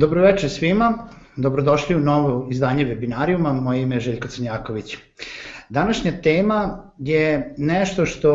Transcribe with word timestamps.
Dobroveče 0.00 0.48
svima, 0.48 1.08
dobrodošli 1.36 1.94
u 1.96 2.00
novo 2.00 2.48
izdanje 2.50 2.84
webinarijuma, 2.84 3.52
moje 3.52 3.82
ime 3.82 3.96
je 3.96 4.00
Željko 4.00 4.28
Crnjaković. 4.28 4.96
Današnja 5.68 6.12
tema 6.22 6.90
je 6.98 7.54
nešto 7.58 8.06
što 8.06 8.30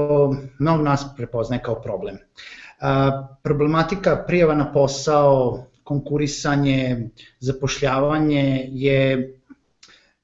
mnogo 0.59 0.83
nas 0.83 1.05
prepoznaje 1.17 1.61
kao 1.61 1.81
problem. 1.81 2.17
Problematika 3.43 4.23
prijava 4.27 4.55
na 4.55 4.71
posao, 4.73 5.65
konkurisanje, 5.83 7.09
zapošljavanje 7.39 8.67
je 8.71 9.33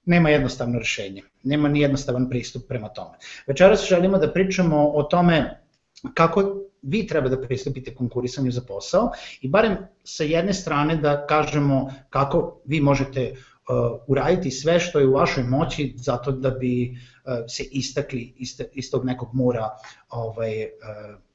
nema 0.06 0.30
jednostavno 0.30 0.80
rešenje, 0.80 1.24
nema 1.44 1.70
ni 1.70 1.82
jednostavan 1.82 2.30
pristup 2.30 2.68
prema 2.68 2.90
tome. 2.90 3.18
Večeras 3.48 3.88
želimo 3.90 4.18
da 4.18 4.34
pričamo 4.34 4.90
o 4.90 5.04
tome 5.04 5.62
kako 6.14 6.62
vi 6.82 7.08
treba 7.08 7.30
da 7.30 7.42
pristupite 7.42 7.96
konkurisanju 7.96 8.52
za 8.52 8.62
posao 8.68 9.12
i 9.42 9.50
barem 9.50 9.78
sa 10.04 10.24
jedne 10.24 10.54
strane 10.54 10.96
da 10.96 11.26
kažemo 11.28 11.94
kako 12.10 12.62
vi 12.66 12.82
možete 12.82 13.32
uh, 13.32 14.00
uraditi 14.08 14.52
sve 14.52 14.80
što 14.80 15.00
je 15.00 15.08
u 15.08 15.14
vašoj 15.14 15.44
moći 15.44 15.94
zato 15.98 16.32
da 16.32 16.50
bi 16.50 16.92
uh, 16.92 17.34
se 17.48 17.64
istakli 17.64 18.34
iz, 18.74 18.92
tog 18.92 19.06
nekog 19.06 19.30
mora 19.34 19.70
ovaj, 20.10 20.64
uh, 20.64 20.70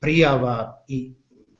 prijava 0.00 0.84
i 0.88 1.12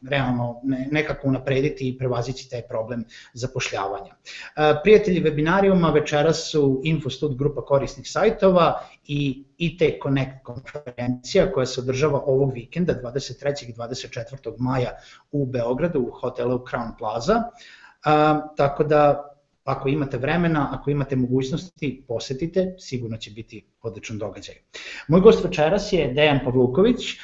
realno 0.09 0.61
nekako 0.91 1.29
unaprediti 1.29 1.89
i 1.89 1.99
prevaziti 1.99 2.51
taj 2.51 2.63
problem 2.63 3.05
zapošljavanja. 3.33 4.15
E, 4.15 4.75
prijatelji 4.83 5.23
webinarijuma 5.23 5.95
večeras 5.95 6.51
su 6.51 6.81
InfoStud 6.85 7.37
grupa 7.39 7.65
korisnih 7.65 8.11
sajtova 8.11 8.81
i 9.07 9.45
IT 9.59 9.83
Connect 10.03 10.45
konferencija 10.45 11.53
koja 11.53 11.67
se 11.67 11.81
održava 11.81 12.21
ovog 12.27 12.53
vikenda 12.55 12.95
23. 13.03 13.69
i 13.69 13.73
24. 13.73 14.55
maja 14.59 14.91
u 15.33 15.47
Beogradu 15.47 16.01
u 16.01 16.11
hotelu 16.11 16.59
Crown 16.59 16.99
Plaza. 16.99 17.43
A, 18.05 18.41
e, 18.53 18.57
tako 18.57 18.85
da 18.85 19.33
ako 19.67 19.89
imate 19.89 20.19
vremena, 20.19 20.69
ako 20.73 20.91
imate 20.91 21.17
mogućnosti, 21.17 22.05
posetite, 22.09 22.75
sigurno 22.79 23.17
će 23.17 23.31
biti 23.31 23.65
odličan 23.83 24.19
događaj. 24.19 24.55
Moj 25.09 25.21
gost 25.21 25.45
večeras 25.45 25.93
je 25.93 26.13
Dejan 26.13 26.41
Pavluković, 26.45 27.17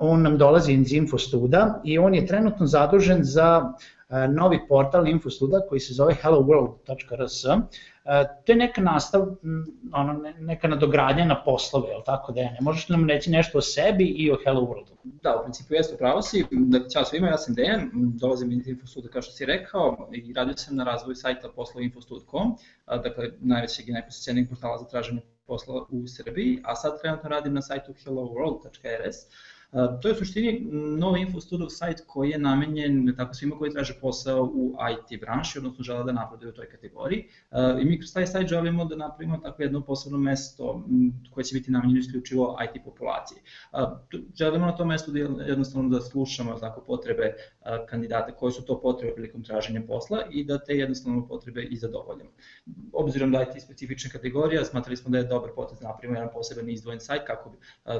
on 0.00 0.22
nam 0.22 0.38
dolazi 0.38 0.72
iz 0.72 0.92
Infostuda 0.92 1.80
i 1.84 1.98
on 1.98 2.14
je 2.14 2.26
trenutno 2.26 2.66
zadužen 2.66 3.18
za 3.22 3.72
novi 4.34 4.60
portal 4.68 5.08
Infostuda 5.08 5.60
koji 5.68 5.80
se 5.80 5.94
zove 5.94 6.14
helloworld.rs. 6.22 7.44
To 8.44 8.52
je 8.52 8.56
neka 8.56 8.80
nastav, 8.80 9.26
ono, 9.92 10.12
neka 10.38 10.68
nadogradnja 10.68 11.24
na 11.24 11.42
poslove, 11.44 11.88
je 11.88 12.04
tako 12.06 12.32
da 12.32 12.40
ne? 12.40 12.58
Možeš 12.60 12.88
nam 12.88 13.08
reći 13.08 13.30
nešto 13.30 13.58
o 13.58 13.60
sebi 13.60 14.04
i 14.04 14.30
o 14.32 14.38
Hello 14.44 14.60
Worldu? 14.60 14.96
Da, 15.04 15.36
u 15.40 15.42
principu 15.42 15.74
jeste 15.74 15.96
pravo 15.96 16.22
si. 16.22 16.44
Da, 16.50 16.88
ćao 16.88 17.04
svima, 17.04 17.26
ja 17.26 17.38
sam 17.38 17.54
Dejan, 17.54 17.90
dolazim 17.92 18.52
iz 18.52 18.68
Infostuda 18.68 19.08
kao 19.08 19.22
što 19.22 19.32
si 19.32 19.46
rekao 19.46 20.08
i 20.12 20.32
radio 20.32 20.56
sam 20.56 20.76
na 20.76 20.84
razvoju 20.84 21.14
sajta 21.14 21.48
poslovinfostud.com, 21.48 22.56
dakle 22.86 23.30
najvećeg 23.40 23.88
i 23.88 23.92
najposećenijeg 23.92 24.48
portala 24.48 24.78
za 24.78 24.84
traženje 24.84 25.20
posla 25.46 25.86
u 25.90 26.06
Srbiji, 26.06 26.60
a 26.64 26.74
sad 26.74 27.00
trenutno 27.00 27.28
radim 27.28 27.54
na 27.54 27.62
sajtu 27.62 27.92
helloworld.rs 27.92 29.16
To 30.02 30.08
je 30.08 30.14
u 30.14 30.16
suštini 30.16 30.60
novi 30.98 31.20
infostudov 31.20 31.68
sajt 31.68 32.04
koji 32.06 32.30
je 32.30 32.38
namenjen 32.38 33.14
tako 33.16 33.34
svima 33.34 33.56
koji 33.58 33.70
traže 33.70 33.94
posao 34.00 34.44
u 34.44 34.74
IT 34.92 35.20
branši, 35.20 35.58
odnosno 35.58 35.84
žele 35.84 36.04
da 36.04 36.12
napreduju 36.12 36.50
u 36.50 36.52
toj 36.52 36.68
kategoriji. 36.68 37.24
I 37.82 37.84
mi 37.84 37.98
kroz 37.98 38.12
taj 38.12 38.26
sajt 38.26 38.48
želimo 38.48 38.84
da 38.84 38.96
napravimo 38.96 39.36
tako 39.38 39.62
jedno 39.62 39.80
posebno 39.80 40.18
mesto 40.18 40.84
koje 41.30 41.44
će 41.44 41.54
biti 41.54 41.70
namenjeno 41.70 42.00
isključivo 42.00 42.58
IT 42.64 42.84
populaciji. 42.84 43.38
Želimo 44.34 44.66
na 44.66 44.76
tom 44.76 44.88
mestu 44.88 45.12
da 45.12 45.18
jednostavno 45.18 45.88
da 45.88 46.00
slušamo 46.00 46.54
tako 46.54 46.80
potrebe 46.80 47.34
kandidata, 47.88 48.32
koje 48.32 48.52
su 48.52 48.64
to 48.64 48.80
potrebe 48.80 49.14
prilikom 49.14 49.42
traženja 49.42 49.82
posla 49.88 50.18
i 50.30 50.44
da 50.44 50.58
te 50.58 50.74
jednostavno 50.76 51.28
potrebe 51.28 51.62
i 51.62 51.76
zadovoljimo. 51.76 52.30
Obzirom 52.92 53.32
da 53.32 53.42
IT 53.42 53.62
specifična 53.62 54.10
kategorija, 54.10 54.64
smatrali 54.64 54.96
smo 54.96 55.10
da 55.10 55.18
je 55.18 55.24
dobar 55.24 55.50
potez 55.54 55.78
da 55.78 55.88
napravimo 55.88 56.18
jedan 56.18 56.32
poseban 56.32 56.70
izdvojen 56.70 57.00
sajt 57.00 57.22
kako 57.26 57.52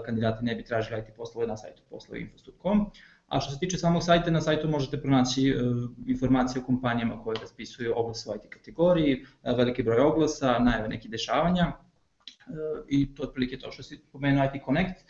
kandidati 0.05 0.45
ne 0.45 0.55
bi 0.55 0.65
tražili 0.65 1.01
IT 1.01 1.17
poslove 1.17 1.47
na 1.47 1.57
posloveinfo.com. 1.91 2.91
A 3.29 3.41
što 3.41 3.53
se 3.53 3.59
tiče 3.59 3.79
samog 3.79 4.03
sajta, 4.03 4.31
na 4.31 4.41
sajtu 4.41 4.69
možete 4.69 5.01
pronaći 5.01 5.55
uh, 5.55 5.91
informacije 6.07 6.63
o 6.63 6.67
kompanijama 6.67 7.23
koje 7.23 7.37
raspisuju 7.41 7.93
oglas 7.97 8.27
u 8.27 8.35
IT 8.35 8.51
kategoriji, 8.51 9.25
uh, 9.43 9.57
veliki 9.57 9.83
broj 9.83 10.01
oglasa, 10.01 10.59
najave 10.59 10.89
nekih 10.89 11.11
dešavanja, 11.11 11.67
uh, 11.67 12.55
i 12.89 13.15
to 13.15 13.23
otprilike 13.23 13.59
to 13.59 13.73
što 13.73 13.83
si 13.83 14.01
pomenuo 14.13 14.45
IT 14.45 14.63
Connect, 14.65 15.05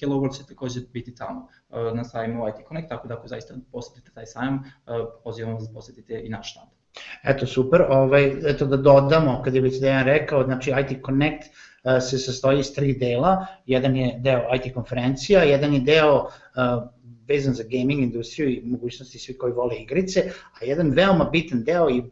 Hello 0.00 0.16
World 0.16 0.36
će 0.36 0.46
takođe 0.46 0.80
biti 0.92 1.14
tamo 1.14 1.48
na 1.94 2.04
sajmu 2.04 2.48
IT 2.48 2.66
Connect, 2.68 2.88
tako 2.88 3.08
da 3.08 3.14
ako 3.14 3.28
zaista 3.28 3.54
posetite 3.72 4.10
taj 4.14 4.26
sajam, 4.26 4.54
uh, 4.54 4.62
pozivam 5.24 5.54
vas 5.54 5.64
da 5.68 5.74
posetite 5.74 6.20
i 6.24 6.28
naš 6.28 6.50
štand. 6.50 6.70
Eto, 7.24 7.46
super. 7.46 7.82
Ovaj, 7.88 8.50
eto 8.50 8.66
da 8.66 8.76
dodamo, 8.76 9.42
kad 9.44 9.54
je 9.54 9.60
već 9.60 9.80
Dejan 9.80 10.04
rekao, 10.04 10.44
znači 10.44 10.70
IT 10.70 11.04
Connect 11.06 11.44
E, 11.44 11.69
se 12.00 12.18
sastoji 12.18 12.60
iz 12.60 12.74
tri 12.74 12.92
dela. 12.98 13.46
Jedan 13.66 13.96
je 13.96 14.18
deo 14.18 14.40
IT 14.54 14.74
konferencija, 14.74 15.42
jedan 15.42 15.74
je 15.74 15.80
deo 15.80 16.14
uh, 16.14 16.28
vezan 17.28 17.54
za 17.54 17.62
gaming 17.62 18.02
industriju 18.02 18.50
i 18.50 18.62
mogućnosti 18.64 19.18
svi 19.18 19.38
koji 19.38 19.52
vole 19.52 19.76
igrice, 19.76 20.30
a 20.60 20.64
jedan 20.64 20.90
veoma 20.90 21.24
bitan 21.24 21.64
deo 21.64 21.90
i 21.90 22.02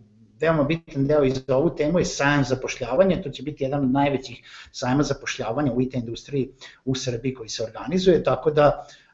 veoma 0.40 0.64
bitan 0.64 1.06
deo 1.06 1.24
i 1.24 1.30
za 1.30 1.56
ovu 1.56 1.70
temu 1.76 1.98
je 1.98 2.04
sajam 2.04 2.44
zapošljavanja, 2.44 3.22
to 3.22 3.30
će 3.30 3.42
biti 3.42 3.64
jedan 3.64 3.84
od 3.84 3.90
najvećih 3.90 4.68
sajama 4.72 5.02
zapošljavanja 5.02 5.72
u 5.72 5.80
IT 5.82 5.94
industriji 5.94 6.50
u 6.84 6.94
Srbiji 6.94 7.34
koji 7.34 7.48
se 7.48 7.64
organizuje, 7.64 8.24
tako 8.24 8.50
da 8.50 8.86
Uh, 8.86 9.07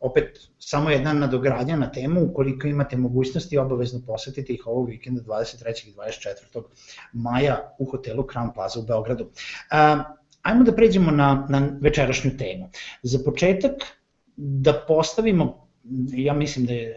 opet 0.00 0.38
samo 0.58 0.90
jedna 0.90 1.12
nadogradnja 1.12 1.76
na 1.76 1.92
temu, 1.92 2.24
ukoliko 2.24 2.66
imate 2.66 2.96
mogućnosti 2.96 3.58
obavezno 3.58 4.00
posetite 4.06 4.52
ih 4.52 4.66
ovog 4.66 4.88
vikenda 4.88 5.22
23. 5.22 5.88
i 5.88 5.92
24. 5.92 6.62
maja 7.12 7.74
u 7.78 7.84
hotelu 7.84 8.22
Crown 8.22 8.54
Plaza 8.54 8.80
u 8.80 8.82
Beogradu. 8.82 9.30
Ajmo 10.42 10.64
da 10.64 10.72
pređemo 10.72 11.10
na, 11.10 11.46
na 11.48 11.68
večerašnju 11.80 12.30
temu. 12.38 12.70
Za 13.02 13.18
početak 13.24 13.72
da 14.36 14.84
postavimo 14.88 15.70
ja 16.12 16.34
mislim 16.34 16.66
da 16.66 16.72
je, 16.72 16.96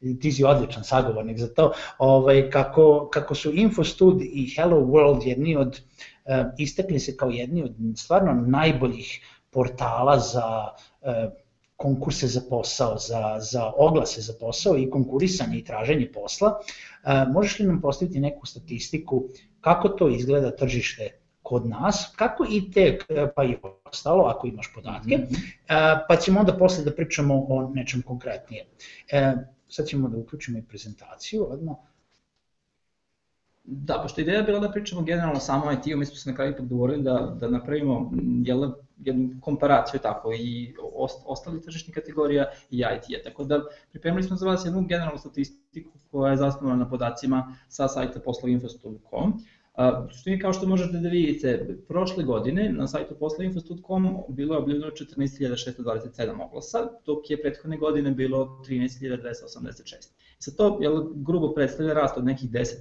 uh, 0.00 0.18
ti 0.20 0.32
si 0.32 0.44
odličan 0.44 0.84
sagovornik 0.84 1.38
za 1.38 1.54
to, 1.54 1.72
ovaj, 1.98 2.50
kako, 2.50 3.08
kako 3.12 3.34
su 3.34 3.52
InfoStud 3.54 4.22
i 4.22 4.54
Hello 4.56 4.76
World 4.76 5.26
jedni 5.26 5.56
od, 5.56 5.80
uh, 6.24 6.32
istekli 6.58 6.98
se 6.98 7.16
kao 7.16 7.30
jedni 7.30 7.62
od 7.62 7.74
stvarno 7.96 8.34
najboljih 8.34 9.20
portala 9.50 10.18
za 10.18 10.68
uh, 11.00 11.32
konkurse 11.80 12.26
za 12.26 12.40
posao, 12.48 12.98
za, 12.98 13.38
za 13.40 13.72
oglase 13.76 14.20
za 14.20 14.32
posao 14.40 14.76
i 14.78 14.90
konkurisanje 14.90 15.58
i 15.58 15.64
traženje 15.64 16.10
posla, 16.12 16.58
e, 17.04 17.24
možeš 17.32 17.58
li 17.58 17.66
nam 17.66 17.80
postaviti 17.80 18.20
neku 18.20 18.46
statistiku 18.46 19.24
kako 19.60 19.88
to 19.88 20.08
izgleda 20.08 20.56
tržište 20.56 21.08
kod 21.42 21.66
nas, 21.66 22.12
kako 22.16 22.46
i 22.50 22.70
te, 22.70 22.98
pa 23.36 23.44
i 23.44 23.56
ostalo, 23.84 24.24
ako 24.24 24.46
imaš 24.46 24.72
podatke, 24.74 25.16
mm 25.16 25.20
-hmm. 25.20 25.98
pa 26.08 26.16
ćemo 26.16 26.40
onda 26.40 26.56
posle 26.56 26.84
da 26.84 26.92
pričamo 26.94 27.46
o 27.48 27.70
nečem 27.74 28.02
konkretnijem. 28.02 28.66
E, 29.12 29.32
sad 29.68 29.86
ćemo 29.86 30.08
da 30.08 30.18
uključimo 30.18 30.58
i 30.58 30.62
prezentaciju 30.62 31.46
odmah. 31.52 31.76
Da, 33.72 33.98
pošto 34.02 34.20
ideja 34.20 34.36
je 34.36 34.42
bila 34.42 34.58
da 34.58 34.70
pričamo 34.70 35.02
generalno 35.02 35.40
samo 35.40 35.72
IT-u, 35.72 35.96
mi 35.96 36.06
smo 36.06 36.16
se 36.16 36.30
na 36.30 36.36
kraju 36.36 36.50
ipak 36.50 36.66
dogovorili 36.66 37.02
da, 37.02 37.36
da 37.40 37.48
napravimo 37.48 38.10
jel, 38.44 38.70
jednu 38.98 39.30
komparaciju 39.40 40.00
tako 40.00 40.32
i 40.32 40.74
ostali 41.24 41.62
tržišni 41.62 41.94
kategorija 41.94 42.44
i 42.70 42.78
IT-a. 42.78 43.22
Tako 43.24 43.44
da 43.44 43.60
pripremili 43.90 44.22
smo 44.22 44.36
za 44.36 44.46
vas 44.46 44.64
jednu 44.64 44.82
generalnu 44.82 45.18
statistiku 45.18 45.90
koja 46.10 46.30
je 46.30 46.36
zasnovana 46.36 46.84
na 46.84 46.90
podacima 46.90 47.56
sa 47.68 47.88
sajta 47.88 48.20
poslovinfo.com. 48.20 49.32
U 49.80 50.12
suštini, 50.12 50.38
kao 50.38 50.52
što 50.52 50.66
možete 50.66 50.98
da 50.98 51.08
vidite, 51.08 51.76
prošle 51.88 52.24
godine 52.24 52.72
na 52.72 52.88
sajtu 52.88 53.14
posloinfo.com 53.14 54.08
bilo 54.28 54.54
je 54.54 54.58
objavljeno 54.58 54.90
14.627 54.90 56.44
oglasa, 56.44 56.78
dok 57.06 57.30
je 57.30 57.42
prethodne 57.42 57.76
godine 57.76 58.10
bilo 58.10 58.62
13.286. 58.68 60.08
Sa 60.38 60.50
to 60.56 60.78
jel, 60.80 61.04
grubo 61.14 61.54
predstavlja 61.54 61.94
rast 61.94 62.18
od 62.18 62.24
nekih 62.24 62.50
10%, 62.50 62.74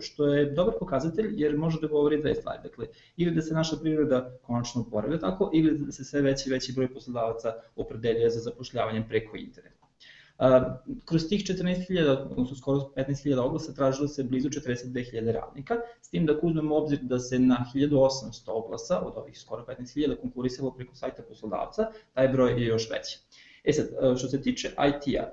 što 0.00 0.26
je 0.26 0.50
dobar 0.50 0.74
pokazatelj 0.80 1.42
jer 1.42 1.56
može 1.56 1.80
da 1.80 1.86
govori 1.86 2.20
dve 2.20 2.34
stvari. 2.34 2.58
Dakle, 2.62 2.86
ili 3.16 3.34
da 3.34 3.42
se 3.42 3.54
naša 3.54 3.76
priroda 3.76 4.38
konačno 4.42 4.80
oporavlja 4.80 5.18
tako, 5.18 5.50
ili 5.54 5.78
da 5.78 5.92
se 5.92 6.04
sve 6.04 6.20
veći 6.20 6.48
i 6.48 6.52
veći 6.52 6.72
broj 6.72 6.94
poslodavaca 6.94 7.54
opredeljuje 7.76 8.30
za 8.30 8.40
zapošljavanje 8.40 9.04
preko 9.08 9.36
interneta. 9.36 9.75
Kroz 11.04 11.28
tih 11.28 11.40
14.000, 11.40 12.30
odnosno 12.30 12.56
skoro 12.56 12.78
15.000 12.96 13.38
oglasa 13.38 13.74
tražilo 13.74 14.08
se 14.08 14.24
blizu 14.24 14.48
42.000 14.48 15.32
radnika, 15.32 15.74
s 16.02 16.10
tim 16.10 16.26
da 16.26 16.32
ako 16.32 16.46
uzmemo 16.46 16.76
obzir 16.76 16.98
da 17.02 17.18
se 17.18 17.38
na 17.38 17.64
1800 17.74 18.50
oglasa 18.50 19.00
od 19.00 19.12
ovih 19.16 19.38
skoro 19.38 19.64
15.000 19.68 20.20
konkurisalo 20.20 20.70
preko 20.70 20.94
sajta 20.94 21.22
poslodavca, 21.22 21.90
taj 22.14 22.28
broj 22.28 22.62
je 22.62 22.66
još 22.66 22.90
veći. 22.90 23.18
E 23.64 23.72
sad, 23.72 23.86
što 24.18 24.28
se 24.28 24.42
tiče 24.42 24.68
IT-a, 24.68 25.24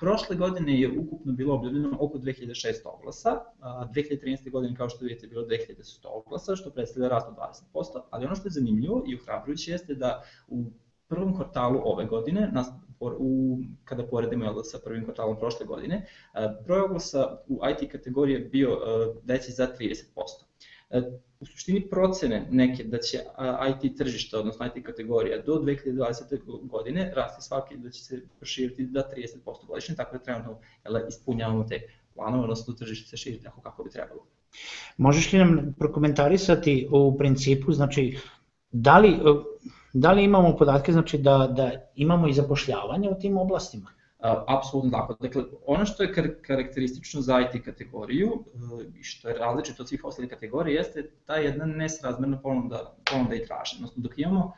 prošle 0.00 0.36
godine 0.36 0.80
je 0.80 0.98
ukupno 0.98 1.32
bilo 1.32 1.54
objavljeno 1.54 1.96
oko 2.00 2.18
2600 2.18 2.72
oglasa, 2.84 3.30
2013. 3.60 4.50
godine 4.50 4.76
kao 4.76 4.88
što 4.88 5.04
vidite 5.04 5.26
bilo 5.26 5.46
2100 5.46 6.06
oglasa, 6.06 6.56
što 6.56 6.70
predstavlja 6.70 7.08
rast 7.08 7.28
od 7.28 7.34
20%, 7.74 8.00
ali 8.10 8.26
ono 8.26 8.36
što 8.36 8.48
je 8.48 8.52
zanimljivo 8.52 9.04
i 9.06 9.14
uhrabrujuće 9.14 9.70
jeste 9.70 9.94
da 9.94 10.22
u 10.48 10.64
prvom 11.08 11.36
kvartalu 11.36 11.80
ove 11.84 12.04
godine, 12.04 12.52
u, 13.00 13.58
kada 13.84 14.06
poredimo 14.06 14.44
jel, 14.44 14.62
sa 14.62 14.78
prvim 14.84 15.04
kvartalom 15.04 15.38
prošle 15.38 15.66
godine, 15.66 16.06
broj 16.66 16.80
oglasa 16.80 17.38
u 17.48 17.60
IT 17.70 17.92
kategoriji 17.92 18.34
je 18.34 18.40
bio 18.40 18.78
veći 19.24 19.52
za 19.52 19.68
30%. 19.80 21.04
U 21.40 21.46
suštini 21.46 21.88
procene 21.90 22.46
neke 22.50 22.84
da 22.84 22.98
će 22.98 23.18
IT 23.70 23.96
tržišta, 23.98 24.38
odnosno 24.38 24.66
IT 24.66 24.84
kategorija 24.86 25.42
do 25.42 25.52
2020. 25.52 26.66
godine 26.68 27.12
rasti 27.16 27.42
svaki, 27.42 27.76
da 27.76 27.90
će 27.90 28.04
se 28.04 28.22
proširiti 28.38 28.86
da 28.86 29.10
30% 29.16 29.66
godišnje, 29.66 29.94
tako 29.94 30.16
da 30.16 30.22
trenutno 30.22 30.58
jel, 30.84 31.08
ispunjavamo 31.08 31.64
te 31.64 31.80
planove, 32.14 32.42
odnosno 32.42 32.74
tržište 32.74 33.08
se 33.08 33.16
širi 33.16 33.42
tako 33.42 33.60
kako 33.60 33.84
bi 33.84 33.90
trebalo. 33.90 34.26
Možeš 34.96 35.32
li 35.32 35.38
nam 35.38 35.74
prokomentarisati 35.78 36.88
u 36.92 37.18
principu, 37.18 37.72
znači, 37.72 38.18
da 38.72 38.98
li, 38.98 39.20
da 39.92 40.12
li 40.12 40.24
imamo 40.24 40.56
podatke 40.56 40.92
znači 40.92 41.18
da, 41.18 41.52
da 41.56 41.70
imamo 41.94 42.28
i 42.28 42.32
zapošljavanje 42.32 43.10
u 43.10 43.18
tim 43.20 43.38
oblastima? 43.38 43.90
Apsolutno 44.46 44.90
tako. 44.90 45.16
Dakle, 45.20 45.42
ono 45.66 45.84
što 45.86 46.02
je 46.02 46.40
karakteristično 46.42 47.20
za 47.20 47.40
IT 47.40 47.64
kategoriju 47.64 48.28
e, 48.28 48.98
i 49.00 49.02
što 49.02 49.28
je 49.28 49.38
različito 49.38 49.82
od 49.82 49.88
svih 49.88 50.04
ostalih 50.04 50.30
kategorija 50.30 50.78
jeste 50.78 51.10
ta 51.24 51.36
jedna 51.36 51.64
nesrazmerna 51.64 52.40
ponuda, 52.40 52.96
ponuda 53.12 53.34
i 53.34 53.46
traženja. 53.46 53.78
Odnosno, 53.78 54.02
dok 54.02 54.18
imamo 54.18 54.52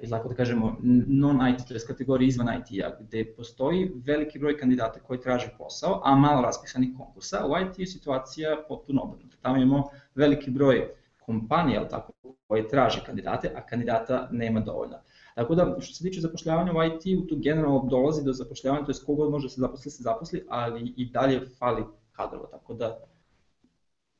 ili 0.00 0.10
tako 0.10 0.28
da 0.28 0.34
kažemo, 0.34 0.76
non-IT, 1.06 1.68
to 1.68 1.74
je 1.74 1.80
kategorija 1.86 2.28
izvan 2.28 2.48
IT-a, 2.58 2.90
gde 3.00 3.24
postoji 3.36 3.90
veliki 3.94 4.38
broj 4.38 4.56
kandidata 4.58 5.00
koji 5.00 5.20
traže 5.20 5.50
posao, 5.58 6.00
a 6.04 6.14
malo 6.16 6.42
raspisanih 6.42 6.90
konkursa, 6.96 7.46
u 7.46 7.58
IT 7.58 7.78
je 7.78 7.86
situacija 7.86 8.56
potpuno 8.68 9.02
obrnuta. 9.02 9.36
Tamo 9.40 9.56
imamo 9.56 9.90
veliki 10.14 10.50
broj 10.50 10.88
kompanija, 11.30 11.88
tako, 11.88 12.12
koje 12.46 12.68
traže 12.68 13.02
kandidate, 13.06 13.52
a 13.56 13.66
kandidata 13.66 14.28
nema 14.32 14.60
dovoljno. 14.60 14.96
Tako 15.34 15.54
da, 15.54 15.76
što 15.80 15.94
se 15.94 16.04
tiče 16.04 16.20
zapošljavanja 16.20 16.72
u 16.72 16.82
IT-u, 16.84 17.26
tu 17.26 17.36
generalno 17.36 17.86
dolazi 17.90 18.24
do 18.24 18.32
zapošljavanja, 18.32 18.84
to 18.84 18.90
je 18.90 19.04
kogod 19.06 19.30
može 19.30 19.46
da 19.46 19.50
se 19.50 19.60
zaposli, 19.60 19.90
se 19.90 20.02
zaposli, 20.02 20.42
ali 20.48 20.94
i 20.96 21.10
dalje 21.10 21.40
fali 21.58 21.84
kadrova, 22.12 22.46
tako 22.50 22.74
da 22.74 22.98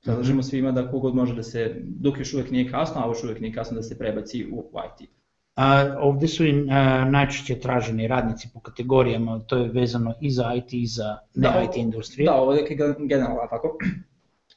predlažemo 0.03 0.43
svima 0.43 0.73
da 0.73 0.91
kogod 0.91 1.15
može 1.15 1.35
da 1.35 1.43
se, 1.43 1.75
dok 1.85 2.19
još 2.19 2.35
uvek 2.35 2.51
nije 2.51 2.71
kasno, 2.71 3.03
a 3.05 3.09
još 3.09 3.25
uvek 3.25 3.41
nije 3.41 3.55
kasno 3.55 3.77
da 3.77 3.83
se 3.83 3.99
prebaci 3.99 4.47
u, 4.53 4.65
IT. 4.87 5.09
A, 5.57 5.97
ovde 6.01 6.29
su 6.29 6.47
i 6.47 6.53
a, 6.71 7.05
najčešće 7.05 7.59
traženi 7.61 8.09
radnici 8.09 8.49
po 8.55 8.61
kategorijama, 8.61 9.41
to 9.41 9.57
je 9.57 9.69
vezano 9.69 10.15
i 10.21 10.31
za 10.31 10.55
IT 10.55 10.73
i 10.73 10.87
za 10.87 11.19
ne 11.35 11.49
da, 11.49 11.63
IT 11.63 11.77
industrije. 11.77 12.27
Da, 12.27 12.35
ovo 12.35 12.53
je 12.55 12.77
generalno 13.09 13.47
tako 13.51 13.79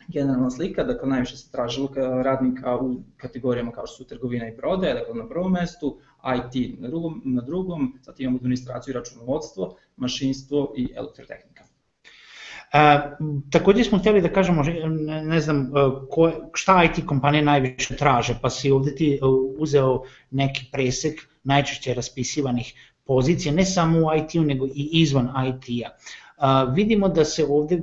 generalna 0.08 0.50
slika, 0.50 0.84
dakle 0.84 1.10
najviše 1.10 1.38
se 1.38 1.52
tražilo 1.52 1.90
radnika 2.24 2.78
u 2.78 3.02
kategorijama 3.18 3.72
kao 3.72 3.88
što 3.88 3.96
su 3.96 4.08
trgovina 4.08 4.48
i 4.48 4.58
prodaja, 4.58 4.94
dakle 4.94 5.16
na 5.16 5.28
prvom 5.28 5.52
mestu, 5.52 5.98
IT 6.38 6.80
na 6.80 6.88
drugom, 6.88 7.22
na 7.26 7.42
drugom 7.42 8.00
zatim 8.02 8.24
imamo 8.24 8.38
administraciju 8.38 8.92
i 8.92 8.98
računovodstvo, 8.98 9.76
mašinstvo 9.98 10.74
i 10.78 10.94
elektrotehnika. 10.96 11.64
A, 12.74 13.16
takođe 13.52 13.84
smo 13.84 13.98
hteli 13.98 14.22
da 14.22 14.34
kažemo, 14.34 14.64
ne, 14.64 15.22
ne 15.24 15.40
znam, 15.40 15.62
e, 15.62 15.72
ko, 16.10 16.32
šta 16.54 16.84
IT 16.84 17.06
kompanije 17.06 17.44
najviše 17.44 17.96
traže, 17.96 18.36
pa 18.42 18.50
si 18.50 18.72
ovde 18.72 18.96
ti 18.96 19.14
e, 19.14 19.20
uzeo 19.58 20.02
neki 20.32 20.66
presek 20.72 21.22
najčešće 21.44 21.94
raspisivanih 21.94 22.74
pozicija, 23.06 23.54
ne 23.54 23.66
samo 23.66 24.00
u 24.00 24.18
IT-u, 24.18 24.44
nego 24.44 24.66
i 24.66 24.90
izvan 24.92 25.30
IT-a. 25.48 25.90
vidimo 26.74 27.10
da 27.10 27.26
se 27.26 27.46
ovde 27.50 27.82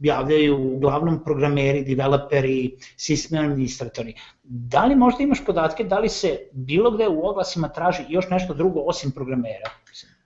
javljaju 0.00 0.56
uglavnom 0.76 1.24
programeri, 1.24 1.84
developeri, 1.84 2.76
sistem 2.96 3.44
administratori. 3.44 4.14
Da 4.44 4.84
li 4.84 4.96
možda 4.96 5.22
imaš 5.22 5.44
podatke 5.44 5.84
da 5.84 5.98
li 5.98 6.08
se 6.08 6.38
bilo 6.52 6.90
gde 6.90 7.08
u 7.08 7.26
oglasima 7.26 7.68
traži 7.68 8.02
još 8.08 8.30
nešto 8.30 8.54
drugo 8.54 8.80
osim 8.80 9.10
programera? 9.10 9.70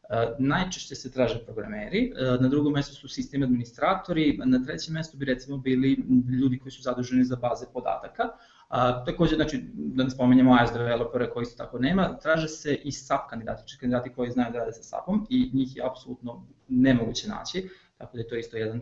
Uh, 0.05 0.19
najčešće 0.38 0.94
se 0.94 1.12
traže 1.12 1.38
programeri, 1.44 2.12
uh, 2.12 2.41
na 2.41 2.49
drugom 2.49 2.73
mestu 2.73 2.94
su 2.94 3.09
sistem 3.09 3.43
administratori, 3.43 4.38
na 4.44 4.65
trećem 4.65 4.94
mestu 4.94 5.17
bi 5.17 5.25
recimo 5.25 5.56
bili 5.56 5.97
ljudi 6.41 6.59
koji 6.59 6.73
su 6.73 6.82
zaduženi 6.82 7.25
za 7.25 7.37
baze 7.37 7.67
podataka, 7.73 8.29
A, 8.69 9.05
takođe, 9.05 9.37
znači, 9.37 9.61
da 9.75 10.05
ne 10.05 10.11
spomenjamo 10.11 10.56
iOS 10.61 10.73
developere 10.73 11.31
koji 11.31 11.43
isto 11.43 11.65
tako 11.65 11.79
nema, 11.79 12.19
traže 12.19 12.49
se 12.49 12.75
i 12.75 12.93
SAP 12.93 13.31
kandidati, 13.31 13.61
znači 13.61 13.79
kandidati 13.79 14.12
koji 14.12 14.31
znaju 14.31 14.53
da 14.53 14.59
rade 14.59 14.73
sa 14.73 14.82
SAP-om 14.82 15.27
i 15.31 15.50
njih 15.53 15.77
je 15.77 15.87
apsolutno 15.87 16.47
nemoguće 16.69 17.29
naći, 17.29 17.69
tako 17.99 18.17
da 18.17 18.20
je 18.20 18.29
to 18.29 18.37
isto 18.37 18.56
jedan 18.56 18.81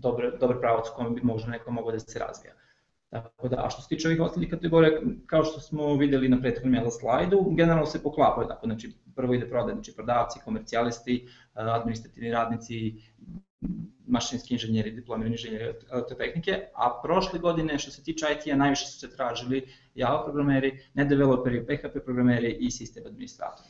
dobar, 0.00 0.38
dobar 0.40 0.60
pravac 0.60 0.88
u 0.88 0.96
kome 0.96 1.10
bi 1.10 1.20
možda 1.22 1.50
neko 1.50 1.70
mogao 1.70 1.92
da 1.92 1.98
se 1.98 2.18
razvija. 2.18 2.54
Tako 3.10 3.48
da, 3.48 3.56
a 3.64 3.70
što 3.70 3.82
se 3.82 3.88
tiče 3.88 4.08
ovih 4.08 4.20
ostalih 4.20 4.50
kategorija, 4.50 5.00
kao 5.26 5.44
što 5.44 5.60
smo 5.60 5.94
videli 5.94 6.28
na 6.28 6.40
prethodnom 6.40 6.74
jela 6.74 6.90
slajdu, 6.90 7.44
generalno 7.56 7.86
se 7.86 8.02
poklapaju, 8.02 8.48
tako, 8.48 8.66
znači 8.66 8.92
prvo 9.16 9.34
ide 9.34 9.48
prodaje, 9.48 9.74
znači 9.74 9.94
prodavci, 9.94 10.40
komercijalisti, 10.44 11.28
administrativni 11.54 12.30
radnici, 12.30 12.94
mašinski 14.06 14.54
inženjeri, 14.54 14.90
diplomirani 14.90 15.34
inženjeri 15.34 15.64
elektrotehnike, 15.90 16.60
a 16.74 17.00
prošle 17.02 17.38
godine 17.38 17.78
što 17.78 17.90
se 17.90 18.04
tiče 18.04 18.26
IT-a 18.32 18.56
najviše 18.56 18.86
su 18.86 18.98
se 18.98 19.16
tražili 19.16 19.68
Java 19.94 20.24
programeri, 20.24 20.78
ne 20.94 21.04
developeri, 21.04 21.66
PHP 21.66 22.04
programeri 22.04 22.56
i 22.60 22.70
sistem 22.70 23.06
administratori. 23.06 23.68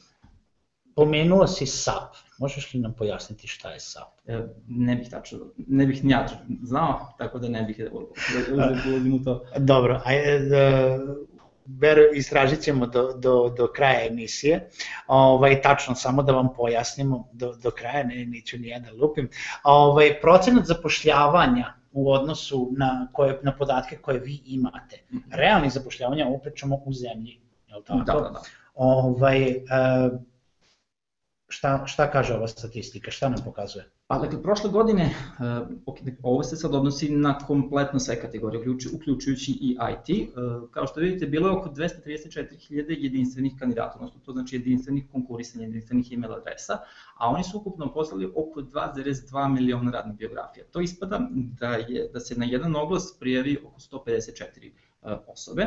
Pomenuo 0.98 1.46
si 1.46 1.66
SAP, 1.66 2.14
možeš 2.38 2.74
li 2.74 2.80
nam 2.80 2.92
pojasniti 2.92 3.46
šta 3.46 3.70
je 3.70 3.80
SAP? 3.80 4.08
E, 4.26 4.38
ne 4.68 4.96
bih 4.96 5.10
tačno, 5.10 5.38
ne 5.56 5.86
bih 5.86 6.04
ni 6.04 6.12
ja 6.12 6.26
znao, 6.62 7.14
tako 7.18 7.38
da 7.38 7.48
ne 7.48 7.62
bih 7.62 7.78
da 7.78 7.90
ulazim 8.54 9.14
u 9.14 9.24
to. 9.24 9.44
Dobro, 9.58 10.00
ajde, 10.04 10.38
da, 10.38 10.98
ver, 11.66 11.98
istražit 12.14 12.60
ćemo 12.60 12.86
do, 12.86 13.12
do, 13.12 13.54
do 13.56 13.66
kraja 13.66 14.06
emisije. 14.06 14.70
Ovaj, 15.06 15.62
tačno, 15.62 15.94
samo 15.94 16.22
da 16.22 16.32
vam 16.32 16.48
pojasnimo 16.56 17.28
do, 17.32 17.54
do 17.62 17.70
kraja, 17.70 18.04
ne, 18.04 18.26
neću 18.26 18.58
ni 18.58 18.68
jedan 18.68 18.96
lupim. 19.00 19.30
Ovaj, 19.64 20.20
procenat 20.20 20.66
zapošljavanja 20.66 21.74
u 21.92 22.12
odnosu 22.12 22.72
na, 22.76 23.08
koje, 23.12 23.40
na 23.42 23.56
podatke 23.56 23.96
koje 23.96 24.18
vi 24.18 24.42
imate. 24.46 25.04
Mhm. 25.12 25.18
Realnih 25.30 25.72
zapošljavanja 25.72 26.26
upričamo 26.26 26.80
u 26.84 26.92
zemlji, 26.92 27.40
je 27.68 27.76
li 27.76 27.84
tako? 27.84 28.04
Da, 28.04 28.12
da, 28.12 28.30
da. 28.30 28.42
Ovaj, 28.74 29.48
uh, 29.48 30.20
šta, 31.48 31.86
šta 31.86 32.10
kaže 32.10 32.34
ova 32.34 32.48
statistika, 32.48 33.10
šta 33.10 33.28
nam 33.28 33.40
pokazuje? 33.44 33.84
Pa 34.06 34.18
dakle, 34.18 34.42
prošle 34.42 34.70
godine, 34.70 35.14
uh, 35.86 36.06
ovo 36.22 36.42
se 36.42 36.56
sad 36.56 36.74
odnosi 36.74 37.10
na 37.10 37.38
kompletno 37.38 38.00
sve 38.00 38.20
kategorije, 38.20 38.64
uključujući 38.92 39.52
i 39.52 39.76
IT. 39.92 40.28
Uh, 40.28 40.70
kao 40.70 40.86
što 40.86 41.00
vidite, 41.00 41.26
bilo 41.26 41.48
je 41.48 41.56
oko 41.56 41.68
234.000 41.68 42.96
jedinstvenih 42.98 43.52
kandidata, 43.58 43.94
odnosno 43.94 44.20
to 44.24 44.32
znači 44.32 44.56
jedinstvenih 44.56 45.04
konkurisanja, 45.12 45.64
jedinstvenih 45.64 46.12
email 46.12 46.32
adresa, 46.32 46.78
a 47.16 47.28
oni 47.28 47.44
su 47.44 47.58
ukupno 47.58 47.92
poslali 47.92 48.32
oko 48.36 48.60
2,2 48.60 49.54
miliona 49.54 49.90
radnih 49.90 50.16
biografija. 50.16 50.64
To 50.70 50.80
ispada 50.80 51.20
da, 51.32 51.74
je, 51.74 52.08
da 52.12 52.20
se 52.20 52.34
na 52.38 52.44
jedan 52.44 52.76
oglas 52.76 53.16
prijavi 53.20 53.58
oko 53.64 53.80
154 53.80 54.72
uh, 55.02 55.12
osobe. 55.26 55.66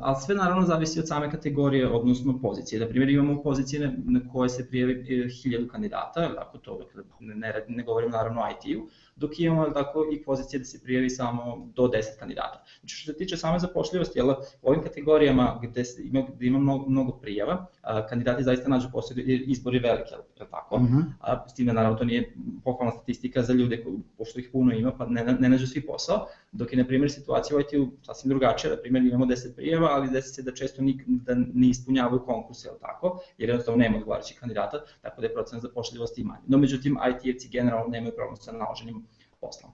Ali 0.00 0.16
sve 0.24 0.34
naravno 0.34 0.66
zavisi 0.66 1.00
od 1.00 1.08
same 1.08 1.30
kategorije, 1.30 1.88
odnosno 1.88 2.38
pozicije. 2.42 2.78
Da 2.78 2.88
primjer 2.88 3.10
imamo 3.10 3.42
pozicije 3.42 3.96
na 4.04 4.20
koje 4.32 4.48
se 4.48 4.68
prijavi 4.68 4.92
e, 4.92 5.28
hiljadu 5.28 5.68
kandidata, 5.68 6.30
ako 6.38 6.58
to 6.58 6.78
dakle, 6.78 7.02
ne, 7.20 7.64
ne 7.68 7.82
govorim 7.82 8.10
naravno 8.10 8.40
o 8.40 8.48
IT-u, 8.50 8.88
dok 9.16 9.38
imamo 9.38 9.70
tako 9.70 10.06
i 10.12 10.22
pozicije 10.22 10.58
da 10.58 10.64
se 10.64 10.82
prijavi 10.82 11.10
samo 11.10 11.70
do 11.74 11.82
10 11.82 12.18
kandidata. 12.18 12.64
Znači 12.80 12.94
što 12.94 13.12
se 13.12 13.18
tiče 13.18 13.36
same 13.36 13.58
zapošljivosti, 13.58 14.18
jel, 14.18 14.30
u 14.62 14.68
ovim 14.68 14.82
kategorijama 14.82 15.60
gde, 15.62 15.82
ima, 16.04 16.26
gde 16.36 16.46
ima 16.46 16.58
mnogo, 16.58 16.88
mnogo 16.88 17.12
prijava, 17.12 17.66
a, 17.82 18.06
kandidati 18.06 18.42
zaista 18.42 18.68
nađu 18.68 18.88
posao, 18.92 19.16
jer 19.16 19.42
izbor 19.46 19.74
je 19.74 19.80
veliki, 19.80 20.14
jel, 20.14 20.48
tako? 20.50 20.76
Uh 20.76 20.82
mhm. 20.82 20.96
-huh. 20.96 21.04
a, 21.20 21.48
s 21.48 21.54
time 21.54 21.72
naravno 21.72 21.98
to 21.98 22.04
nije 22.04 22.34
pohvalna 22.64 22.92
statistika 22.92 23.42
za 23.42 23.52
ljude, 23.52 23.84
koji, 23.84 23.96
pošto 24.18 24.40
ih 24.40 24.48
puno 24.52 24.72
ima, 24.74 24.92
pa 24.98 25.06
ne, 25.06 25.24
ne 25.24 25.48
nađu 25.48 25.66
svi 25.66 25.86
posao, 25.86 26.26
dok 26.52 26.72
je 26.72 26.78
na 26.78 26.84
primjer 26.84 27.10
situacija 27.10 27.56
u 27.56 27.60
IT-u 27.60 27.88
sasvim 28.02 28.28
drugačija, 28.28 28.70
na 28.70 28.80
primjer 28.80 29.04
imamo 29.04 29.26
10 29.26 29.55
prijava, 29.56 29.88
ali 29.90 30.10
desi 30.10 30.34
se 30.34 30.42
da 30.42 30.54
često 30.54 30.82
nik, 30.82 31.02
da 31.06 31.34
ne 31.34 31.68
ispunjavaju 31.68 32.22
konkurse, 32.26 32.68
jel 32.68 32.76
tako? 32.80 33.20
Jer 33.38 33.48
jednostavno 33.48 33.78
nema 33.78 33.96
odgovarajućih 33.96 34.38
kandidata, 34.40 34.84
tako 35.00 35.20
da 35.20 35.26
je 35.26 35.34
procent 35.34 35.62
zapošljivosti 35.62 36.24
manji. 36.24 36.44
No 36.46 36.58
međutim, 36.58 36.98
IT-evci 37.10 37.50
generalno 37.50 37.88
nemaju 37.88 38.14
problem 38.16 38.36
sa 38.36 38.52
naloženjem 38.52 39.02
posla. 39.40 39.72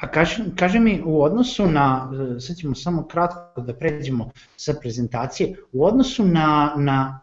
A 0.00 0.10
kaži, 0.10 0.42
kaži 0.58 0.78
mi 0.78 1.02
u 1.04 1.22
odnosu 1.22 1.66
na, 1.66 2.10
sad 2.40 2.56
ćemo 2.56 2.74
samo 2.74 3.06
kratko 3.08 3.60
da 3.60 3.74
pređemo 3.74 4.30
sa 4.56 4.74
prezentacije, 4.80 5.56
u 5.72 5.84
odnosu 5.84 6.24
na, 6.24 6.74
na 6.76 7.20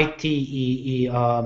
IT 0.00 0.24
i, 0.24 0.82
i 0.84 1.08
a, 1.12 1.42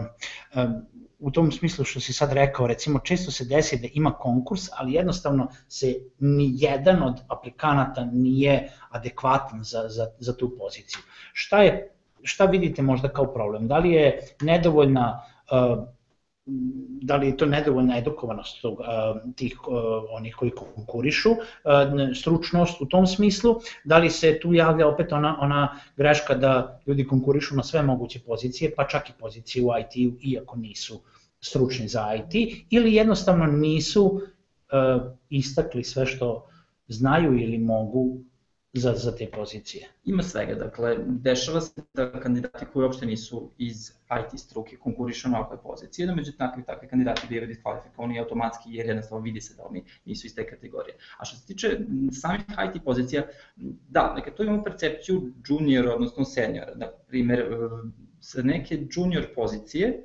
a, 0.55 0.81
u 1.19 1.31
tom 1.31 1.53
smislu 1.53 1.85
što 1.85 2.01
si 2.01 2.13
sad 2.13 2.33
rekao, 2.33 2.67
recimo 2.67 2.99
često 2.99 3.31
se 3.31 3.45
desi 3.45 3.79
da 3.79 3.89
ima 3.93 4.13
konkurs, 4.13 4.69
ali 4.77 4.93
jednostavno 4.93 5.49
se 5.69 5.95
ni 6.19 6.53
jedan 6.57 7.03
od 7.03 7.21
aplikanata 7.29 8.05
nije 8.05 8.73
adekvatan 8.91 9.65
za, 9.65 9.89
za, 9.89 10.11
za 10.19 10.37
tu 10.37 10.59
poziciju. 10.59 11.01
Šta 11.33 11.63
je 11.63 11.95
šta 12.23 12.45
vidite 12.45 12.83
možda 12.83 13.09
kao 13.09 13.33
problem? 13.33 13.69
Da 13.69 13.79
li 13.79 13.91
je 13.91 14.21
nedovoljna 14.41 15.23
uh, 15.51 15.85
da 17.03 17.17
li 17.17 17.27
je 17.27 17.37
to 17.37 17.47
nedovoljna 17.47 17.99
edukovanost 17.99 18.63
tog, 18.63 18.79
tih 19.37 19.59
onih 20.11 20.35
koji 20.35 20.51
konkurišu, 20.51 21.31
stručnost 22.15 22.81
u 22.81 22.87
tom 22.87 23.07
smislu, 23.07 23.61
da 23.85 23.99
li 23.99 24.11
se 24.11 24.39
tu 24.43 24.55
javlja 24.55 24.89
opet 24.89 25.13
ona, 25.13 25.37
ona 25.41 25.79
greška 25.97 26.35
da 26.35 26.81
ljudi 26.87 27.07
konkurišu 27.07 27.57
na 27.57 27.63
sve 27.63 27.83
moguće 27.83 28.21
pozicije, 28.21 28.75
pa 28.77 28.89
čak 28.89 29.11
i 29.11 29.13
pozicije 29.19 29.65
u 29.65 29.69
IT-u, 29.81 30.17
iako 30.23 30.57
nisu 30.57 31.01
stručni 31.41 31.89
za 31.89 32.15
IT, 32.15 32.65
ili 32.71 32.95
jednostavno 32.95 33.47
nisu 33.47 34.21
istakli 35.31 35.85
sve 35.85 36.07
što 36.07 36.47
znaju 36.89 37.39
ili 37.39 37.59
mogu 37.59 38.19
za, 38.73 38.93
za 38.93 39.17
te 39.17 39.27
pozicije? 39.27 39.89
Ima 40.05 40.23
svega, 40.23 40.55
dakle, 40.55 40.97
dešava 41.07 41.61
se 41.61 41.83
da 41.95 42.21
kandidati 42.21 42.67
koji 42.73 42.85
uopšte 42.85 43.07
nisu 43.07 43.51
iz 43.59 43.91
IT 44.21 44.41
struke 44.41 44.77
konkurišu 44.77 45.29
na 45.29 45.39
ovakve 45.39 45.63
pozicije, 45.63 46.07
da 46.07 46.15
među 46.15 46.33
takvi, 46.33 46.65
takvi 46.65 46.89
kandidati 46.89 47.27
bivaju 47.29 47.47
diskvalifikovani 47.47 48.21
automatski 48.21 48.75
jer 48.75 48.87
jednostavno 48.87 49.25
vidi 49.25 49.41
se 49.41 49.55
da 49.57 49.63
oni 49.63 49.85
nisu 50.05 50.27
iz 50.27 50.35
te 50.35 50.47
kategorije. 50.47 50.97
A 51.19 51.25
što 51.25 51.37
se 51.37 51.47
tiče 51.47 51.79
samih 52.13 52.41
IT 52.41 52.85
pozicija, 52.85 53.23
da, 53.89 54.13
dakle, 54.17 54.35
tu 54.35 54.43
imamo 54.43 54.65
percepciju 54.65 55.33
junior, 55.49 55.89
odnosno 55.89 56.25
seniora. 56.25 56.75
Da, 56.75 56.93
primer, 57.09 57.45
sa 58.21 58.43
neke 58.43 58.79
junior 58.97 59.27
pozicije, 59.35 60.05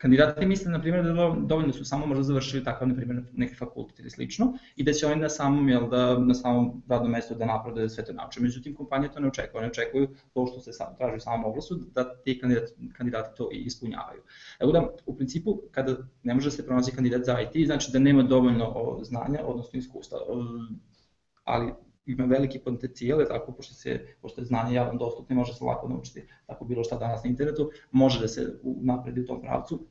kandidati 0.00 0.46
misle, 0.46 0.70
na 0.72 0.80
primjer, 0.80 1.04
da 1.04 1.12
dovoljno 1.38 1.72
su 1.72 1.84
samo 1.84 2.06
možda 2.06 2.22
završili 2.22 2.64
takav, 2.64 2.88
na 2.88 2.94
primjer, 2.94 3.22
neki 3.32 3.54
fakultet 3.54 3.98
ili 3.98 4.10
slično, 4.10 4.52
i 4.76 4.84
da 4.84 4.92
će 4.92 5.06
oni 5.06 5.20
na 5.20 5.28
samom, 5.28 5.68
jel, 5.68 5.88
da, 5.88 6.18
na 6.18 6.34
samom 6.34 6.82
radnom 6.88 7.12
mestu 7.12 7.34
da 7.34 7.64
da 7.74 7.88
sve 7.88 8.04
to 8.04 8.12
nauče. 8.12 8.40
Međutim, 8.40 8.74
kompanije 8.74 9.12
to 9.12 9.20
ne 9.20 9.28
očekuju, 9.28 9.58
one 9.58 9.68
očekuju 9.68 10.08
to 10.34 10.46
što 10.46 10.60
se 10.60 10.72
sam, 10.72 10.96
traži 10.96 11.16
u 11.16 11.20
samom 11.20 11.44
oglasu, 11.44 11.74
da 11.94 12.14
ti 12.14 12.38
kandidati, 12.38 12.72
kandidati 12.92 13.36
to 13.36 13.48
i 13.52 13.56
ispunjavaju. 13.56 14.22
Evo 14.60 14.72
da, 14.72 14.88
u 15.06 15.16
principu, 15.16 15.60
kada 15.70 15.96
ne 16.22 16.34
može 16.34 16.46
da 16.46 16.56
se 16.56 16.66
pronaći 16.66 16.92
kandidat 16.92 17.24
za 17.24 17.36
IT, 17.40 17.66
znači 17.66 17.92
da 17.92 17.98
nema 17.98 18.22
dovoljno 18.22 18.98
znanja, 19.02 19.40
odnosno 19.44 19.78
iskustva. 19.78 20.18
Ali 21.44 21.72
ima 22.12 22.24
veliki 22.24 22.58
potencijal, 22.58 23.24
tako, 23.28 23.52
pošto, 23.52 23.74
se, 23.74 24.00
pošto 24.22 24.40
je 24.40 24.44
znanje 24.44 24.74
javno 24.74 24.98
dostupno, 24.98 25.36
može 25.36 25.54
se 25.54 25.64
lako 25.64 25.88
naučiti 25.88 26.22
tako 26.46 26.64
bilo 26.64 26.84
šta 26.84 26.96
danas 26.96 27.24
na 27.24 27.30
internetu, 27.30 27.70
može 27.90 28.20
da 28.20 28.28
se 28.28 28.46
napredi 28.62 29.20
u 29.20 29.26
tom 29.26 29.40
pravcu 29.40 29.86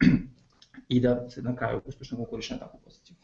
i 0.90 1.00
da 1.00 1.30
se 1.30 1.42
na 1.42 1.56
kraju 1.56 1.82
uspešno 1.86 2.18
konkuriše 2.18 2.54
na 2.54 2.60
takvu 2.60 2.80
poziciju. 2.84 3.16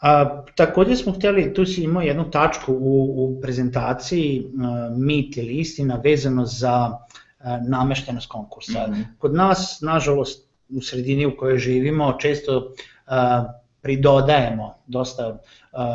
A, 0.00 0.42
takođe 0.56 0.96
smo 0.96 1.12
hteli, 1.12 1.54
tu 1.54 1.64
si 1.64 1.82
imao 1.82 2.02
jednu 2.02 2.30
tačku 2.30 2.72
u, 2.72 3.24
u 3.24 3.40
prezentaciji 3.40 4.44
a, 4.44 4.90
mit 4.96 5.36
ili 5.36 5.54
istina 5.54 6.00
vezano 6.04 6.46
za 6.46 6.98
a, 7.38 7.60
nameštenost 7.68 8.28
konkursa. 8.28 8.86
Mm 8.88 8.92
-hmm. 8.92 9.04
Kod 9.18 9.34
nas, 9.34 9.78
nažalost, 9.80 10.48
u 10.68 10.80
sredini 10.82 11.26
u 11.26 11.36
kojoj 11.36 11.58
živimo, 11.58 12.16
često 12.20 12.72
a, 13.06 13.52
pridodajemo 13.82 14.74
dosta, 14.86 15.38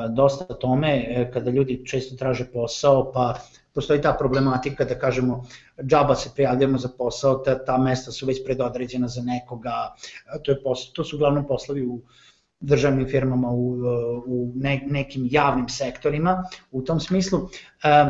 dosta 0.10 0.46
tome 0.46 0.92
e, 0.98 1.32
kada 1.34 1.52
ljudi 1.52 1.86
često 1.86 2.16
traže 2.16 2.46
posao, 2.54 3.12
pa 3.12 3.36
postoji 3.74 4.02
ta 4.02 4.14
problematika 4.20 4.86
da 4.86 5.00
kažemo 5.00 5.44
džaba 5.84 6.16
se 6.16 6.30
prijavljamo 6.36 6.78
za 6.78 6.90
posao, 6.98 7.36
ta, 7.36 7.66
ta 7.66 7.78
mesta 7.78 8.12
su 8.12 8.26
već 8.26 8.44
predodređena 8.46 9.08
za 9.08 9.22
nekoga, 9.22 9.96
to, 10.44 10.52
je 10.52 10.64
posao, 10.64 10.94
to 10.94 11.04
su 11.04 11.16
uglavnom 11.16 11.48
poslovi 11.48 11.86
u 11.88 12.02
državnim 12.60 13.08
firmama, 13.08 13.50
u, 13.50 13.72
u 14.26 14.52
ne, 14.56 14.84
nekim 14.88 15.28
javnim 15.32 15.70
sektorima, 15.70 16.44
u 16.72 16.82
tom 16.82 17.00
smislu. 17.00 17.40
E, 17.84 18.10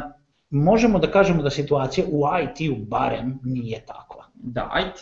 možemo 0.49 0.99
da 0.99 1.11
kažemo 1.11 1.43
da 1.43 1.49
situacija 1.49 2.07
u 2.09 2.23
IT-u 2.43 2.75
barem 2.85 3.39
nije 3.43 3.85
takva. 3.85 4.25
Da, 4.33 4.71
IT 4.79 5.01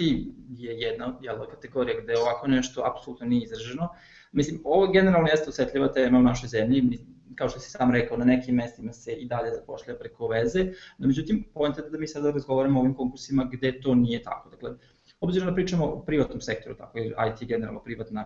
je 0.49 0.79
jedna 0.79 1.13
jela, 1.21 1.47
kategorija 1.47 2.01
gde 2.01 2.17
ovako 2.17 2.47
nešto 2.47 2.83
apsolutno 2.85 3.27
nije 3.27 3.43
izraženo. 3.43 3.89
Mislim, 4.35 4.61
ovo 4.63 4.87
generalno 4.91 5.27
jeste 5.27 5.49
osetljiva 5.49 5.87
tema 5.87 6.19
u 6.19 6.21
našoj 6.21 6.47
zemlji, 6.47 6.99
kao 7.35 7.49
što 7.49 7.59
si 7.59 7.71
sam 7.71 7.91
rekao, 7.91 8.17
na 8.17 8.25
nekim 8.25 8.55
mestima 8.55 8.93
se 8.93 9.13
i 9.13 9.27
dalje 9.27 9.51
zapošlja 9.51 9.95
preko 9.99 10.27
veze, 10.27 10.65
no 10.97 11.07
međutim, 11.07 11.43
pojenta 11.53 11.81
je 11.81 11.89
da 11.89 11.97
mi 11.97 12.07
sada 12.07 12.31
razgovaramo 12.31 12.79
o 12.79 12.81
ovim 12.81 12.93
konkursima 12.93 13.49
gde 13.51 13.81
to 13.81 13.95
nije 13.95 14.23
tako. 14.23 14.49
Dakle, 14.49 14.73
obzirom 15.19 15.47
da 15.49 15.55
pričamo 15.55 15.85
o 15.85 15.99
privatnom 15.99 16.41
sektoru, 16.41 16.75
tako 16.75 16.97
je 16.97 17.05
IT 17.05 17.47
generalno 17.47 17.79
privatna, 17.83 18.25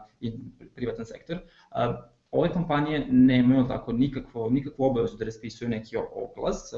privatan 0.75 1.05
sektor, 1.05 1.37
ove 2.31 2.49
kompanije 2.49 3.05
nemaju 3.09 3.67
tako 3.67 3.93
nikakvo, 3.93 4.49
nikakvu 4.49 4.85
obavezu 4.85 5.17
da 5.17 5.25
raspisuju 5.25 5.69
neki 5.69 5.97
oglas, 5.97 6.73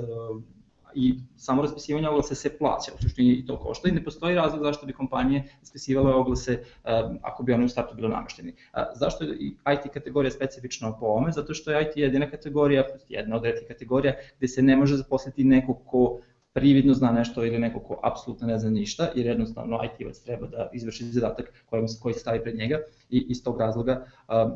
i 0.95 1.15
samo 1.38 1.62
raspisivanje 1.62 2.10
oglasa 2.10 2.36
se 2.36 2.57
plaća, 2.57 2.91
u 2.95 3.01
suštini 3.01 3.33
i 3.33 3.45
to 3.45 3.60
košta 3.60 3.89
i 3.89 3.91
ne 3.91 4.03
postoji 4.03 4.36
razlog 4.36 4.63
zašto 4.63 4.86
bi 4.86 4.93
kompanije 4.93 5.43
raspisivale 5.60 6.13
oglase 6.13 6.63
uh, 6.83 6.89
ako 7.21 7.43
bi 7.43 7.53
one 7.53 7.65
u 7.65 7.69
startu 7.69 7.95
bilo 7.95 8.10
namešteni. 8.10 8.51
Uh, 8.51 8.79
zašto 8.95 9.24
je 9.24 9.36
IT 9.45 9.93
kategorija 9.93 10.31
specifična 10.31 10.98
po 11.00 11.05
ovome? 11.05 11.31
Zato 11.31 11.53
što 11.53 11.71
je 11.71 11.81
IT 11.81 11.98
jedina 11.98 12.29
kategorija, 12.29 12.83
jedna 13.10 13.36
od 13.36 13.43
redkih 13.43 13.67
kategorija 13.67 14.13
gde 14.38 14.48
se 14.48 14.62
ne 14.62 14.75
može 14.75 14.95
zaposliti 14.95 15.43
neko 15.43 15.74
ko 15.74 16.19
prividno 16.53 16.93
zna 16.93 17.12
nešto 17.12 17.45
ili 17.45 17.60
neko 17.60 17.79
ko 17.79 18.00
apsolutno 18.03 18.48
ne 18.48 18.60
zna 18.60 18.69
ništa, 18.69 19.07
jer 19.15 19.25
jednostavno 19.25 19.79
IT-ovac 19.83 20.24
treba 20.24 20.48
da 20.48 20.69
izvrši 20.74 21.05
zadatak 21.05 21.53
koji, 21.65 21.86
koji 22.01 22.13
se 22.13 22.19
stavi 22.19 22.43
pred 22.43 22.55
njega 22.55 22.79
i 23.10 23.25
iz 23.29 23.43
tog 23.43 23.60
razloga 23.60 24.05
um, 24.27 24.51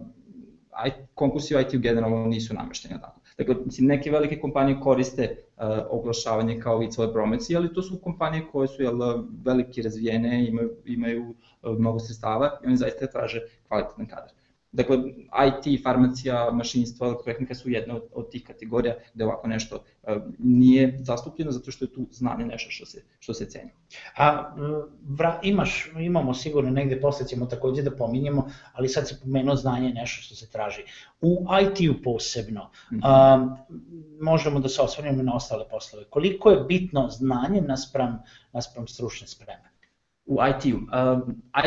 konkursi 1.13 1.56
u 1.56 1.60
IT-u 1.60 1.80
generalno 1.80 2.25
nisu 2.25 2.54
namešteni 2.54 3.01
tako. 3.01 3.22
Dakle, 3.38 3.56
mislim, 3.65 3.88
neke 3.88 4.12
velike 4.12 4.39
kompanije 4.39 4.80
koriste 4.80 5.24
uh, 5.58 5.63
oglašavanje 5.89 6.60
kao 6.60 6.77
vid 6.77 6.94
svoje 6.94 7.13
promocije, 7.13 7.58
ali 7.58 7.74
to 7.74 7.82
su 7.82 8.00
kompanije 8.04 8.46
koje 8.51 8.68
su 8.68 8.84
jel, 8.84 9.00
velike 9.46 9.82
razvijene, 9.82 10.48
imaju, 10.48 10.72
imaju 10.86 11.30
uh, 11.30 11.80
mnogo 11.80 12.00
sredstava 12.00 12.60
i 12.63 12.68
oni 12.68 12.77
zaista 12.77 13.08
traže 13.08 13.42
kvalitetan 13.68 14.08
kadar. 14.08 14.32
Dakle, 14.75 14.98
IT, 15.48 15.84
farmacija, 15.84 16.51
mašinstvo, 16.51 17.08
elektrotehnika 17.08 17.55
su 17.55 17.70
jedna 17.70 17.96
od, 17.96 18.03
od 18.13 18.29
tih 18.32 18.44
kategorija 18.44 18.96
gde 19.13 19.25
ovako 19.25 19.48
nešto 19.48 19.75
uh, 19.75 20.13
nije 20.39 20.98
zastupljeno 21.01 21.51
zato 21.51 21.72
što 21.72 21.86
je 21.86 21.94
tu 21.94 22.08
znanje 22.12 22.46
nešto 22.46 22.72
što 22.72 22.86
se, 22.86 23.03
što 23.20 23.34
se 23.34 23.46
ceni. 23.46 23.72
A 24.17 24.55
vra, 25.08 25.39
imaš, 25.44 25.91
imamo 26.00 26.34
sigurno 26.34 26.70
negde, 26.70 27.00
posle 27.01 27.27
ćemo 27.27 27.46
takođe 27.46 27.82
da 27.82 27.96
pominjemo, 27.96 28.48
ali 28.74 28.89
sad 28.89 29.08
se 29.08 29.20
pomenuo 29.24 29.55
znanje 29.55 29.89
nešto 29.89 30.22
što 30.22 30.36
se 30.36 30.50
traži. 30.51 30.82
U 31.22 31.46
IT-u 31.62 32.01
posebno, 32.03 32.72
mm 32.91 32.96
-hmm. 32.96 33.01
a, 33.03 33.55
možemo 34.22 34.60
da 34.60 34.70
se 34.70 34.82
osvrnemo 34.82 35.24
na 35.24 35.36
ostale 35.36 35.70
poslove. 35.70 36.05
Koliko 36.10 36.50
je 36.50 36.63
bitno 36.63 37.10
znanje 37.10 37.62
naspram, 37.62 38.20
naspram 38.53 38.88
stručne 38.88 39.27
spreme? 39.27 39.72
U 40.25 40.38
IT-u. 40.50 40.79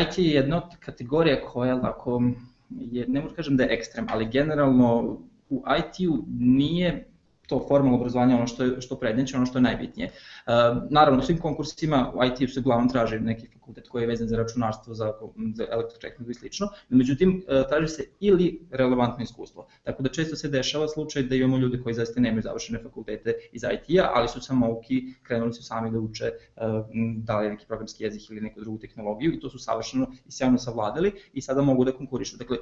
IT 0.01 0.17
je 0.17 0.29
jedna 0.29 0.57
od 0.57 0.77
kategorija 0.79 1.41
koja, 1.41 1.79
ako 1.83 2.21
je, 2.69 3.05
ne 3.07 3.21
možda 3.21 3.35
kažem 3.35 3.57
da 3.57 3.63
je 3.63 3.73
ekstrem, 3.73 4.07
ali 4.09 4.29
generalno 4.29 5.19
u 5.49 5.63
IT-u 5.79 6.23
nije 6.39 7.08
to 7.49 7.65
formalno 7.67 7.97
obrazovanje 7.97 8.35
ono 8.35 8.47
što, 8.47 8.63
je, 8.63 8.81
što 8.81 8.95
prednjeće, 8.95 9.37
ono 9.37 9.45
što 9.45 9.57
je 9.57 9.61
najbitnije. 9.61 10.09
Uh, 10.09 10.53
naravno, 10.89 11.19
u 11.19 11.23
svim 11.23 11.37
konkursima 11.37 12.11
u 12.15 12.23
IT-u 12.25 12.47
se 12.47 12.59
uglavnom 12.59 12.89
traži 12.89 13.19
neki 13.19 13.47
fakultet 13.47 13.87
koji 13.87 14.03
je 14.03 14.07
vezan 14.07 14.27
za 14.27 14.37
računarstvo, 14.37 14.93
za, 14.93 15.13
za 15.53 15.65
elektrotehniku 15.71 16.31
i 16.31 16.33
slično, 16.33 16.67
međutim, 16.89 17.29
uh, 17.29 17.67
traži 17.69 17.87
se 17.87 18.05
ili 18.19 18.67
relevantno 18.71 19.23
iskustvo. 19.23 19.67
Tako 19.83 20.03
da 20.03 20.09
često 20.09 20.35
se 20.35 20.49
dešava 20.49 20.87
slučaj 20.87 21.23
da 21.23 21.35
imamo 21.35 21.57
ljude 21.57 21.81
koji 21.81 21.95
zaista 21.95 22.21
nemaju 22.21 22.41
završene 22.41 22.79
fakultete 22.83 23.33
iz 23.51 23.63
IT-a, 23.63 24.11
ali 24.13 24.27
su 24.27 24.41
samo 24.41 24.71
uki, 24.71 25.13
krenuli 25.23 25.53
su 25.53 25.63
sami 25.63 25.91
da 25.91 25.99
uče 25.99 26.31
uh, 26.31 26.85
da 27.17 27.39
li 27.39 27.49
neki 27.49 27.65
programski 27.67 28.03
jezik 28.03 28.29
ili 28.29 28.41
neku 28.41 28.59
drugu 28.59 28.77
tehnologiju 28.77 29.33
i 29.33 29.39
to 29.39 29.49
su 29.49 29.59
savršeno 29.59 30.07
i 30.27 30.31
sjajno 30.31 30.57
savladali 30.57 31.11
i 31.33 31.41
sada 31.41 31.61
mogu 31.61 31.85
da 31.85 31.91
konkurišu. 31.91 32.37
Dakle, 32.37 32.57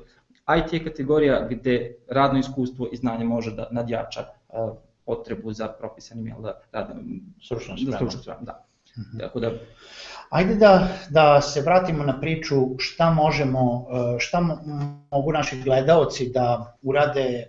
IT 0.58 0.74
je 0.74 0.84
kategorija 0.84 1.48
gde 1.50 1.96
radno 2.10 2.40
iskustvo 2.40 2.90
i 2.92 2.98
znanje 2.98 3.26
može 3.26 3.56
da 3.56 3.68
nadjača 3.72 4.26
potrebu 5.06 5.54
za 5.54 5.68
propisanim 5.68 6.28
jel, 6.28 6.42
da, 6.42 6.62
radom, 6.72 7.22
stručnom 7.42 7.78
spremom. 7.78 8.10
Da, 8.26 8.38
da. 8.42 8.68
-huh. 8.98 9.20
Tako 9.20 9.40
da, 9.40 9.52
Ajde 10.30 10.56
da, 10.56 10.88
da 11.10 11.42
se 11.42 11.62
vratimo 11.62 12.04
na 12.04 12.20
priču 12.20 12.56
šta 12.78 13.14
možemo, 13.14 13.88
e, 14.16 14.20
šta 14.20 14.42
mogu 15.12 15.32
naši 15.32 15.62
gledaoci 15.62 16.30
da 16.30 16.78
urade 16.82 17.48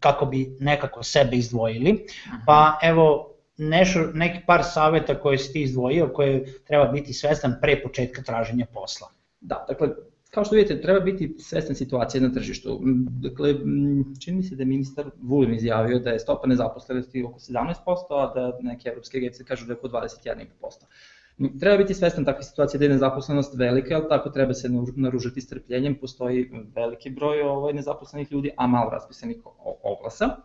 kako 0.00 0.26
bi 0.26 0.56
nekako 0.60 1.02
sebe 1.02 1.36
izdvojili. 1.36 1.92
Mhm. 1.92 2.36
Pa 2.46 2.78
evo, 2.82 3.34
nešto, 3.56 4.00
neki 4.14 4.38
par 4.46 4.64
saveta 4.64 5.20
koje 5.20 5.38
si 5.38 5.52
ti 5.52 5.62
izdvojio, 5.62 6.12
koje 6.14 6.62
treba 6.64 6.84
biti 6.84 7.12
svestan 7.12 7.54
pre 7.60 7.82
početka 7.82 8.22
traženja 8.22 8.66
posla. 8.74 9.08
Da, 9.40 9.64
dakle, 9.68 9.88
Kao 10.30 10.44
što 10.44 10.54
vidite, 10.54 10.80
treba 10.80 11.00
biti 11.00 11.34
svestan 11.38 11.76
situacije 11.76 12.20
na 12.20 12.32
tržištu. 12.32 12.80
Dakle, 13.22 13.54
čini 14.20 14.36
mi 14.36 14.42
se 14.42 14.56
da 14.56 14.62
je 14.62 14.66
ministar 14.66 15.10
Vulin 15.22 15.54
izjavio 15.54 15.98
da 15.98 16.10
je 16.10 16.18
stopa 16.18 16.46
nezaposlenosti 16.46 17.22
oko 17.22 17.38
17%, 17.38 17.74
a 18.10 18.34
da 18.34 18.58
neke 18.62 18.88
evropske 18.88 19.18
agencije 19.18 19.46
kažu 19.46 19.66
da 19.66 19.72
je 19.72 19.78
oko 19.78 19.88
21,5%. 19.88 21.58
Treba 21.60 21.76
biti 21.76 21.94
svestan 21.94 22.24
takve 22.24 22.42
situacije 22.42 22.78
da 22.78 22.84
je 22.84 22.90
nezaposlenost 22.90 23.54
velika, 23.58 23.94
ali 23.94 24.08
tako 24.08 24.30
treba 24.30 24.54
se 24.54 24.68
naružiti 24.96 25.40
strpljenjem, 25.40 25.94
postoji 26.00 26.50
veliki 26.74 27.10
broj 27.10 27.40
ovaj, 27.42 27.72
nezaposlenih 27.72 28.32
ljudi, 28.32 28.50
a 28.56 28.66
malo 28.66 28.90
raspisanih 28.90 29.36
oglasa. 29.82 30.36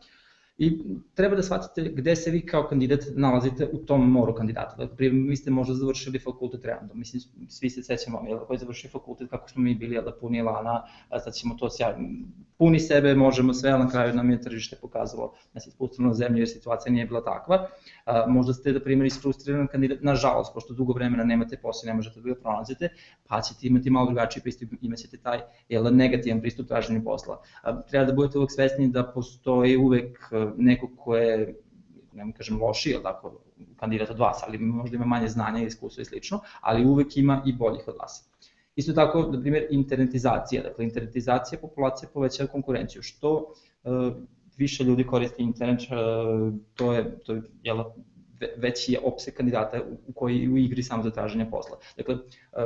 I 0.57 0.79
treba 1.13 1.35
da 1.35 1.43
shvatite 1.43 1.89
gde 1.95 2.15
se 2.15 2.31
vi 2.31 2.45
kao 2.45 2.67
kandidat 2.67 2.99
nalazite 3.15 3.67
u 3.73 3.77
tom 3.77 4.11
moru 4.11 4.33
kandidata. 4.33 4.75
Dakle, 4.77 4.95
prije 4.95 5.11
vi 5.11 5.35
ste 5.35 5.51
možda 5.51 5.73
završili 5.73 6.19
fakultet 6.19 6.65
random, 6.65 6.99
mislim, 6.99 7.21
svi 7.49 7.69
se 7.69 7.83
sećamo, 7.83 8.23
jel, 8.27 8.39
koji 8.39 8.55
je 8.55 8.59
završio 8.59 8.89
fakultet, 8.89 9.29
kako 9.29 9.49
smo 9.49 9.63
mi 9.63 9.75
bili, 9.75 9.95
jel, 9.95 10.03
da 10.03 10.11
puni 10.11 10.41
lana, 10.41 10.83
sad 11.23 11.33
ćemo 11.33 11.55
to 11.59 11.69
sjajno, 11.69 12.09
puni 12.57 12.79
sebe, 12.79 13.15
možemo 13.15 13.53
sve, 13.53 13.71
ali 13.71 13.83
na 13.83 13.89
kraju 13.89 14.13
nam 14.13 14.29
je 14.31 14.41
tržište 14.41 14.75
pokazalo 14.81 15.33
da 15.53 15.59
se 15.59 15.71
spustimo 15.71 16.07
na 16.07 16.13
zemlju 16.13 16.39
jer 16.39 16.49
situacija 16.49 16.93
nije 16.93 17.05
bila 17.05 17.23
takva. 17.23 17.67
A, 18.05 18.25
možda 18.27 18.53
ste, 18.53 18.71
da 18.71 18.79
primjer, 18.79 19.05
isfrustriran 19.05 19.67
kandidat, 19.67 20.01
nažalost, 20.01 20.53
pošto 20.53 20.73
dugo 20.73 20.93
vremena 20.93 21.23
nemate 21.23 21.57
posao, 21.57 21.87
ne 21.87 21.93
možete 21.93 22.21
da 22.21 22.29
ga 22.29 22.35
pronađete, 22.35 22.89
pa 23.27 23.41
ćete 23.41 23.67
imati 23.67 23.89
malo 23.89 24.05
drugačiji 24.05 24.43
pristup, 24.43 24.69
imaćete 24.81 25.17
taj 25.17 25.39
jel, 25.69 25.95
negativan 25.95 26.41
pristup 26.41 26.67
traženju 26.67 27.03
posla. 27.03 27.41
A, 27.63 27.81
treba 27.81 28.05
da 28.05 28.13
budete 28.13 28.37
uvek 28.37 28.51
svesni 28.51 28.87
da 28.87 29.03
postoji 29.03 29.77
uvek 29.77 30.19
neko 30.57 30.89
ko 30.97 31.17
je 31.17 31.55
ne 32.15 32.33
kažem 32.33 32.61
loši, 32.61 32.89
ili 32.89 33.03
tako, 33.03 33.39
kandidat 33.75 34.09
od 34.09 34.19
vas, 34.19 34.43
ali 34.47 34.57
možda 34.57 34.95
ima 34.95 35.05
manje 35.05 35.27
znanja 35.27 35.63
i 35.63 35.65
iskustva 35.65 36.01
i 36.01 36.05
slično, 36.05 36.39
ali 36.61 36.85
uvek 36.85 37.17
ima 37.17 37.41
i 37.45 37.53
boljih 37.53 37.87
od 37.87 37.95
vas. 37.99 38.29
Isto 38.75 38.93
tako, 38.93 39.21
na 39.31 39.41
primjer, 39.41 39.67
internetizacija. 39.69 40.63
Dakle, 40.63 40.85
internetizacija 40.85 41.59
populacije 41.59 42.09
povećava 42.13 42.49
konkurenciju. 42.49 43.01
Što 43.01 43.33
uh, 43.35 44.13
više 44.57 44.83
ljudi 44.83 45.03
koristi 45.03 45.43
internet, 45.43 45.81
uh, 45.81 46.53
to 46.75 46.93
je, 46.93 47.19
to 47.19 47.33
je 47.33 47.41
jel, 47.63 47.83
veći 48.57 48.93
je 48.93 48.99
opseg 49.03 49.33
kandidata 49.33 49.81
u 50.07 50.13
koji 50.13 50.49
u 50.49 50.57
igri 50.57 50.83
samo 50.83 51.03
za 51.03 51.11
traženje 51.11 51.49
posla. 51.51 51.77
Dakle, 51.97 52.17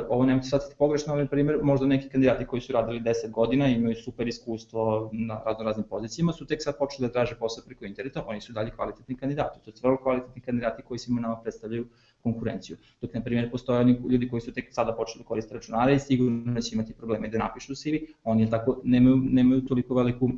ovo 0.08 0.24
nemojte 0.24 0.48
shvatiti 0.48 0.74
pogrešno, 0.78 1.12
ali 1.12 1.28
primjer, 1.28 1.58
možda 1.62 1.86
neki 1.86 2.08
kandidati 2.08 2.46
koji 2.46 2.60
su 2.60 2.72
radili 2.72 3.00
10 3.00 3.30
godina 3.30 3.66
imaju 3.66 3.94
super 3.94 4.28
iskustvo 4.28 5.10
na 5.12 5.42
razno 5.46 5.64
raznim 5.64 5.86
pozicijama, 5.88 6.32
su 6.32 6.46
tek 6.46 6.62
sad 6.62 6.78
počeli 6.78 7.08
da 7.08 7.12
traže 7.12 7.34
posao 7.34 7.64
preko 7.66 7.84
interneta, 7.84 8.24
oni 8.26 8.40
su 8.40 8.52
dalje 8.52 8.70
kvalitetni 8.70 9.16
kandidati. 9.16 9.60
To 9.64 9.76
su 9.76 9.82
vrlo 9.82 9.96
kvalitetni 10.02 10.42
kandidati 10.42 10.82
koji 10.82 10.98
svima 10.98 11.20
nama 11.20 11.36
predstavljaju 11.36 11.86
konkurenciju. 12.22 12.76
Dok, 13.00 13.14
na 13.14 13.20
primjer, 13.20 13.50
postoje 13.50 13.80
oni 13.80 14.00
ljudi 14.10 14.28
koji 14.28 14.40
su 14.40 14.52
tek 14.52 14.68
sada 14.70 14.92
počeli 14.92 15.22
da 15.22 15.28
koriste 15.28 15.54
računare 15.54 15.94
i 15.94 15.98
sigurno 15.98 16.54
da 16.54 16.60
će 16.60 16.74
imati 16.74 16.94
probleme 16.94 17.28
da 17.28 17.38
napišu 17.38 17.74
CV, 17.74 17.96
oni 18.24 18.50
tako 18.50 18.80
nemaju, 18.84 19.16
nemaju 19.16 19.66
toliko 19.66 19.94
veliku 19.94 20.30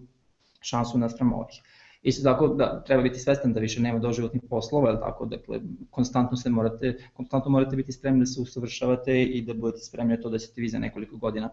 šansu 0.60 0.98
naspram 0.98 1.32
ovih. 1.32 1.62
Isto 2.02 2.22
tako 2.22 2.48
da 2.48 2.82
treba 2.86 3.02
biti 3.02 3.18
svestan 3.18 3.52
da 3.52 3.60
više 3.60 3.80
nema 3.80 3.98
doživotnih 3.98 4.42
poslova, 4.50 4.90
je 4.90 5.00
tako, 5.00 5.26
dakle 5.26 5.60
konstantno 5.90 6.36
se 6.36 6.50
morate, 6.50 6.98
konstantno 7.12 7.50
morate 7.50 7.76
biti 7.76 7.92
spremni 7.92 8.20
da 8.20 8.26
se 8.26 8.40
usavršavate 8.40 9.22
i 9.22 9.42
da 9.42 9.54
budete 9.54 9.84
spremni 9.84 10.16
na 10.16 10.22
to 10.22 10.30
da 10.30 10.38
ćete 10.38 10.60
vi 10.60 10.68
za 10.68 10.78
nekoliko 10.78 11.16
godina 11.16 11.50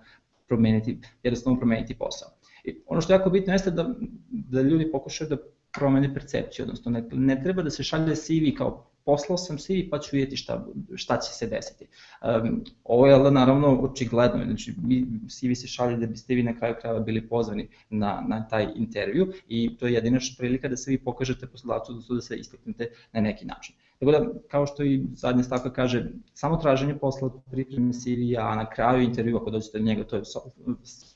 promeniti, 0.48 1.00
jednostavno 1.24 1.60
promeniti 1.60 1.96
posao. 1.96 2.30
I 2.64 2.82
ono 2.88 3.02
što 3.02 3.14
je 3.14 3.18
jako 3.18 3.30
bitno 3.30 3.54
jeste 3.54 3.72
da, 3.72 3.96
da 4.30 4.62
ljudi 4.62 4.92
pokušaju 4.92 5.30
da 5.30 5.38
promene 5.74 6.14
percepciju, 6.14 6.64
odnosno 6.64 6.92
ne, 6.92 7.08
ne 7.12 7.42
treba 7.44 7.62
da 7.62 7.70
se 7.70 7.84
šalje 7.84 8.16
CV 8.16 8.56
kao 8.58 8.92
poslao 9.10 9.38
sam 9.38 9.58
CV 9.58 9.90
pa 9.92 10.00
ću 10.00 10.10
vidjeti 10.12 10.38
šta, 10.38 10.66
šta 10.96 11.18
će 11.20 11.34
se 11.34 11.48
desiti. 11.48 11.88
Um, 12.22 12.64
ovo 12.84 13.08
je 13.08 13.32
naravno 13.32 13.80
očigledno, 13.82 14.44
znači 14.46 14.74
mi 14.84 15.06
CV 15.30 15.54
se 15.54 15.68
šalje 15.68 15.98
da 15.98 16.08
biste 16.08 16.36
vi 16.36 16.44
na 16.44 16.54
kraju 16.58 16.76
krajeva 16.82 17.00
bili 17.00 17.28
pozvani 17.30 17.68
na, 17.90 18.24
na 18.28 18.48
taj 18.48 18.68
intervju 18.76 19.34
i 19.48 19.78
to 19.78 19.88
je 19.88 19.94
jedina 19.94 20.20
prilika 20.38 20.68
da 20.68 20.78
se 20.78 20.92
vi 20.92 20.98
pokažete 21.04 21.48
poslodavcu 21.48 21.94
da, 21.94 22.16
da 22.16 22.22
se 22.22 22.38
istaknete 22.38 22.92
na 23.14 23.22
neki 23.22 23.46
način. 23.46 23.76
Tako 24.00 24.12
da, 24.12 24.26
kao 24.48 24.66
što 24.66 24.84
i 24.84 25.06
zadnja 25.14 25.44
stavka 25.44 25.74
kaže, 25.74 26.06
samo 26.34 26.58
traženje 26.58 26.98
posla, 26.98 27.32
pripreme 27.52 27.94
CV, 27.94 28.38
a 28.40 28.56
na 28.56 28.70
kraju 28.70 29.04
intervju 29.04 29.38
ako 29.38 29.50
dođete 29.50 29.80
do 29.80 29.86
njega, 29.86 30.04
to 30.04 30.16
je 30.16 30.22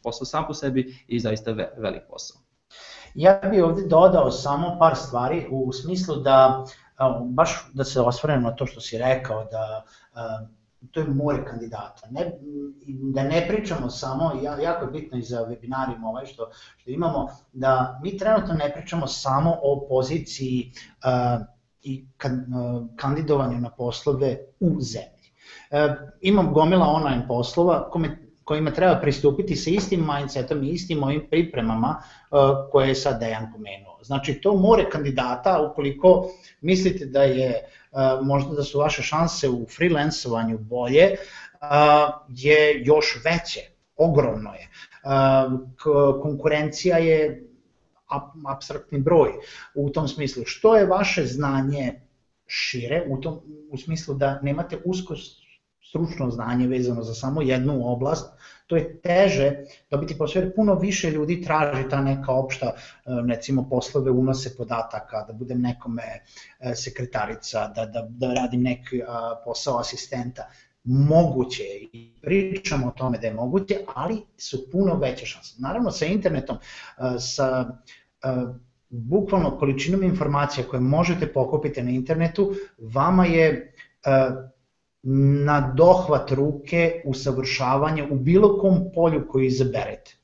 posao 0.03 0.25
sam 0.25 0.47
po 0.47 0.53
sebi 0.53 0.95
i 1.07 1.19
zaista 1.19 1.51
velik 1.77 2.01
posao. 2.09 2.41
Ja 3.15 3.41
bih 3.51 3.63
ovde 3.63 3.81
dodao 3.87 4.31
samo 4.31 4.77
par 4.79 4.95
stvari 4.95 5.47
u 5.51 5.71
smislu 5.73 6.15
da 6.15 6.65
baš 7.25 7.69
da 7.73 7.83
se 7.83 8.01
osvrnem 8.01 8.43
na 8.43 8.55
to 8.55 8.65
što 8.65 8.81
si 8.81 8.97
rekao, 8.97 9.45
da 9.45 9.83
to 10.91 10.99
je 10.99 11.07
more 11.07 11.45
kandidata. 11.45 12.07
Ne, 12.11 12.31
da 12.87 13.23
ne 13.23 13.45
pričamo 13.47 13.89
samo, 13.89 14.31
jako 14.43 14.85
je 14.85 14.91
bitno 14.91 15.17
i 15.17 15.21
za 15.21 15.45
webinarijum 15.45 16.05
ovaj 16.05 16.25
što, 16.25 16.49
što 16.77 16.91
imamo, 16.91 17.27
da 17.53 17.99
mi 18.03 18.17
trenutno 18.17 18.53
ne 18.53 18.73
pričamo 18.73 19.07
samo 19.07 19.57
o 19.61 19.87
poziciji 19.89 20.71
uh, 21.05 21.45
i 21.81 22.05
kandidovanju 22.95 23.59
na 23.59 23.69
poslove 23.69 24.37
u 24.59 24.81
zemlji. 24.81 25.13
Imam 26.21 26.53
gomila 26.53 26.85
online 26.85 27.27
poslova 27.27 27.89
kome 27.89 28.22
kojima 28.43 28.71
treba 28.71 28.95
pristupiti 28.95 29.55
sa 29.55 29.69
istim 29.69 30.07
mindsetom 30.13 30.63
i 30.63 30.69
istim 30.69 31.03
ovim 31.03 31.27
pripremama 31.29 31.95
uh, 31.97 32.39
koje 32.71 32.87
je 32.87 32.95
sad 32.95 33.19
Dejan 33.19 33.51
pomenuo. 33.53 33.99
Znači, 34.03 34.33
to 34.33 34.55
more 34.55 34.89
kandidata, 34.89 35.69
ukoliko 35.71 36.29
mislite 36.61 37.05
da 37.05 37.23
je 37.23 37.69
uh, 37.91 38.25
možda 38.25 38.55
da 38.55 38.63
su 38.63 38.79
vaše 38.79 39.01
šanse 39.01 39.49
u 39.49 39.65
freelancovanju 39.75 40.57
bolje, 40.57 41.11
uh, 41.11 41.17
je 42.29 42.81
još 42.85 43.21
veće, 43.25 43.61
ogromno 43.95 44.53
je. 44.53 44.69
Konkurencija 46.21 46.97
je 46.97 47.49
abstraktni 48.47 48.99
broj 48.99 49.29
u 49.75 49.89
tom 49.89 50.07
smislu. 50.07 50.43
Što 50.45 50.75
je 50.77 50.85
vaše 50.85 51.25
znanje 51.25 52.01
šire, 52.47 53.03
u, 53.09 53.21
tom, 53.21 53.39
u 53.69 53.77
smislu 53.77 54.15
da 54.15 54.39
nemate 54.41 54.77
usko 54.85 55.15
stručno 55.93 56.29
znanje 56.29 56.67
vezano 56.67 57.03
za 57.03 57.13
samo 57.13 57.41
jednu 57.41 57.91
oblast, 57.91 58.33
to 58.67 58.75
je 58.75 59.01
teže 59.01 59.51
dobiti 59.91 60.17
posao 60.17 60.39
jer 60.39 60.55
puno 60.55 60.75
više 60.75 61.11
ljudi 61.11 61.41
traži 61.41 61.89
ta 61.89 62.01
neka 62.01 62.31
opšta, 62.31 62.65
e, 62.65 62.73
recimo 63.29 63.69
poslove 63.69 64.11
unose 64.11 64.55
podataka, 64.57 65.25
da 65.27 65.33
budem 65.33 65.61
nekome 65.61 66.03
e, 66.59 66.75
sekretarica, 66.75 67.67
da, 67.75 67.85
da, 67.85 68.07
da 68.09 68.33
radim 68.33 68.61
neki 68.61 69.01
posao 69.45 69.79
asistenta. 69.79 70.49
Moguće 70.83 71.63
je 71.63 71.87
i 71.93 72.11
pričamo 72.21 72.87
o 72.87 72.91
tome 72.91 73.17
da 73.17 73.27
je 73.27 73.33
moguće, 73.33 73.77
ali 73.95 74.21
su 74.37 74.71
puno 74.71 74.95
veće 74.95 75.25
šanse. 75.25 75.55
Naravno 75.59 75.91
sa 75.91 76.05
internetom, 76.05 76.57
e, 76.57 77.19
sa 77.19 77.65
bukvalno 78.89 79.57
količinom 79.57 80.03
informacija 80.03 80.67
koje 80.67 80.79
možete 80.79 81.27
pokupiti 81.33 81.81
na 81.81 81.89
internetu, 81.89 82.53
vama 82.77 83.25
je 83.25 83.73
na 85.03 85.61
dohvat 85.75 86.31
ruke 86.31 87.01
usavršavanje 87.05 88.03
u 88.11 88.15
bilo 88.15 88.57
kom 88.57 88.91
polju 88.95 89.27
koji 89.27 89.47
izaberete. 89.47 90.15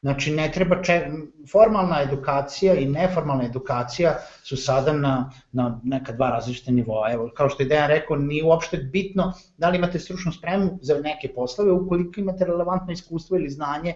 Znači 0.00 0.30
ne 0.34 0.50
treba 0.52 0.82
če... 0.82 1.10
formalna 1.52 2.02
edukacija 2.02 2.74
i 2.74 2.86
neformalna 2.88 3.44
edukacija 3.44 4.18
su 4.44 4.56
sada 4.56 4.92
na, 4.92 5.30
na 5.52 5.80
neka 5.84 6.12
dva 6.12 6.30
različite 6.30 6.72
nivoa. 6.72 7.12
Evo, 7.12 7.30
kao 7.36 7.48
što 7.48 7.62
je 7.62 7.68
Dejan 7.68 7.88
rekao, 7.88 8.16
nije 8.16 8.44
uopšte 8.44 8.76
bitno 8.76 9.32
da 9.56 9.68
li 9.68 9.78
imate 9.78 9.98
stručnu 9.98 10.32
spremu 10.32 10.78
za 10.82 11.00
neke 11.00 11.32
poslove, 11.34 11.72
ukoliko 11.72 12.20
imate 12.20 12.44
relevantno 12.44 12.92
iskustvo 12.92 13.36
ili 13.36 13.50
znanje 13.50 13.94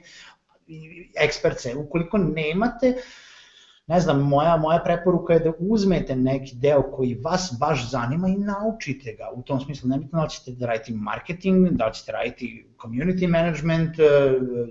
eksperce. 1.24 1.76
Ukoliko 1.76 2.18
nemate, 2.18 2.88
uh, 2.96 3.31
ne 3.86 4.00
znam, 4.00 4.20
moja, 4.22 4.56
moja 4.56 4.78
preporuka 4.84 5.32
je 5.32 5.40
da 5.40 5.52
uzmete 5.58 6.16
neki 6.16 6.54
deo 6.54 6.82
koji 6.82 7.14
vas 7.14 7.56
baš 7.60 7.90
zanima 7.90 8.28
i 8.28 8.36
naučite 8.36 9.12
ga. 9.12 9.30
U 9.34 9.42
tom 9.42 9.60
smislu, 9.60 9.88
ne 9.88 9.98
bitno 9.98 10.22
da 10.22 10.28
ćete 10.28 10.52
da 10.52 10.66
radite 10.66 10.92
marketing, 10.92 11.68
da 11.70 11.90
ćete 11.90 12.12
raditi 12.12 12.66
community 12.82 13.28
management, 13.28 13.98
e, 13.98 14.02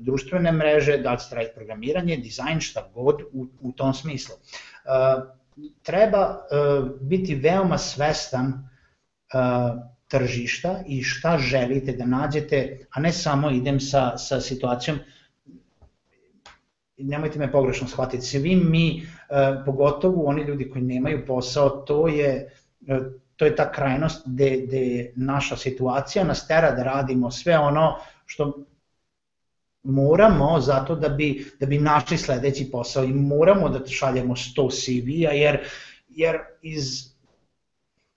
društvene 0.02 0.52
mreže, 0.52 0.98
da 0.98 1.18
ćete 1.18 1.36
raditi 1.36 1.56
programiranje, 1.56 2.18
dizajn, 2.18 2.60
šta 2.60 2.90
god 2.94 3.22
u, 3.34 3.48
u 3.62 3.72
tom 3.72 3.94
smislu. 3.94 4.36
Uh, 4.36 5.24
treba 5.84 6.30
uh, 6.30 6.88
biti 7.02 7.36
veoma 7.36 7.78
svestan 7.78 8.48
uh, 8.48 9.82
tržišta 10.08 10.84
i 10.88 11.04
šta 11.04 11.38
želite 11.38 11.92
da 11.92 12.06
nađete, 12.06 12.86
a 12.92 13.00
ne 13.00 13.12
samo 13.12 13.50
idem 13.50 13.80
sa, 13.80 14.18
sa 14.18 14.42
situacijom 14.42 15.00
nemojte 17.04 17.40
me 17.40 17.52
pogrešno 17.52 17.88
shvatiti, 17.88 18.26
svi 18.26 18.56
mi, 18.56 18.98
e, 19.00 19.04
pogotovo 19.66 20.26
oni 20.26 20.42
ljudi 20.42 20.70
koji 20.70 20.84
nemaju 20.84 21.26
posao, 21.26 21.70
to 21.70 22.08
je, 22.08 22.54
e, 22.88 23.00
to 23.36 23.46
je 23.46 23.56
ta 23.56 23.72
krajnost 23.72 24.24
gde, 24.26 24.62
gde 24.68 25.14
naša 25.16 25.58
situacija 25.58 26.26
nas 26.26 26.48
tera 26.48 26.72
da 26.72 26.84
radimo 26.84 27.32
sve 27.32 27.58
ono 27.58 27.96
što 28.26 28.66
moramo 29.84 30.60
zato 30.60 30.96
da 30.96 31.10
bi, 31.10 31.52
da 31.60 31.66
bi 31.66 31.80
našli 31.80 32.18
sledeći 32.18 32.70
posao 32.72 33.04
i 33.04 33.14
moramo 33.14 33.70
da 33.70 33.88
šaljemo 33.88 34.36
100 34.36 34.70
CV-a 34.70 35.32
jer, 35.32 35.60
jer 36.10 36.38
iz 36.62 37.12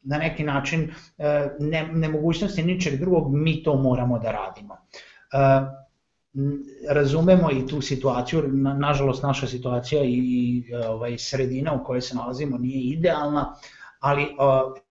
na 0.02 0.18
neki 0.18 0.44
način 0.44 0.90
e, 1.18 1.48
ne, 1.58 1.88
nemogućnosti 1.92 2.62
ničeg 2.62 3.00
drugog 3.00 3.34
mi 3.34 3.62
to 3.62 3.76
moramo 3.76 4.18
da 4.18 4.32
radimo 4.32 4.76
razumemo 6.88 7.50
i 7.50 7.66
tu 7.66 7.80
situaciju, 7.80 8.42
na, 8.48 8.74
nažalost 8.74 9.22
naša 9.22 9.46
situacija 9.46 10.02
i 10.04 10.62
ovaj, 10.88 11.18
sredina 11.18 11.72
u 11.72 11.84
kojoj 11.84 12.00
se 12.00 12.16
nalazimo 12.16 12.58
nije 12.58 12.96
idealna, 12.96 13.54
ali 14.00 14.26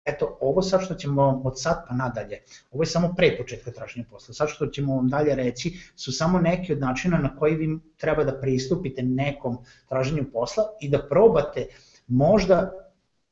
eto, 0.05 0.37
ovo 0.41 0.61
sad 0.61 0.83
što 0.83 0.93
ćemo 0.93 1.41
od 1.45 1.61
sad 1.61 1.85
pa 1.87 1.95
nadalje, 1.95 2.39
ovo 2.71 2.83
je 2.83 2.87
samo 2.87 3.13
pre 3.17 3.37
početka 3.37 3.71
traženja 3.71 4.05
posla, 4.09 4.33
sad 4.33 4.49
što 4.49 4.67
ćemo 4.67 4.95
vam 4.95 5.09
dalje 5.09 5.35
reći 5.35 5.79
su 5.95 6.11
samo 6.11 6.39
neki 6.39 6.73
od 6.73 6.79
načina 6.79 7.17
na 7.17 7.35
koji 7.35 7.55
vi 7.55 7.79
treba 7.97 8.23
da 8.23 8.39
pristupite 8.39 9.03
nekom 9.03 9.57
traženju 9.89 10.25
posla 10.33 10.63
i 10.81 10.89
da 10.89 11.07
probate 11.09 11.67
možda 12.07 12.71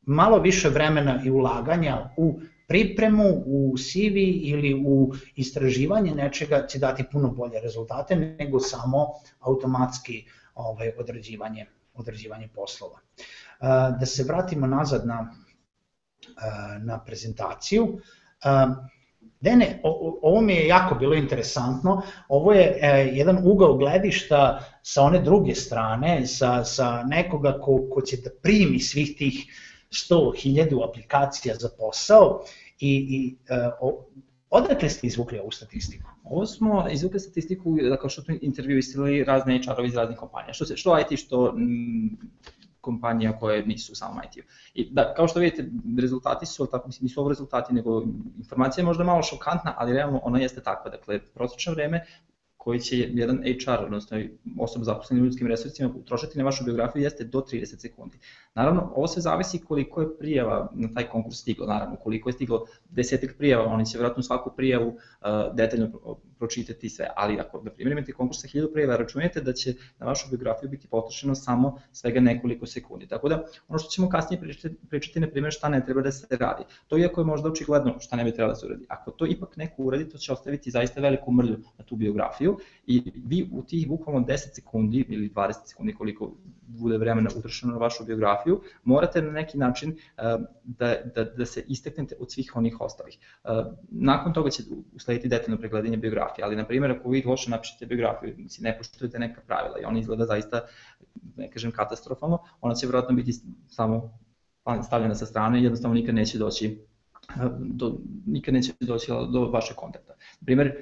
malo 0.02 0.40
više 0.40 0.70
vremena 0.70 1.22
i 1.26 1.32
ulaganja 1.32 2.10
u 2.18 2.40
pripremu, 2.72 3.44
u 3.46 3.76
CV 3.78 4.18
ili 4.44 4.84
u 4.86 5.14
istraživanje 5.36 6.16
nečega 6.16 6.68
će 6.68 6.80
dati 6.80 7.04
puno 7.12 7.28
bolje 7.28 7.60
rezultate 7.60 8.16
nego 8.16 8.60
samo 8.60 9.08
automatski 9.40 10.26
ovaj, 10.56 10.92
odrađivanje, 10.98 11.66
odrađivanje 11.94 12.48
poslova. 12.56 13.00
Da 14.00 14.06
se 14.06 14.24
vratimo 14.24 14.68
nazad 14.68 15.08
na, 15.08 15.34
na 16.80 17.00
prezentaciju. 17.04 18.00
Dene, 19.42 19.82
ovo 20.22 20.42
mi 20.42 20.54
je 20.54 20.68
jako 20.68 20.96
bilo 20.96 21.16
interesantno, 21.16 22.02
ovo 22.28 22.54
je 22.54 22.80
e, 22.82 23.12
jedan 23.14 23.42
ugao 23.44 23.78
gledišta 23.78 24.64
sa 24.82 25.02
one 25.02 25.20
druge 25.20 25.56
strane, 25.56 26.28
sa, 26.28 26.64
sa 26.64 27.04
nekoga 27.04 27.58
ko, 27.62 27.88
ko 27.92 28.02
će 28.02 28.18
da 28.18 28.30
primi 28.44 28.80
svih 28.80 29.16
tih 29.18 29.46
100.000 29.92 30.90
aplikacija 30.90 31.56
za 31.56 31.70
posao 31.78 32.44
i, 32.80 33.08
i 33.10 33.36
e, 33.50 33.70
o, 33.82 34.06
odakle 34.50 34.90
ste 34.90 35.08
izvukli 35.08 35.40
ovu 35.40 35.52
statistiku? 35.52 36.10
Ovo 36.24 36.46
smo 36.46 36.86
izvukli 36.92 37.20
statistiku 37.20 37.78
da 37.90 37.98
kao 37.98 38.10
što 38.10 38.22
smo 38.22 38.36
intervjuisali 38.42 39.24
razne 39.24 39.60
HR-ovi 39.60 39.88
iz 39.88 39.96
raznih 39.96 40.18
kompanija, 40.18 40.54
što, 40.54 40.66
se, 40.66 40.78
što 40.78 41.00
IT, 41.00 41.20
što 41.20 41.52
mm, 41.52 42.18
kompanija 42.82 43.40
koje 43.40 43.66
nisu 43.66 43.96
samo 43.96 44.22
IT. 44.24 44.46
I 44.74 44.90
da, 44.92 45.14
kao 45.14 45.28
što 45.28 45.40
vidite, 45.40 45.70
rezultati 46.02 46.46
su, 46.46 46.68
tako, 46.72 46.88
mislim, 46.88 47.06
nisu 47.06 47.20
ovo 47.20 47.30
rezultati, 47.30 47.74
nego 47.74 48.04
informacija 48.38 48.82
je 48.82 48.86
možda 48.86 49.04
malo 49.04 49.24
šokantna, 49.24 49.74
ali 49.78 49.94
realno 49.94 50.20
ona 50.24 50.40
jeste 50.40 50.64
takva. 50.64 50.92
Dakle, 50.92 51.20
prosječno 51.20 51.74
vreme 51.74 52.06
koji 52.58 52.80
će 52.80 52.98
jedan 52.98 53.38
HR, 53.38 53.84
odnosno 53.86 54.18
osoba 54.60 54.86
zaposlena 54.86 55.22
u 55.22 55.26
ljudskim 55.26 55.48
resursima, 55.48 55.90
utrošiti 55.96 56.38
na 56.38 56.44
vašu 56.44 56.64
biografiju 56.64 57.04
jeste 57.04 57.24
do 57.24 57.40
30 57.40 57.82
sekundi. 57.82 58.18
Naravno, 58.56 58.92
ovo 58.96 59.08
sve 59.08 59.22
zavisi 59.22 59.60
koliko 59.60 60.02
je 60.02 60.18
prijava 60.18 60.72
na 60.74 60.88
taj 60.94 61.08
konkurs 61.10 61.38
stiglo, 61.38 61.68
naravno, 61.68 61.96
koliko 61.96 62.30
je 62.30 62.34
stiglo 62.34 62.66
desetak 62.90 63.36
prijava, 63.38 63.66
oni 63.66 63.86
će 63.86 63.98
vjerojatno 63.98 64.24
svaku 64.24 64.52
prijavu 64.56 64.88
uh, 64.88 65.56
detaljno 65.56 65.90
pročitati 66.40 66.90
sve, 66.90 67.08
ali 67.16 67.40
ako, 67.40 67.62
na 67.64 67.72
primjer, 67.72 67.98
imate 67.98 68.12
konkurs 68.12 68.42
sa 68.42 68.48
1000 68.48 68.74
prijava, 68.74 68.98
računajte 68.98 69.42
da 69.42 69.54
će 69.54 69.74
na 70.00 70.06
vašu 70.06 70.30
biografiju 70.30 70.70
biti 70.70 70.88
potrošeno 70.88 71.36
samo 71.36 71.78
svega 71.92 72.20
nekoliko 72.20 72.66
sekundi. 72.66 73.08
Tako 73.08 73.30
da, 73.30 73.44
ono 73.68 73.80
što 73.80 73.90
ćemo 73.90 74.10
kasnije 74.10 74.40
pričati, 74.42 74.76
pričati 74.90 75.20
na 75.20 75.28
primjer, 75.28 75.54
šta 75.54 75.70
ne 75.70 75.86
treba 75.86 76.02
da 76.02 76.12
se 76.12 76.38
radi. 76.38 76.64
To 76.88 76.98
iako 76.98 77.22
je 77.22 77.26
možda 77.26 77.50
očigledno 77.50 78.00
šta 78.00 78.16
ne 78.16 78.24
bi 78.24 78.32
trebalo 78.32 78.54
da 78.54 78.60
se 78.60 78.66
uradi. 78.66 78.86
Ako 78.90 79.12
to 79.12 79.26
ipak 79.26 79.58
neko 79.58 79.84
uradi, 79.84 80.10
to 80.10 80.18
će 80.18 80.34
ostaviti 80.34 80.72
zaista 80.72 81.02
veliku 81.02 81.32
mrlju 81.32 81.58
na 81.78 81.86
tu 81.86 81.96
biografiju 81.96 82.58
i 82.88 83.12
vi 83.26 83.50
u 83.52 83.64
tih 83.64 83.88
bukvalno 83.88 84.28
10 84.28 84.56
sekundi 84.56 85.06
ili 85.10 85.30
20 85.30 85.54
sekundi 85.66 85.94
koliko 85.94 86.32
bude 86.80 86.98
vremena 86.98 87.30
utrošeno 87.38 87.72
na 87.72 87.78
vašu 87.78 88.06
biografiju, 88.06 88.41
morate 88.84 89.22
na 89.22 89.32
neki 89.32 89.58
način 89.58 89.90
uh, 89.92 90.46
da, 90.64 90.96
da, 91.16 91.24
da 91.24 91.46
se 91.46 91.64
isteknete 91.68 92.16
od 92.20 92.32
svih 92.32 92.52
onih 92.56 92.82
ostalih. 92.82 93.18
Uh, 93.44 93.50
nakon 93.90 94.34
toga 94.34 94.50
će 94.50 94.64
uslediti 94.96 95.28
detaljno 95.28 95.58
pregledanje 95.58 95.98
biografije, 95.98 96.46
ali 96.46 96.56
na 96.56 96.68
primjer 96.68 96.92
ako 96.92 97.10
vi 97.10 97.24
loše 97.26 97.50
napišete 97.50 97.86
biografiju, 97.86 98.36
si 98.50 98.64
ne 98.64 98.78
poštujete 98.78 99.20
neka 99.20 99.42
pravila 99.42 99.80
i 99.80 99.86
ona 99.86 100.00
izgleda 100.00 100.26
zaista, 100.26 100.62
ne 101.38 101.52
kažem 101.52 101.72
katastrofalno, 101.72 102.40
ona 102.62 102.76
će 102.76 102.86
vjerojatno 102.86 103.16
biti 103.16 103.34
samo 103.68 104.20
stavljena 104.84 105.16
sa 105.16 105.26
strane 105.26 105.60
i 105.60 105.64
jednostavno 105.64 105.96
nikad 105.96 106.16
neće 106.16 106.38
doći 106.38 106.80
do, 107.60 107.98
nikad 108.26 108.54
neće 108.54 108.74
doći 108.80 109.12
do 109.32 109.50
vašeg 109.50 109.76
kontakta. 109.76 110.14
Na 110.14 110.46
primjer, 110.46 110.74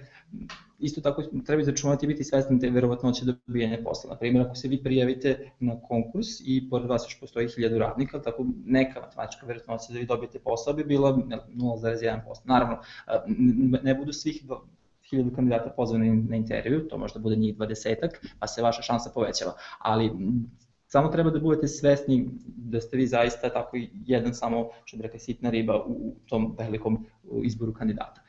isto 0.80 1.02
tako 1.02 1.24
treba 1.46 1.62
izračunati 1.62 2.06
i 2.06 2.08
biti 2.08 2.24
svesni 2.24 2.60
te 2.60 2.70
verovatnoće 2.70 3.26
dobijanja 3.26 3.78
posla. 3.84 4.10
Na 4.10 4.18
primjer, 4.18 4.46
ako 4.46 4.56
se 4.56 4.68
vi 4.68 4.84
prijavite 4.84 5.52
na 5.60 5.82
konkurs 5.82 6.28
i 6.46 6.70
pored 6.70 6.90
vas 6.90 7.06
još 7.06 7.20
postoji 7.20 7.48
1000 7.48 7.78
radnika, 7.78 8.22
tako 8.22 8.46
neka 8.66 9.00
matematička 9.00 9.46
verovatnoća 9.46 9.94
da 9.94 10.00
vi 10.00 10.06
dobijete 10.06 10.40
posao 10.40 10.74
bi 10.74 10.84
bila 10.84 11.18
0,1%. 11.18 12.20
Naravno, 12.46 12.78
ne 13.84 13.96
budu 13.96 14.14
svih 14.14 14.44
1000 15.12 15.36
kandidata 15.36 15.70
pozvani 15.70 16.24
na 16.30 16.36
intervju, 16.36 16.88
to 16.88 16.98
možda 16.98 17.20
bude 17.20 17.36
njih 17.36 17.58
20 17.58 17.96
pa 18.40 18.48
se 18.48 18.62
vaša 18.62 18.82
šansa 18.82 19.12
povećava. 19.14 19.54
Ali 19.80 20.12
samo 20.88 21.08
treba 21.08 21.30
da 21.30 21.40
budete 21.40 21.68
svesni 21.68 22.30
da 22.46 22.82
ste 22.82 22.98
vi 22.98 23.08
zaista 23.08 23.50
tako 23.50 23.78
jedan 24.06 24.34
samo, 24.34 24.70
što 24.86 24.98
bi 24.98 25.04
rekli, 25.04 25.20
sitna 25.20 25.50
riba 25.50 25.84
u 25.88 26.16
tom 26.26 26.56
velikom 26.60 27.06
izboru 27.44 27.74
kandidata. 27.74 28.22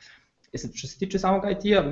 E 0.52 0.58
sad, 0.58 0.70
što 0.74 0.88
se 0.88 0.98
tiče 0.98 1.18
samog 1.18 1.42
IT-a, 1.50 1.82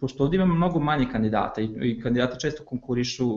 pošto 0.00 0.24
ovdje 0.24 0.36
imamo 0.36 0.54
mnogo 0.54 0.80
manje 0.80 1.06
kandidata 1.12 1.60
i, 1.60 1.68
i 1.82 2.00
kandidati 2.00 2.40
često 2.40 2.64
konkurišu 2.64 3.28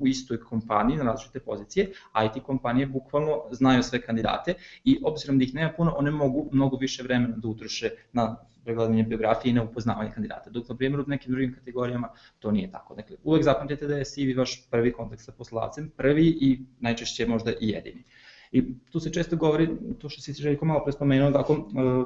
u 0.00 0.06
istoj 0.06 0.40
kompaniji 0.40 0.96
na 0.96 1.04
različite 1.04 1.40
pozicije, 1.40 1.90
IT 2.26 2.42
kompanije 2.42 2.86
bukvalno 2.86 3.42
znaju 3.50 3.82
sve 3.82 4.00
kandidate 4.00 4.54
i 4.84 4.98
obzirom 5.04 5.38
da 5.38 5.44
ih 5.44 5.54
nema 5.54 5.72
puno, 5.76 5.94
one 5.96 6.10
mogu 6.10 6.48
mnogo 6.52 6.76
više 6.76 7.02
vremena 7.02 7.36
da 7.36 7.48
utroše 7.48 7.90
na 8.12 8.36
pregledanje 8.64 9.02
biografije 9.02 9.50
i 9.50 9.54
na 9.54 9.62
upoznavanje 9.62 10.10
kandidata. 10.10 10.50
Dok, 10.50 10.68
na 10.68 10.76
primjer, 10.76 11.00
u 11.00 11.04
nekim 11.06 11.32
drugim 11.32 11.54
kategorijama 11.54 12.08
to 12.38 12.50
nije 12.50 12.70
tako. 12.70 12.94
Dakle, 12.94 13.16
uvek 13.24 13.44
zapamtite 13.44 13.86
da 13.86 13.96
je 13.96 14.04
CV 14.04 14.38
vaš 14.38 14.68
prvi 14.70 14.92
kontakt 14.92 15.22
sa 15.22 15.32
poslodavcem, 15.32 15.90
prvi 15.96 16.26
i 16.40 16.60
najčešće 16.80 17.26
možda 17.26 17.50
i 17.60 17.68
jedini. 17.68 18.04
I 18.52 18.78
tu 18.90 19.00
se 19.00 19.12
često 19.12 19.36
govori, 19.36 19.68
to 19.98 20.08
što 20.08 20.22
si 20.22 20.32
Željko 20.32 20.64
malo 20.64 20.84
pre 20.84 20.92
spomenuo, 20.92 21.30
da 21.30 21.40
ako 21.40 21.52
e, 21.54 21.58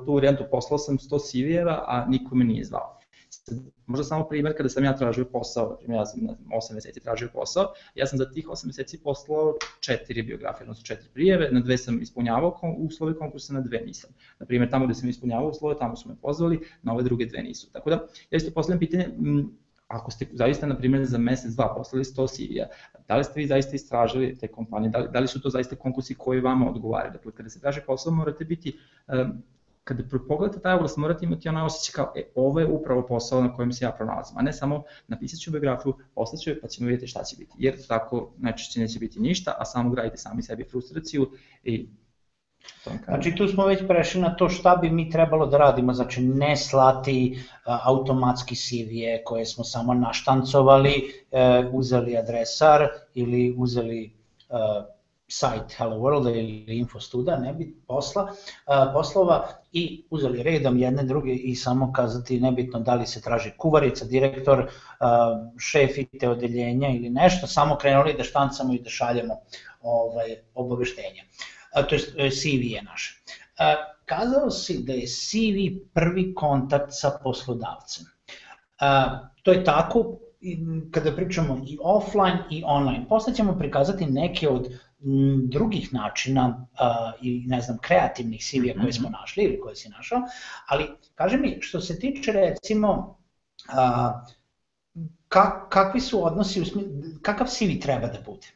tu 0.05 0.15
varijantu 0.15 0.45
poslao 0.51 0.79
sam 0.79 0.99
100 0.99 1.19
CV-eva, 1.19 1.85
a 1.87 2.07
niko 2.09 2.35
me 2.35 2.45
nije 2.45 2.65
zvao. 2.65 2.99
Možda 3.87 4.05
samo 4.05 4.25
primjer 4.29 4.57
kada 4.57 4.69
sam 4.69 4.85
ja 4.85 4.97
tražio 4.97 5.25
posao, 5.25 5.79
ja 5.89 6.07
sam 6.07 6.25
na 6.25 6.33
8 6.33 6.75
meseci 6.75 7.01
tražio 7.01 7.29
posao, 7.33 7.73
ja 7.95 8.07
sam 8.07 8.19
za 8.19 8.31
tih 8.31 8.47
8 8.47 8.67
meseci 8.67 9.03
poslao 9.03 9.55
četiri 9.81 10.23
biografije, 10.23 10.65
odnosno 10.65 10.85
četiri 10.85 11.09
prijeve, 11.15 11.49
na 11.53 11.61
dve 11.61 11.79
sam 11.79 12.03
ispunjavao 12.03 12.59
uslove 12.79 13.15
konkursa, 13.15 13.53
na 13.53 13.61
dve 13.61 13.81
nisam. 13.87 14.11
Na 14.39 14.47
primjer, 14.47 14.71
tamo 14.71 14.85
gde 14.85 14.95
sam 14.95 15.09
ispunjavao 15.09 15.49
uslove, 15.49 15.79
tamo 15.79 15.97
su 15.97 16.09
me 16.09 16.17
pozvali, 16.23 16.61
na 16.83 16.93
ove 16.93 17.03
druge 17.03 17.27
dve 17.27 17.43
nisu. 17.43 17.73
Tako 17.73 17.91
da, 17.91 17.97
ja 18.31 18.37
isto 18.37 18.51
postavljam 18.51 18.79
pitanje, 18.79 19.09
ako 19.93 20.11
ste 20.11 20.27
zaista, 20.33 20.67
na 20.67 20.77
primjer, 20.77 21.05
za 21.05 21.19
mesec, 21.19 21.53
dva 21.53 21.75
poslali 21.77 22.05
100 22.05 22.27
CV-a, 22.29 22.67
da 23.09 23.17
li 23.17 23.25
ste 23.25 23.41
vi 23.41 23.47
zaista 23.47 23.77
istražili 23.77 24.37
te 24.39 24.49
kompanije, 24.49 24.91
da 24.91 24.99
li, 24.99 25.09
da 25.13 25.21
li 25.21 25.29
su 25.29 25.41
to 25.41 25.51
zaista 25.51 25.77
konkursi 25.77 26.15
koji 26.15 26.41
vama 26.41 26.71
odgovaraju? 26.71 27.13
Dakle, 27.13 27.33
kada 27.33 27.49
se 27.49 27.61
traži 27.61 27.81
posao, 27.87 28.13
morate 28.13 28.45
biti, 28.45 28.79
um, 29.09 29.43
kada 29.85 30.03
pogledate 30.29 30.61
taj 30.61 30.75
oglas, 30.75 30.97
morate 30.97 31.25
imati 31.25 31.49
onaj 31.49 31.65
osjećaj 31.65 31.93
kao, 31.95 32.13
e, 32.17 32.23
ovo 32.35 32.61
je 32.61 32.67
upravo 32.67 33.07
posao 33.07 33.43
na 33.43 33.57
kojem 33.57 33.73
se 33.73 33.85
ja 33.85 33.93
pronalazim, 33.93 34.39
a 34.39 34.43
ne 34.43 34.53
samo 34.53 34.83
napisat 35.09 35.41
ću 35.41 35.51
biografiju, 35.51 35.95
poslaću 36.15 36.51
je, 36.51 36.61
pa 36.61 36.69
ćemo 36.69 36.89
vidjeti 36.89 37.07
šta 37.07 37.25
će 37.25 37.37
biti, 37.39 37.53
jer 37.59 37.87
tako 37.87 38.33
najčešće 38.39 38.81
neće 38.81 38.99
biti 38.99 39.21
ništa, 39.21 39.55
a 39.59 39.65
samo 39.65 39.91
gradite 39.91 40.17
sami 40.17 40.43
sebi 40.43 40.65
frustraciju 40.65 41.31
i 41.65 41.89
Znači 43.05 43.35
tu 43.35 43.48
smo 43.48 43.66
već 43.66 43.81
prešli 43.88 44.20
na 44.20 44.37
to 44.37 44.48
šta 44.48 44.77
bi 44.77 44.90
mi 44.90 45.11
trebalo 45.11 45.46
da 45.46 45.59
radimo, 45.59 45.92
znači 45.92 46.22
ne 46.22 46.57
slati 46.57 47.37
uh, 47.37 47.87
automatski 47.87 48.57
CV-e 48.57 49.25
koje 49.25 49.46
smo 49.46 49.64
samo 49.64 49.94
naštancovali, 49.94 50.94
uh, 51.31 51.75
uzeli 51.75 52.16
adresar 52.16 52.88
ili 53.14 53.55
uzeli 53.59 54.12
uh, 54.48 54.85
sajt 55.29 55.72
Hello 55.77 55.96
World 55.96 56.38
ili 56.38 56.79
Infostuda, 56.79 57.37
ne 57.37 57.53
bi 57.53 57.77
posla, 57.87 58.22
uh, 58.22 58.92
poslova 58.92 59.48
i 59.72 60.05
uzeli 60.11 60.42
redom 60.42 60.79
jedne 60.79 61.03
druge 61.03 61.33
i 61.33 61.55
samo 61.55 61.92
kazati 61.92 62.40
nebitno 62.40 62.81
da 62.81 62.94
li 62.94 63.07
se 63.07 63.22
traži 63.22 63.51
kuvarica, 63.57 64.05
direktor, 64.05 64.59
uh, 64.59 64.66
šef 65.59 65.90
te 66.20 66.29
odeljenja 66.29 66.88
ili 66.88 67.11
nešto, 67.11 67.46
samo 67.46 67.77
krenuli 67.77 68.14
da 68.14 68.25
štancamo 68.25 68.75
i 68.75 68.83
da 68.83 68.90
šaljemo 68.90 69.35
ovaj, 69.83 70.37
obaveštenja. 70.55 71.22
Uh, 71.22 71.62
to 71.89 71.95
je 71.95 72.31
CV 72.31 72.63
je 72.63 72.83
naš. 72.83 73.23
Kazao 74.05 74.51
si 74.51 74.83
da 74.83 74.93
je 74.93 75.07
CV 75.07 75.79
prvi 75.95 76.35
kontakt 76.35 76.89
sa 76.91 77.19
poslodavcem. 77.23 78.07
To 79.43 79.53
je 79.53 79.65
tako 79.65 80.19
kada 80.91 81.13
pričamo 81.17 81.65
i 81.67 81.79
offline 81.83 82.39
i 82.51 82.63
online. 82.67 83.07
Posle 83.09 83.35
ćemo 83.35 83.59
prikazati 83.59 84.07
neke 84.07 84.49
od 84.49 84.69
drugih 85.49 85.95
načina 85.95 86.67
i 87.23 87.45
ne 87.47 87.61
znam 87.61 87.79
kreativnih 87.79 88.45
CV-a 88.45 88.81
koje 88.81 88.93
smo 88.93 89.09
mhm. 89.09 89.13
našli 89.21 89.45
ili 89.45 89.61
koje 89.61 89.77
si 89.77 89.89
našao, 89.89 90.21
ali 90.67 90.89
kaže 91.15 91.37
mi 91.37 91.59
što 91.61 91.81
se 91.81 91.99
tiče 91.99 92.33
recimo 92.33 93.19
kakvi 95.69 96.01
su 96.01 96.27
odnosi, 96.27 96.63
kakav 97.23 97.47
CV 97.47 97.81
treba 97.83 98.07
da 98.07 98.19
bude? 98.27 98.47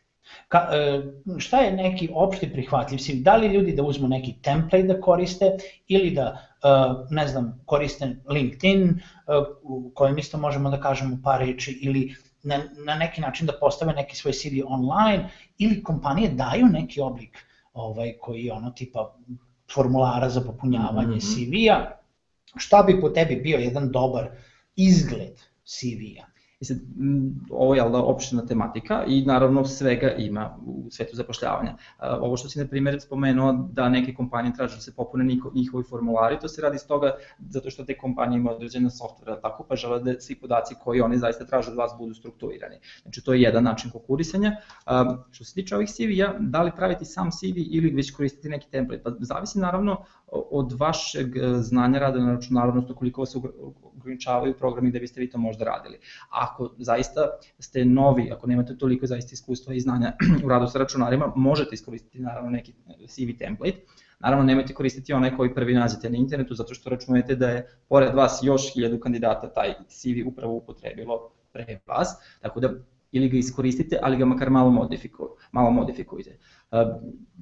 Ka, 0.48 0.68
e, 0.72 1.02
šta 1.38 1.59
je 1.61 1.72
neki 1.72 2.09
opšti 2.14 2.52
prihvatljiv 2.52 2.98
CV? 2.98 3.22
Da 3.22 3.37
li 3.37 3.48
ljudi 3.48 3.72
da 3.72 3.82
uzmu 3.82 4.09
neki 4.09 4.35
template 4.42 4.82
da 4.87 5.00
koriste 5.00 5.56
ili 5.88 6.11
da, 6.11 6.38
e, 6.62 6.68
ne 7.11 7.26
znam, 7.28 7.62
koriste 7.64 8.16
LinkedIn, 8.30 8.88
e, 8.88 9.00
u 9.62 9.90
kojem 9.94 10.18
isto 10.18 10.38
možemo 10.38 10.70
da 10.70 10.80
kažemo 10.80 11.18
par 11.24 11.40
reči, 11.40 11.78
ili 11.82 12.14
na, 12.42 12.61
na 12.87 12.94
neki 12.94 13.20
način 13.20 13.46
da 13.46 13.59
postave 13.61 13.92
neki 13.92 14.16
svoj 14.16 14.32
CV 14.32 14.62
online, 14.66 15.28
ili 15.59 15.82
kompanije 15.82 16.28
daju 16.28 16.66
neki 16.66 17.00
oblik 17.00 17.46
ovaj, 17.72 18.12
koji 18.20 18.44
je 18.44 18.52
ono 18.52 18.70
tipa 18.70 19.14
formulara 19.74 20.28
za 20.28 20.40
popunjavanje 20.40 21.16
mm 21.16 21.20
-hmm. 21.20 21.35
CV-a, 21.35 21.90
šta 22.56 22.82
bi 22.82 23.00
po 23.00 23.09
tebi 23.09 23.37
bio 23.37 23.59
jedan 23.59 23.90
dobar 23.90 24.28
izgled 24.76 25.35
CV-a? 25.64 26.36
I 26.60 26.64
sad, 26.64 26.76
ovo 27.50 27.74
je 27.74 27.82
da 27.82 27.98
opština 27.98 28.46
tematika 28.46 29.04
i 29.06 29.24
naravno 29.24 29.64
svega 29.64 30.10
ima 30.10 30.56
u 30.66 30.90
svetu 30.90 31.16
zapošljavanja. 31.16 31.76
Ovo 32.20 32.36
što 32.36 32.48
si 32.48 32.58
na 32.58 32.66
primjer 32.66 33.00
spomenuo 33.00 33.52
da 33.72 33.88
neke 33.88 34.14
kompanije 34.14 34.54
traže 34.54 34.74
da 34.74 34.80
se 34.80 34.94
popune 34.94 35.24
njihovi 35.54 35.84
formulari, 35.90 36.38
to 36.40 36.48
se 36.48 36.62
radi 36.62 36.76
iz 36.76 36.86
toga 36.86 37.10
zato 37.48 37.70
što 37.70 37.84
te 37.84 37.98
kompanije 37.98 38.36
imaju 38.36 38.56
određene 38.56 38.90
softvera, 38.90 39.40
tako 39.40 39.66
pa 39.68 39.76
žele 39.76 40.00
da 40.00 40.20
svi 40.20 40.34
podaci 40.34 40.74
koji 40.84 41.00
oni 41.00 41.18
zaista 41.18 41.44
traže 41.44 41.70
od 41.70 41.76
vas 41.76 41.92
budu 41.98 42.14
strukturirani. 42.14 42.76
Znači 43.02 43.24
to 43.24 43.34
je 43.34 43.42
jedan 43.42 43.64
način 43.64 43.90
konkurisanja. 43.90 44.56
Što 45.30 45.44
se 45.44 45.54
tiče 45.54 45.76
ovih 45.76 45.88
CV-a, 45.88 46.34
da 46.40 46.62
li 46.62 46.72
praviti 46.76 47.04
sam 47.04 47.30
CV 47.30 47.56
ili 47.56 47.90
već 47.90 48.10
koristiti 48.10 48.48
neki 48.48 48.70
template, 48.70 49.02
pa 49.02 49.10
zavisi 49.20 49.58
naravno 49.58 50.04
od 50.32 50.72
vašeg 50.72 51.36
e, 51.36 51.40
znanja 51.54 51.98
rada 51.98 52.20
na 52.20 52.32
računaru, 52.32 52.68
odnosno 52.68 52.94
koliko 52.94 53.20
vas 53.20 53.36
ograničavaju 53.96 54.54
programi 54.58 54.90
da 54.90 54.98
biste 54.98 55.20
vi 55.20 55.30
to 55.30 55.38
možda 55.38 55.64
radili. 55.64 55.98
Ako 56.30 56.74
zaista 56.78 57.20
ste 57.58 57.84
novi, 57.84 58.30
ako 58.32 58.46
nemate 58.46 58.78
toliko 58.78 59.06
zaista 59.06 59.30
iskustva 59.32 59.74
i 59.74 59.80
znanja 59.80 60.12
u 60.44 60.48
radu 60.48 60.66
sa 60.66 60.78
računarima, 60.78 61.32
možete 61.36 61.74
iskoristiti 61.74 62.20
naravno 62.20 62.50
neki 62.50 62.72
CV 63.08 63.38
template, 63.38 63.78
Naravno, 64.18 64.44
nemojte 64.44 64.74
koristiti 64.74 65.12
onaj 65.12 65.36
koji 65.36 65.54
prvi 65.54 65.74
nađete 65.74 66.10
na 66.10 66.16
internetu, 66.16 66.54
zato 66.54 66.74
što 66.74 66.90
računujete 66.90 67.34
da 67.34 67.48
je 67.48 67.66
pored 67.88 68.14
vas 68.14 68.40
još 68.42 68.74
hiljadu 68.74 69.00
kandidata 69.00 69.52
taj 69.52 69.74
CV 69.88 70.28
upravo 70.28 70.54
upotrebilo 70.54 71.30
pre 71.52 71.80
vas, 71.86 72.16
tako 72.40 72.60
da 72.60 72.70
ili 73.12 73.28
ga 73.28 73.36
iskoristite, 73.36 73.98
ali 74.02 74.16
ga 74.16 74.24
makar 74.24 74.50
malo, 74.50 74.70
modifiku, 74.70 75.28
malo 75.52 75.70
modifikujte. 75.70 76.38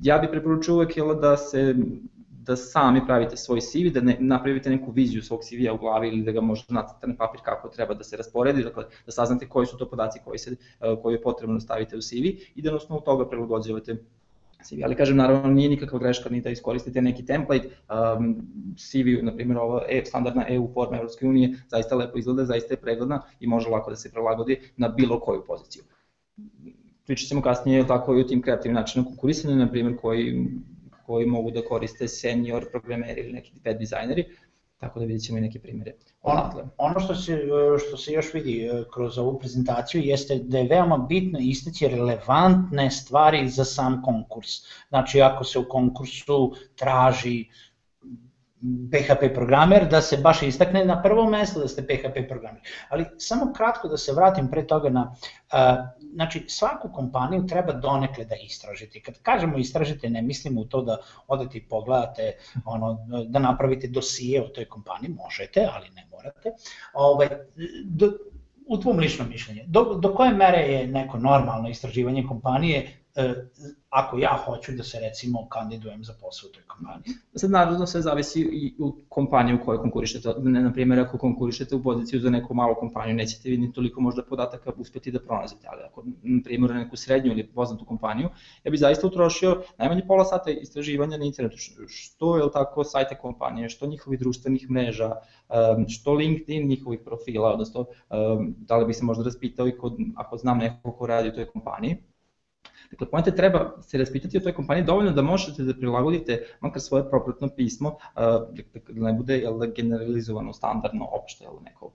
Ja 0.03 0.19
bih 0.19 0.29
preporučio 0.31 0.75
uvek 0.75 0.95
da 1.21 1.37
se 1.37 1.75
da 2.47 2.57
sami 2.57 3.01
pravite 3.07 3.37
svoj 3.37 3.61
CV, 3.61 3.91
da 3.95 4.01
ne, 4.01 4.17
napravite 4.21 4.71
neku 4.71 4.91
viziju 4.91 5.23
svog 5.23 5.41
CV-a 5.45 5.73
u 5.73 5.79
glavi 5.79 6.09
ili 6.09 6.23
da 6.23 6.33
ga 6.33 6.41
možete 6.41 6.75
nacrtati 6.75 7.07
na 7.07 7.17
papir 7.17 7.41
kako 7.45 7.69
treba 7.69 7.95
da 7.95 8.05
se 8.05 8.17
rasporedi, 8.17 8.65
dakle 8.65 8.85
da 9.07 9.13
saznate 9.13 9.49
koji 9.49 9.67
su 9.67 9.79
to 9.79 9.89
podaci 9.89 10.21
koji, 10.25 10.39
se, 10.39 10.57
e, 10.81 10.97
koji 11.03 11.15
je 11.15 11.23
potrebno 11.23 11.55
da 11.55 11.61
stavite 11.61 11.97
u 11.97 12.01
CV 12.01 12.27
i 12.55 12.63
da 12.63 12.71
na 12.71 12.77
osnovu 12.77 13.01
toga 13.01 13.29
prilagođavate 13.29 13.97
CV. 14.65 14.85
Ali 14.85 14.97
kažem, 14.97 15.17
naravno 15.17 15.55
nije 15.55 15.69
nikakva 15.69 15.99
greška 15.99 16.31
ni 16.31 16.41
da 16.41 16.51
iskoristite 16.51 17.03
neki 17.03 17.27
template, 17.27 17.69
um, 17.69 18.37
CV, 18.77 19.25
na 19.25 19.35
primjer 19.35 19.59
ova 19.59 19.83
e, 19.89 20.03
standardna 20.05 20.45
EU 20.49 20.71
forma 20.75 20.97
Evropske 20.97 21.27
unije, 21.27 21.57
zaista 21.69 21.97
lepo 21.97 22.19
izgleda, 22.19 22.45
zaista 22.45 22.75
je 22.75 22.81
pregledna 22.81 23.23
i 23.41 23.47
može 23.47 23.69
lako 23.69 23.91
da 23.91 23.97
se 23.97 24.13
prilagodi 24.13 24.61
na 24.77 24.89
bilo 24.89 25.21
koju 25.21 25.45
poziciju. 25.47 25.85
Pričat 27.07 27.29
ćemo 27.29 27.43
kasnije 27.43 27.87
tako 27.87 28.17
i 28.17 28.21
o 28.21 28.25
tim 28.25 28.43
kreativnim 28.43 28.75
načinima 28.75 29.09
konkurisanja, 29.09 29.57
na 29.57 29.71
primjer 29.71 29.97
koji 30.01 30.49
koji 31.07 31.27
mogu 31.27 31.51
da 31.51 31.63
koriste 31.63 32.09
senior 32.09 32.71
programeri 32.71 33.21
ili 33.21 33.33
neki 33.33 33.53
web 33.65 33.79
dizajneri, 33.79 34.25
tako 34.79 34.99
da 34.99 35.05
vidjet 35.05 35.23
ćemo 35.23 35.39
i 35.39 35.41
neke 35.41 35.59
primere. 35.59 35.93
Ono, 36.23 36.71
ono 36.79 37.01
što, 37.01 37.15
se, 37.15 37.39
što 37.89 37.97
se 37.97 38.13
još 38.13 38.35
vidi 38.35 38.67
e, 38.67 38.85
kroz 38.95 39.19
ovu 39.19 39.39
prezentaciju 39.39 40.03
jeste 40.03 40.39
da 40.39 40.59
je 40.59 40.69
veoma 40.69 40.99
bitno 40.99 41.39
istaći 41.43 41.89
relevantne 41.89 42.91
stvari 42.91 43.49
za 43.49 43.65
sam 43.65 44.03
konkurs. 44.03 44.51
Znači, 44.89 45.23
ako 45.23 45.45
se 45.45 45.59
u 45.59 45.69
konkursu 45.69 46.55
traži 46.75 47.45
PHP 48.91 49.35
programer, 49.35 49.89
da 49.91 50.01
se 50.01 50.17
baš 50.17 50.43
istakne 50.43 50.85
na 50.85 51.03
prvo 51.03 51.31
mesto 51.31 51.61
da 51.61 51.69
ste 51.69 51.83
PHP 51.83 52.29
programer. 52.29 52.63
Ali 52.89 53.05
samo 53.19 53.53
kratko 53.53 53.89
da 53.89 53.97
se 53.97 54.13
vratim 54.13 54.51
pre 54.51 54.67
toga 54.67 54.91
na, 54.91 55.15
uh, 55.53 56.04
znači 56.15 56.45
svaku 56.49 56.89
kompaniju 56.93 57.47
treba 57.47 57.73
donekle 57.73 58.25
da 58.25 58.35
istražite. 58.35 59.01
Kad 59.01 59.19
kažemo 59.23 59.59
istražite, 59.59 60.11
ne 60.11 60.23
mislimo 60.23 60.61
u 60.61 60.65
to 60.65 60.83
da 60.83 60.99
odete 61.29 61.59
i 61.59 61.65
pogledate, 61.69 62.33
ono, 62.65 63.07
da 63.27 63.39
napravite 63.39 63.89
dosije 63.89 64.43
o 64.43 64.49
toj 64.49 64.65
kompaniji, 64.65 65.11
možete, 65.11 65.69
ali 65.73 65.91
ne 65.91 66.07
morate. 66.11 66.53
Ovaj, 66.95 67.29
do, 67.85 68.13
u 68.67 68.79
tvom 68.79 68.99
ličnom 68.99 69.29
mišljenju, 69.29 69.63
do, 69.67 69.85
do 69.95 70.15
koje 70.15 70.35
mere 70.35 70.59
je 70.59 70.87
neko 70.87 71.19
normalno 71.19 71.69
istraživanje 71.69 72.25
kompanije 72.29 73.04
ako 73.89 74.19
ja 74.19 74.39
hoću 74.45 74.73
da 74.73 74.83
se 74.83 75.01
recimo 75.01 75.49
kandidujem 75.49 76.05
za 76.05 76.13
posao 76.21 76.49
u 76.49 76.53
toj 76.53 76.63
kompaniji. 76.63 77.15
Sad 77.35 77.51
naravno 77.51 77.87
sve 77.87 78.01
zavisi 78.01 78.41
i 78.41 78.75
u 78.79 78.97
kompaniji 79.09 79.55
u 79.55 79.65
kojoj 79.65 79.79
konkurišete. 79.79 80.29
Na 80.39 80.73
primjer, 80.73 81.01
ako 81.01 81.19
konkurišete 81.19 81.75
u 81.75 81.83
poziciju 81.83 82.21
za 82.21 82.31
neku 82.31 82.55
malu 82.55 82.75
kompaniju, 82.75 83.17
nećete 83.17 83.49
vi 83.51 83.59
ni 83.59 83.73
toliko 83.73 84.01
možda 84.01 84.23
podataka 84.23 84.73
uspeti 84.77 85.13
da 85.13 85.21
pronađete, 85.21 85.69
ali 85.73 85.83
ako, 85.83 86.03
na 86.23 86.41
primjer, 86.45 86.75
neku 86.75 86.97
srednju 86.97 87.33
ili 87.33 87.47
poznatu 87.47 87.85
kompaniju, 87.85 88.29
ja 88.65 88.71
bih 88.71 88.81
zaista 88.81 89.07
utrošio 89.07 89.63
najmanje 89.79 90.03
pola 90.07 90.25
sata 90.25 90.51
istraživanja 90.51 91.17
na 91.17 91.25
internetu, 91.25 91.57
što 91.89 92.37
je 92.37 92.51
tako 92.53 92.85
sajte 92.85 93.19
kompanije, 93.19 93.69
što 93.69 93.87
njihovih 93.87 94.21
društvenih 94.21 94.71
mreža, 94.71 95.13
što 95.89 96.15
LinkedIn 96.15 96.69
njihovih 96.69 97.01
profila, 97.05 97.53
odnosno 97.53 97.87
da 98.57 98.77
li 98.77 98.87
bih 98.87 98.97
se 98.97 99.05
možda 99.05 99.25
raspitao 99.25 99.69
i 99.69 99.79
kod, 99.79 99.97
ako 100.17 100.37
znam 100.37 100.59
neko 100.59 100.93
ko 100.93 101.07
radi 101.07 101.29
u 101.29 101.33
toj 101.33 101.47
kompaniji, 101.47 101.97
Dakle, 102.95 103.11
pojente 103.11 103.35
treba 103.37 103.83
se 103.83 103.99
raspitati 103.99 104.39
o 104.39 104.41
toj 104.41 104.55
kompaniji 104.55 104.85
dovoljno 104.85 105.13
da 105.13 105.23
možete 105.23 105.63
da 105.63 105.75
prilagodite 105.75 106.39
makar 106.61 106.83
svoje 106.83 107.09
propratno 107.11 107.49
pismo, 107.57 107.97
da 108.15 109.11
ne 109.11 109.13
bude 109.13 109.39
jel, 109.39 109.59
generalizovano, 109.77 110.53
standardno, 110.53 111.09
opšte 111.13 111.45
ili 111.45 111.65
neko 111.65 111.93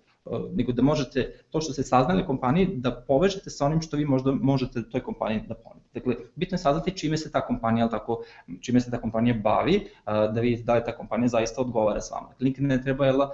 nego 0.52 0.72
da 0.72 0.82
možete 0.82 1.44
to 1.50 1.62
što 1.62 1.74
ste 1.74 1.84
saznali 1.84 2.26
kompaniji 2.26 2.68
da 2.76 2.92
povežete 3.08 3.50
sa 3.50 3.66
onim 3.66 3.82
što 3.82 3.98
vi 3.98 4.06
možda 4.06 4.32
možete 4.32 4.84
toj 4.90 5.02
kompaniji 5.02 5.42
da 5.48 5.56
ponudite. 5.56 5.90
Dakle, 5.94 6.16
bitno 6.36 6.56
je 6.56 6.60
saznati 6.60 6.98
čime 6.98 7.18
se 7.18 7.32
ta 7.32 7.42
kompanija, 7.46 7.90
tako, 7.90 8.24
čime 8.62 8.82
se 8.82 8.92
ta 8.92 9.02
kompanija 9.02 9.36
bavi, 9.44 9.88
da 10.06 10.42
vidite 10.42 10.64
da 10.64 10.76
li 10.76 10.84
ta 10.86 10.98
kompanija 10.98 11.28
zaista 11.28 11.62
odgovara 11.62 12.02
s 12.02 12.12
vama. 12.12 12.28
Dakle, 12.28 12.46
nikad 12.46 12.66
ne 12.66 12.82
treba 12.82 13.06
jela, 13.06 13.32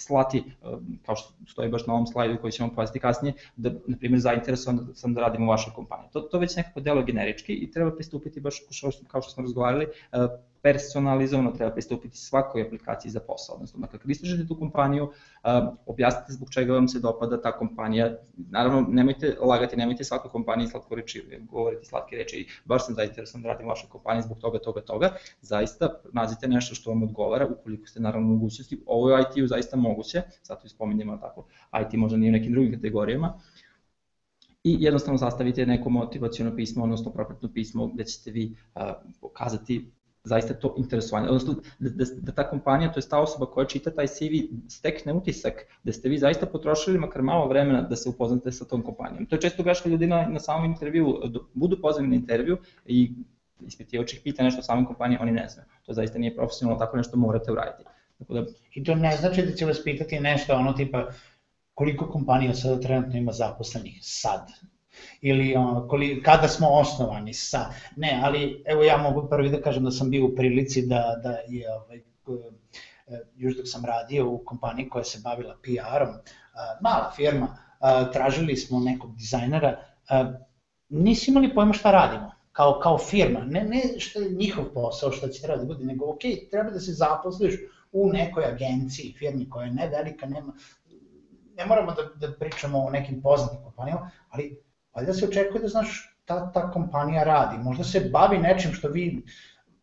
slati, 0.00 0.42
um, 0.62 0.98
kao 1.06 1.16
što 1.16 1.32
stoji 1.48 1.70
baš 1.70 1.86
na 1.86 1.94
ovom 1.94 2.06
slajdu 2.06 2.38
koji 2.40 2.52
ćemo 2.52 2.74
pojasniti 2.74 3.00
kasnije, 3.00 3.34
da, 3.56 3.70
na 3.86 3.96
primjer, 3.96 4.20
zainteresovan 4.20 4.88
sam 4.94 5.14
da 5.14 5.20
radim 5.20 5.48
u 5.48 5.50
vašoj 5.50 5.72
kompaniji. 5.74 6.10
To, 6.12 6.20
to 6.20 6.38
već 6.38 6.56
nekako 6.56 6.80
delo 6.80 7.02
generički 7.02 7.54
i 7.54 7.70
treba 7.70 7.94
pristupiti 7.94 8.40
baš 8.40 8.62
kao 9.08 9.22
što 9.22 9.30
smo 9.30 9.42
razgovarali, 9.42 9.86
uh, 9.86 10.20
personalizovano 10.62 11.50
treba 11.50 11.72
pristupiti 11.72 12.16
svakoj 12.16 12.62
aplikaciji 12.62 13.10
za 13.10 13.20
posao, 13.20 13.54
odnosno 13.54 13.80
dakle 13.80 13.98
kad 13.98 14.10
istražite 14.10 14.48
tu 14.48 14.58
kompaniju, 14.58 15.04
uh, 15.04 15.10
objasnite 15.86 16.32
zbog 16.32 16.50
čega 16.50 16.72
vam 16.72 16.88
se 16.88 17.00
dopada 17.00 17.42
ta 17.42 17.52
kompanija, 17.52 18.16
naravno 18.36 18.86
nemojte 18.88 19.36
lagati, 19.40 19.76
nemojte 19.76 20.04
svakoj 20.04 20.30
kompaniji 20.30 20.68
slatko 20.68 20.94
reči, 20.94 21.24
govoriti 21.40 21.86
slatke 21.86 22.16
reči, 22.16 22.46
baš 22.64 22.86
sam 22.86 22.94
zainteresovan 22.94 23.42
da 23.42 23.48
radim 23.48 23.68
vašoj 23.68 23.88
kompaniji 23.88 24.22
zbog 24.22 24.38
toga, 24.38 24.58
toga, 24.58 24.80
toga, 24.80 25.12
zaista 25.40 26.00
nađite 26.12 26.48
nešto 26.48 26.74
što 26.74 26.90
vam 26.90 27.02
odgovara, 27.02 27.46
ukoliko 27.46 27.86
ste 27.86 28.00
naravno 28.00 28.28
mogućnosti, 28.28 28.82
ovo 28.86 29.10
je 29.10 29.22
IT-u 29.22 29.46
zaista 29.46 29.76
moguće, 29.76 30.22
zato 30.42 30.66
ispominjamo 30.66 31.16
tako, 31.16 31.46
IT 31.82 31.92
možda 31.92 32.18
nije 32.18 32.30
u 32.30 32.32
nekim 32.32 32.52
drugim 32.52 32.74
kategorijama, 32.74 33.40
i 34.64 34.76
jednostavno 34.80 35.18
sastavite 35.18 35.66
neko 35.66 35.90
motivacijono 35.90 36.56
pismo, 36.56 36.84
odnosno 36.84 37.12
propratno 37.12 37.48
pismo 37.54 37.86
gde 37.86 38.04
ćete 38.04 38.30
vi 38.30 38.56
uh, 38.74 38.82
pokazati 39.20 39.90
zaista 40.24 40.54
to 40.54 40.74
interesovanje, 40.78 41.28
odnosno 41.28 41.54
da, 41.78 41.90
da, 41.90 42.04
da 42.20 42.32
ta 42.32 42.50
kompanija, 42.50 42.92
to 42.92 43.00
je 43.00 43.08
ta 43.08 43.20
osoba 43.20 43.46
koja 43.46 43.66
čita 43.66 43.90
taj 43.90 44.06
CV, 44.06 44.40
stekne 44.68 45.12
utisak 45.12 45.54
da 45.82 45.92
ste 45.92 46.08
vi 46.08 46.18
zaista 46.18 46.46
potrošili 46.46 46.98
makar 46.98 47.22
malo 47.22 47.48
vremena 47.48 47.82
da 47.82 47.96
se 47.96 48.08
upoznate 48.08 48.52
sa 48.52 48.64
tom 48.64 48.82
kompanijom. 48.82 49.26
To 49.26 49.36
je 49.36 49.40
često 49.40 49.62
greška 49.62 49.88
ljudi 49.88 50.06
na, 50.06 50.26
na 50.28 50.40
samom 50.40 50.64
intervju, 50.64 51.16
budu 51.54 51.80
pozvani 51.80 52.08
na 52.08 52.14
intervju 52.14 52.58
i 52.86 53.12
ispitivač 53.66 54.12
ih 54.12 54.20
pita 54.24 54.42
nešto 54.42 54.60
o 54.60 54.62
samoj 54.62 54.86
kompaniji, 54.86 55.18
oni 55.20 55.32
ne 55.32 55.48
znaju. 55.48 55.68
To 55.82 55.92
zaista 55.92 56.18
nije 56.18 56.36
profesionalno, 56.36 56.78
tako 56.78 56.96
nešto 56.96 57.16
morate 57.16 57.52
uraditi. 57.52 57.84
Tako 58.18 58.34
da... 58.34 58.44
I 58.74 58.84
to 58.84 58.94
ne 58.94 59.16
znači 59.16 59.42
da 59.42 59.52
će 59.52 59.66
vas 59.66 59.84
pitati 59.84 60.20
nešto 60.20 60.54
ono 60.54 60.72
tipa 60.72 61.08
koliko 61.74 62.10
kompanija 62.10 62.54
sada 62.54 62.80
trenutno 62.80 63.18
ima 63.18 63.32
zaposlenih 63.32 63.98
sad, 64.02 64.50
ili 65.20 65.54
ono, 65.56 65.88
koli, 65.88 66.22
kada 66.22 66.48
smo 66.48 66.68
osnovani 66.68 67.34
sa, 67.34 67.66
ne, 67.96 68.20
ali 68.22 68.62
evo 68.66 68.82
ja 68.82 68.96
mogu 68.96 69.28
prvi 69.28 69.50
da 69.50 69.62
kažem 69.62 69.84
da 69.84 69.90
sam 69.90 70.10
bio 70.10 70.26
u 70.26 70.34
prilici 70.34 70.86
da, 70.86 71.20
da 71.22 71.30
je 71.48 71.74
ovaj, 71.74 71.98
e, 71.98 72.02
još 73.36 73.56
dok 73.56 73.66
sam 73.68 73.84
radio 73.84 74.28
u 74.28 74.38
kompaniji 74.44 74.88
koja 74.88 75.04
se 75.04 75.20
bavila 75.24 75.56
PR-om, 75.62 76.14
mala 76.80 77.12
firma, 77.16 77.56
tražili 78.12 78.56
smo 78.56 78.80
nekog 78.80 79.16
dizajnera, 79.16 79.84
nisi 80.88 81.30
imali 81.30 81.54
pojma 81.54 81.72
šta 81.72 81.90
radimo, 81.90 82.32
kao, 82.52 82.80
kao 82.82 82.98
firma, 82.98 83.40
ne, 83.40 83.64
ne 83.64 83.82
što 83.98 84.20
je 84.20 84.30
njihov 84.30 84.64
posao, 84.74 85.12
šta 85.12 85.28
će 85.28 85.42
treba 85.42 85.58
da 85.58 85.64
bude, 85.64 85.84
nego 85.84 86.10
ok, 86.10 86.20
treba 86.50 86.70
da 86.70 86.80
se 86.80 86.92
zaposliš 86.92 87.54
u 87.92 88.08
nekoj 88.12 88.44
agenciji, 88.44 89.14
firmi 89.18 89.50
koja 89.50 89.66
je 89.66 89.72
ne 89.72 89.88
velika, 89.88 90.26
nema, 90.26 90.52
ne 91.56 91.66
moramo 91.66 91.92
da, 91.92 92.26
da 92.26 92.32
pričamo 92.32 92.78
o 92.78 92.90
nekim 92.90 93.22
poznatim 93.22 93.62
kompanijama, 93.62 94.10
ali 94.30 94.62
valjda 94.94 95.14
se 95.14 95.28
očekuje 95.28 95.62
da 95.62 95.68
znaš 95.68 96.16
ta, 96.24 96.52
ta 96.52 96.70
kompanija 96.70 97.24
radi. 97.24 97.58
Možda 97.58 97.84
se 97.84 98.00
bavi 98.12 98.38
nečim 98.38 98.72
što 98.72 98.88
vi 98.88 99.22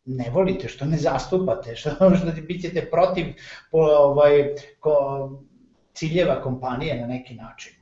ne 0.06 0.30
volite, 0.30 0.68
što 0.68 0.86
ne 0.86 0.98
zastupate, 0.98 1.76
što, 1.80 1.90
što 1.90 2.42
bit 2.48 2.62
ćete 2.62 2.90
protiv 2.92 3.26
po, 3.72 3.78
ovaj, 3.80 4.56
ko, 4.80 4.94
ciljeva 5.94 6.42
kompanije 6.42 7.02
na 7.02 7.08
neki 7.08 7.36
način. 7.36 7.74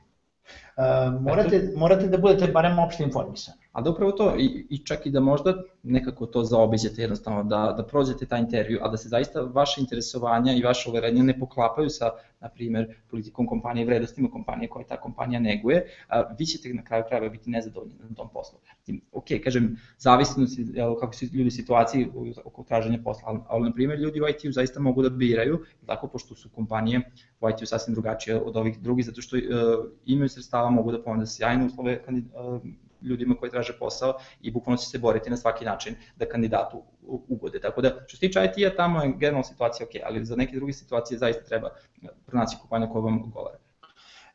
Uh, 0.76 1.20
morate, 1.20 1.72
morate 1.76 2.08
da 2.08 2.18
budete 2.18 2.52
barem 2.52 2.78
opšte 2.78 3.02
informisani. 3.02 3.65
A 3.76 3.82
da 3.82 3.90
upravo 3.90 4.12
to, 4.12 4.34
i, 4.38 4.66
i 4.70 4.78
čak 4.78 5.06
i 5.06 5.10
da 5.10 5.20
možda 5.20 5.62
nekako 5.82 6.26
to 6.26 6.44
zaobiđete 6.44 7.02
jednostavno, 7.02 7.42
da, 7.44 7.74
da 7.76 7.84
prođete 7.86 8.26
taj 8.26 8.40
intervju, 8.40 8.78
a 8.82 8.88
da 8.88 8.96
se 8.96 9.08
zaista 9.08 9.40
vaše 9.40 9.80
interesovanja 9.80 10.52
i 10.52 10.62
vaše 10.62 10.90
uverenja 10.90 11.22
ne 11.22 11.38
poklapaju 11.38 11.90
sa, 11.90 12.10
na 12.40 12.48
primer, 12.48 12.86
politikom 13.10 13.46
kompanije, 13.46 13.86
vredostima 13.86 14.30
kompanije 14.30 14.68
koje 14.68 14.86
ta 14.86 14.96
kompanija 15.00 15.40
neguje, 15.40 15.82
a, 16.08 16.22
vi 16.38 16.46
ćete 16.46 16.72
na 16.74 16.84
kraju 16.84 17.04
krajeva 17.08 17.28
biti 17.28 17.50
nezadovoljni 17.50 17.94
na 18.08 18.14
tom 18.14 18.28
poslu. 18.32 18.58
Ok, 19.12 19.26
kažem, 19.44 19.76
zavisno 19.98 20.46
kako 21.00 21.14
su 21.14 21.24
ljudi 21.32 21.50
situaciji 21.50 22.08
oko 22.44 22.62
traženja 22.62 22.98
posla, 23.04 23.44
ali, 23.48 23.64
na 23.64 23.72
primer 23.72 23.98
ljudi 23.98 24.20
u 24.20 24.28
IT-u 24.28 24.52
zaista 24.52 24.80
mogu 24.80 25.02
da 25.02 25.10
biraju, 25.10 25.60
tako 25.86 26.08
pošto 26.08 26.34
su 26.34 26.48
kompanije 26.48 27.00
u 27.40 27.50
IT-u 27.50 27.66
sasvim 27.66 27.94
drugačije 27.94 28.40
od 28.40 28.56
ovih 28.56 28.80
drugih, 28.80 29.04
zato 29.04 29.22
što 29.22 29.36
uh, 29.36 29.42
imaju 30.06 30.28
sredstava, 30.28 30.70
mogu 30.70 30.92
da 30.92 31.02
ponude 31.02 31.26
sjajne 31.26 31.66
uslove 31.66 32.00
uh, 32.08 32.62
ljudima 33.06 33.34
koji 33.34 33.50
traže 33.50 33.72
posao 33.78 34.14
i 34.40 34.50
bukvalno 34.50 34.76
će 34.76 34.86
se 34.86 34.98
boriti 34.98 35.30
na 35.30 35.36
svaki 35.36 35.64
način 35.64 35.94
da 36.16 36.28
kandidatu 36.28 36.82
ugode. 37.28 37.60
Tako 37.60 37.80
da, 37.80 37.88
što 38.06 38.16
se 38.16 38.20
tiče 38.20 38.44
IT-a, 38.44 38.76
tamo 38.76 39.02
je 39.02 39.12
generalna 39.12 39.44
situacija 39.44 39.86
ok, 39.86 40.02
ali 40.06 40.24
za 40.24 40.36
neke 40.36 40.56
druge 40.56 40.72
situacije 40.72 41.18
zaista 41.18 41.44
treba 41.44 41.70
pronaći 42.26 42.56
kompanija 42.60 42.90
koja 42.90 43.02
vam 43.02 43.22
odgovara. 43.22 43.58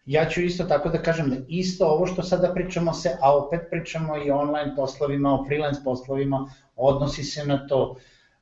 Ja 0.06 0.30
ću 0.30 0.42
isto 0.42 0.64
tako 0.64 0.90
da 0.90 1.02
kažem 1.02 1.46
isto 1.48 1.86
ovo 1.86 2.08
što 2.08 2.24
sada 2.24 2.54
pričamo 2.54 2.94
se, 2.94 3.18
a 3.22 3.38
opet 3.38 3.62
pričamo 3.70 4.18
i 4.18 4.32
online 4.32 4.76
poslovima, 4.76 5.34
o 5.34 5.46
freelance 5.46 5.82
poslovima, 5.84 6.48
odnosi 6.76 7.24
se 7.24 7.46
na 7.46 7.68
to. 7.68 7.96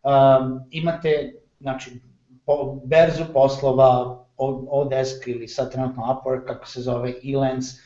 Um, 0.04 0.62
imate, 0.72 1.34
znači, 1.60 2.02
po, 2.46 2.80
berzu 2.86 3.24
poslova, 3.34 4.26
Odesk 4.70 5.28
ili 5.28 5.48
sad 5.48 5.72
trenutno 5.72 6.04
Upwork, 6.04 6.46
kako 6.46 6.68
se 6.68 6.82
zove, 6.82 7.14
Elance, 7.34 7.82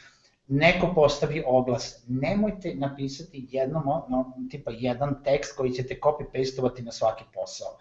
neko 0.53 0.91
postavi 0.95 1.43
oglas, 1.45 2.03
nemojte 2.07 2.75
napisati 2.75 3.47
jednom, 3.51 3.83
no, 3.85 4.33
tipa 4.51 4.71
jedan 4.71 5.23
tekst 5.23 5.57
koji 5.57 5.71
ćete 5.71 5.99
copy-pastovati 6.01 6.83
na 6.83 6.91
svaki 6.91 7.23
posao. 7.33 7.77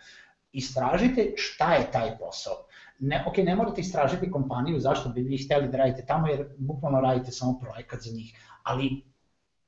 Istražite 0.52 1.32
šta 1.36 1.74
je 1.74 1.90
taj 1.92 2.18
posao. 2.18 2.54
Ne, 2.98 3.24
ok, 3.28 3.36
ne 3.36 3.54
morate 3.56 3.80
istražiti 3.80 4.30
kompaniju 4.30 4.80
zašto 4.80 5.08
bi 5.08 5.22
vi 5.22 5.38
hteli 5.44 5.68
da 5.68 5.78
radite 5.78 6.06
tamo, 6.06 6.28
jer 6.28 6.46
bukvalno 6.58 7.00
radite 7.00 7.30
samo 7.30 7.58
projekat 7.60 8.00
za 8.00 8.12
njih, 8.12 8.34
ali 8.62 9.02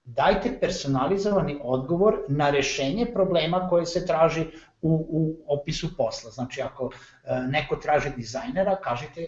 dajte 0.05 0.59
personalizovani 0.61 1.59
odgovor 1.62 2.19
na 2.29 2.51
rešenje 2.51 3.07
problema 3.14 3.69
koje 3.69 3.87
se 3.87 4.07
traži 4.07 4.47
u, 4.83 5.07
u 5.09 5.45
opisu 5.47 5.97
posla. 5.97 6.31
Znači, 6.31 6.62
ako 6.62 6.90
e, 7.25 7.40
neko 7.49 7.77
traži 7.77 8.11
dizajnera, 8.17 8.81
kažite 8.85 9.27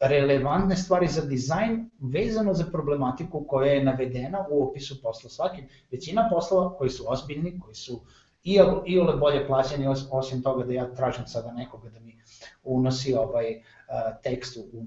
relevantne 0.00 0.76
stvari 0.76 1.08
za 1.08 1.22
dizajn 1.22 1.90
vezano 2.00 2.54
za 2.54 2.64
problematiku 2.72 3.44
koja 3.48 3.72
je 3.72 3.84
navedena 3.84 4.46
u 4.50 4.68
opisu 4.68 5.02
posla. 5.02 5.30
Svaki, 5.30 5.62
većina 5.90 6.28
poslova 6.32 6.76
koji 6.76 6.90
su 6.90 7.04
ozbiljni, 7.08 7.60
koji 7.60 7.74
su 7.74 8.00
i, 8.44 8.58
i 8.86 8.98
ole 8.98 9.16
bolje 9.16 9.46
plaćeni, 9.46 9.86
osim 10.10 10.42
toga 10.42 10.64
da 10.64 10.72
ja 10.72 10.94
tražim 10.94 11.26
sada 11.26 11.52
nekoga 11.52 11.88
da 11.88 12.00
mi 12.00 12.16
unosi 12.64 13.14
ovaj 13.14 13.56
uh, 13.56 14.22
tekst 14.22 14.56
u, 14.56 14.86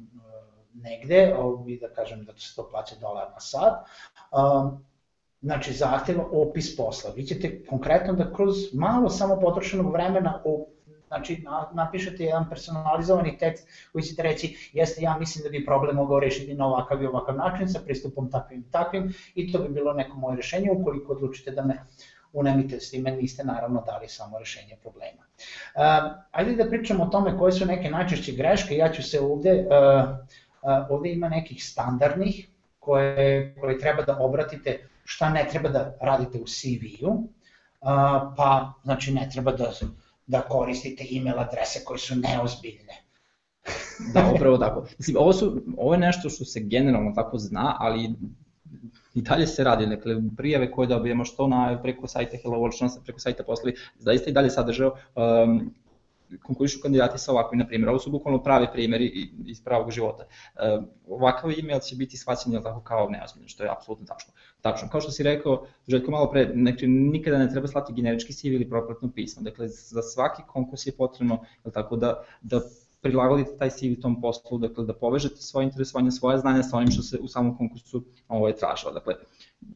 negde, 0.73 1.35
i 1.67 1.79
da 1.79 1.89
kažem 1.89 2.25
da 2.25 2.33
se 2.37 2.55
to 2.55 2.67
plaća 2.69 2.95
dolar 3.01 3.27
na 3.31 3.39
sat, 3.39 3.73
uh, 4.31 4.79
znači 5.41 5.73
zahteva 5.73 6.25
opis 6.31 6.77
posla. 6.77 7.11
Vi 7.15 7.25
ćete 7.25 7.65
konkretno 7.65 8.13
da 8.13 8.33
kroz 8.33 8.55
malo 8.73 9.09
samo 9.09 9.39
potrošenog 9.39 9.93
vremena 9.93 10.41
Znači, 11.09 11.43
napišete 11.73 12.23
jedan 12.23 12.49
personalizovani 12.49 13.37
tekst 13.37 13.67
koji 13.91 14.03
ćete 14.03 14.23
reći, 14.23 14.69
jeste, 14.73 15.01
ja 15.01 15.17
mislim 15.17 15.43
da 15.43 15.49
bi 15.49 15.65
problem 15.65 15.95
mogao 15.95 16.19
rešiti 16.19 16.53
na 16.53 16.67
ovakav 16.67 17.03
i 17.03 17.07
ovakav 17.07 17.35
način 17.35 17.69
sa 17.69 17.79
pristupom 17.85 18.31
takvim 18.31 18.59
i 18.59 18.71
takvim 18.71 19.13
i 19.35 19.51
to 19.51 19.59
bi 19.59 19.69
bilo 19.69 19.93
neko 19.93 20.17
moje 20.17 20.35
rešenje. 20.35 20.71
Ukoliko 20.71 21.13
odlučite 21.13 21.51
da 21.51 21.65
me 21.65 21.85
unemite 22.33 22.79
s 22.79 22.91
time, 22.91 23.11
niste 23.11 23.43
naravno 23.43 23.83
dali 23.85 24.07
samo 24.07 24.39
rešenje 24.39 24.77
problema. 24.81 25.23
Uh, 25.75 26.11
ajde 26.31 26.63
da 26.63 26.69
pričamo 26.69 27.03
o 27.03 27.07
tome 27.07 27.37
koje 27.37 27.51
su 27.51 27.65
neke 27.65 27.89
najčešće 27.89 28.31
greške, 28.31 28.77
ja 28.77 28.91
ću 28.91 29.03
se 29.03 29.19
ovde, 29.19 29.53
uh, 29.53 30.09
uh, 30.61 30.85
ovde 30.89 31.11
ima 31.11 31.29
nekih 31.29 31.65
standardnih 31.65 32.47
koje, 32.79 33.55
koje 33.59 33.79
treba 33.79 34.01
da 34.01 34.17
obratite 34.19 34.87
šta 35.03 35.29
ne 35.29 35.47
treba 35.51 35.69
da 35.69 35.97
radite 36.01 36.37
u 36.37 36.45
CV-u, 36.45 37.11
uh, 37.11 37.27
pa 38.37 38.73
znači 38.83 39.13
ne 39.13 39.29
treba 39.33 39.51
da 39.51 39.71
da 40.29 40.41
koristite 40.41 41.05
email 41.11 41.39
adrese 41.39 41.83
koje 41.85 41.99
su 41.99 42.15
neozbiljne. 42.15 43.01
da, 44.13 44.31
upravo 44.35 44.57
tako. 44.57 44.85
Mislim, 44.97 45.17
ovo, 45.17 45.33
su, 45.33 45.61
ovo 45.77 45.93
je 45.93 45.99
nešto 45.99 46.29
što 46.29 46.45
se 46.45 46.59
generalno 46.59 47.11
tako 47.15 47.37
zna, 47.37 47.75
ali 47.79 48.13
i 49.15 49.21
dalje 49.21 49.47
se 49.47 49.63
radi, 49.63 49.85
dakle, 49.85 50.15
prijave 50.37 50.71
koje 50.71 50.87
dobijemo 50.87 51.25
što 51.25 51.47
na, 51.47 51.79
preko 51.81 52.07
sajta 52.07 52.37
Hello 52.43 52.57
World, 52.57 52.75
što 52.75 52.85
na, 52.85 52.91
preko 53.03 53.19
sajta 53.19 53.43
poslovi, 53.43 53.75
zaista 53.99 54.29
i 54.29 54.33
dalje 54.33 54.49
sadržao 54.49 54.91
um, 55.15 55.73
konkurišu 56.43 56.81
kandidati 56.81 57.19
sa 57.19 57.31
ovakvim, 57.31 57.59
na 57.59 57.67
primjer, 57.67 57.89
ovo 57.89 57.99
su 57.99 58.11
bukvalno 58.11 58.43
pravi 58.43 58.67
primjeri 58.73 59.29
iz 59.45 59.63
pravog 59.63 59.91
života. 59.91 60.23
Uh, 60.25 60.83
ovakav 61.07 61.51
email 61.59 61.79
će 61.79 61.95
biti 61.95 62.17
shvaćen 62.17 62.53
jel 62.53 62.63
tako 62.63 62.81
kao 62.81 63.09
neozbiljno, 63.09 63.47
što 63.47 63.63
je 63.63 63.71
apsolutno 63.71 64.05
tačno. 64.05 64.33
Tačno, 64.61 64.89
kao 64.89 65.01
što 65.01 65.11
si 65.11 65.23
rekao, 65.23 65.65
Željko 65.87 66.11
malo 66.11 66.31
pre, 66.31 66.51
znači, 66.53 66.87
nikada 66.87 67.37
ne 67.37 67.49
treba 67.49 67.67
slati 67.67 67.93
generički 67.93 68.33
CV 68.33 68.47
ili 68.47 68.69
propratno 68.69 69.11
pismo. 69.15 69.41
Dakle, 69.43 69.67
za 69.67 70.01
svaki 70.01 70.41
konkurs 70.47 70.87
je 70.87 70.91
potrebno 70.91 71.43
jel 71.65 71.73
tako, 71.73 71.95
da, 71.95 72.23
da 72.41 72.61
prilagodite 73.01 73.57
taj 73.57 73.69
CV 73.69 74.01
tom 74.01 74.21
poslu, 74.21 74.57
dakle 74.57 74.85
da 74.85 74.93
povežete 74.93 75.41
svoje 75.41 75.65
interesovanje, 75.65 76.11
svoje 76.11 76.37
znanja 76.37 76.63
sa 76.63 76.77
onim 76.77 76.91
što 76.91 77.03
se 77.03 77.17
u 77.21 77.27
samom 77.27 77.57
konkursu 77.57 78.03
ovo 78.27 78.47
je 78.47 78.55
tražilo. 78.55 78.91
Dakle, 78.91 79.15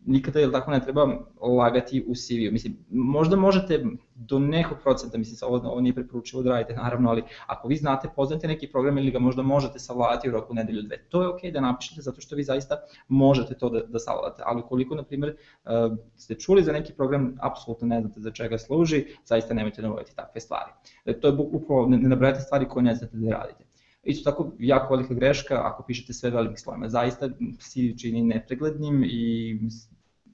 nikada 0.05 0.39
je 0.39 0.51
tako 0.51 0.71
ne 0.71 0.81
treba 0.81 1.07
lagati 1.41 2.05
u 2.07 2.15
CV-u. 2.15 2.51
Mislim, 2.51 2.77
možda 2.89 3.35
možete 3.35 3.85
do 4.15 4.39
nekog 4.39 4.77
procenta, 4.83 5.17
mislim, 5.17 5.37
ovo, 5.49 5.69
ovo 5.71 5.81
nije 5.81 5.95
preporučivo 5.95 6.43
da 6.43 6.49
radite, 6.49 6.73
naravno, 6.73 7.09
ali 7.09 7.23
ako 7.47 7.67
vi 7.67 7.75
znate, 7.75 8.09
poznate 8.15 8.47
neki 8.47 8.67
program 8.67 8.97
ili 8.97 9.11
ga 9.11 9.19
možda 9.19 9.41
možete 9.41 9.79
savladati 9.79 10.29
u 10.29 10.31
roku 10.31 10.53
nedelju 10.53 10.81
dve, 10.81 10.97
to 11.09 11.21
je 11.21 11.27
okej 11.27 11.49
okay 11.49 11.53
da 11.53 11.61
napišete 11.61 12.01
zato 12.01 12.21
što 12.21 12.35
vi 12.35 12.43
zaista 12.43 12.77
možete 13.07 13.53
to 13.53 13.69
da, 13.69 13.79
da 13.79 13.99
savladate, 13.99 14.43
ali 14.45 14.61
koliko, 14.61 14.95
na 14.95 15.03
primjer, 15.03 15.35
uh, 15.65 15.97
ste 16.15 16.35
čuli 16.35 16.63
za 16.63 16.71
neki 16.71 16.93
program, 16.93 17.37
apsolutno 17.41 17.87
ne 17.87 18.01
znate 18.01 18.19
za 18.19 18.31
čega 18.31 18.57
služi, 18.57 19.05
zaista 19.25 19.53
nemojte 19.53 19.81
navoditi 19.81 20.15
takve 20.15 20.41
stvari. 20.41 20.71
E, 21.05 21.19
to 21.19 21.27
je 21.27 21.33
upravo, 21.37 21.87
ne, 21.87 21.97
ne 21.97 22.09
nabrajate 22.09 22.39
stvari 22.39 22.65
koje 22.69 22.83
ne 22.83 22.95
znate 22.95 23.17
da 23.17 23.31
radite. 23.31 23.62
Isto 24.03 24.31
tako, 24.31 24.51
jako 24.59 24.95
velika 24.95 25.13
greška 25.13 25.61
ako 25.63 25.83
pišete 25.83 26.13
sve 26.13 26.29
velikim 26.29 26.57
slovima. 26.57 26.89
Zaista 26.89 27.29
CV 27.59 27.97
čini 27.97 28.21
nepreglednim 28.21 29.03
i 29.03 29.57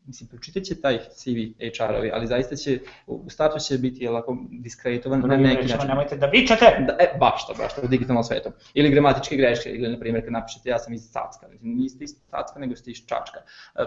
mislim, 0.10 0.30
pročitat 0.30 0.64
će 0.64 0.82
taj 0.82 0.98
CV 0.98 1.38
HR-ovi, 1.60 2.10
ali 2.14 2.28
zaista 2.28 2.56
će, 2.56 2.80
u 3.08 3.30
startu 3.30 3.60
će 3.60 3.78
biti 3.78 4.08
lako 4.08 4.38
diskreditovan 4.52 5.20
na 5.20 5.38
neki 5.38 5.68
način. 5.68 5.88
Nemojte 5.88 6.18
da 6.18 6.26
vičate! 6.26 6.66
Da, 6.88 6.98
e, 7.00 7.18
baš 7.20 7.48
to, 7.48 7.54
baš 7.58 7.76
to, 7.76 7.82
u 7.84 7.88
digitalnom 7.88 8.24
svetu. 8.24 8.50
Ili 8.74 8.90
gramatičke 8.90 9.36
greške, 9.36 9.70
ili 9.70 9.92
na 9.92 10.00
primjer 10.00 10.24
kad 10.24 10.34
napišete 10.34 10.70
ja 10.70 10.80
sam 10.80 10.94
iz 10.94 11.02
Cacka, 11.02 11.48
niste 11.62 12.04
iz 12.04 12.16
Cacka 12.30 12.60
nego 12.60 12.76
ste 12.76 12.92
iz 12.92 12.98
Čačka. 12.98 13.40
E, 13.76 13.86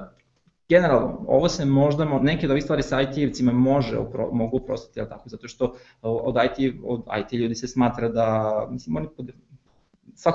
generalno, 0.68 1.24
ovo 1.26 1.48
se 1.48 1.64
možda, 1.64 2.04
neke 2.04 2.46
od 2.46 2.50
ovih 2.50 2.62
stvari 2.62 2.82
sa 2.82 3.02
IT-evcima 3.02 3.52
može, 3.52 3.96
mogu 4.32 4.56
uprostiti, 4.56 5.00
jel 5.00 5.08
tako, 5.08 5.28
zato 5.28 5.48
što 5.48 5.74
od 6.02 6.36
IT, 6.44 6.74
od 6.84 7.02
IT 7.20 7.32
ljudi 7.32 7.54
se 7.54 7.68
smatra 7.68 8.08
da, 8.08 8.68
mislim, 8.70 8.96
oni 8.96 9.06
svako 9.06 9.32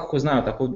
ko 0.09 0.19
znaju 0.19 0.41
tako 0.45 0.69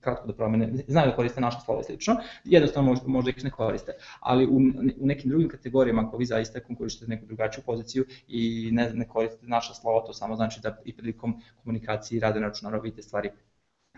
kratko 0.00 0.26
da 0.26 0.32
promene, 0.32 0.72
znaju 0.88 1.10
da 1.10 1.16
koriste 1.16 1.40
naše 1.40 1.58
slovo 1.64 1.80
i 1.80 1.84
slično, 1.84 2.16
jednostavno 2.44 2.90
možda, 2.90 3.08
možda 3.08 3.30
ih 3.30 3.44
ne 3.44 3.50
koriste. 3.50 3.92
Ali 4.20 4.46
u, 4.46 4.56
u 5.00 5.06
nekim 5.06 5.30
drugim 5.30 5.48
kategorijama, 5.48 6.02
ako 6.02 6.16
vi 6.16 6.24
zaista 6.24 6.60
konkurišete 6.60 7.06
neku 7.06 7.26
drugačiju 7.26 7.64
poziciju 7.66 8.04
i 8.28 8.70
ne, 8.72 8.90
ne 8.94 9.08
koristite 9.08 9.46
naša 9.46 9.74
slova, 9.74 10.06
to 10.06 10.12
samo 10.12 10.36
znači 10.36 10.60
da 10.60 10.76
i 10.84 10.96
prilikom 10.96 11.42
komunikacije 11.62 12.20
rade 12.20 12.40
na 12.40 12.46
računaru 12.46 12.82
vidite 12.82 13.02
stvari 13.02 13.30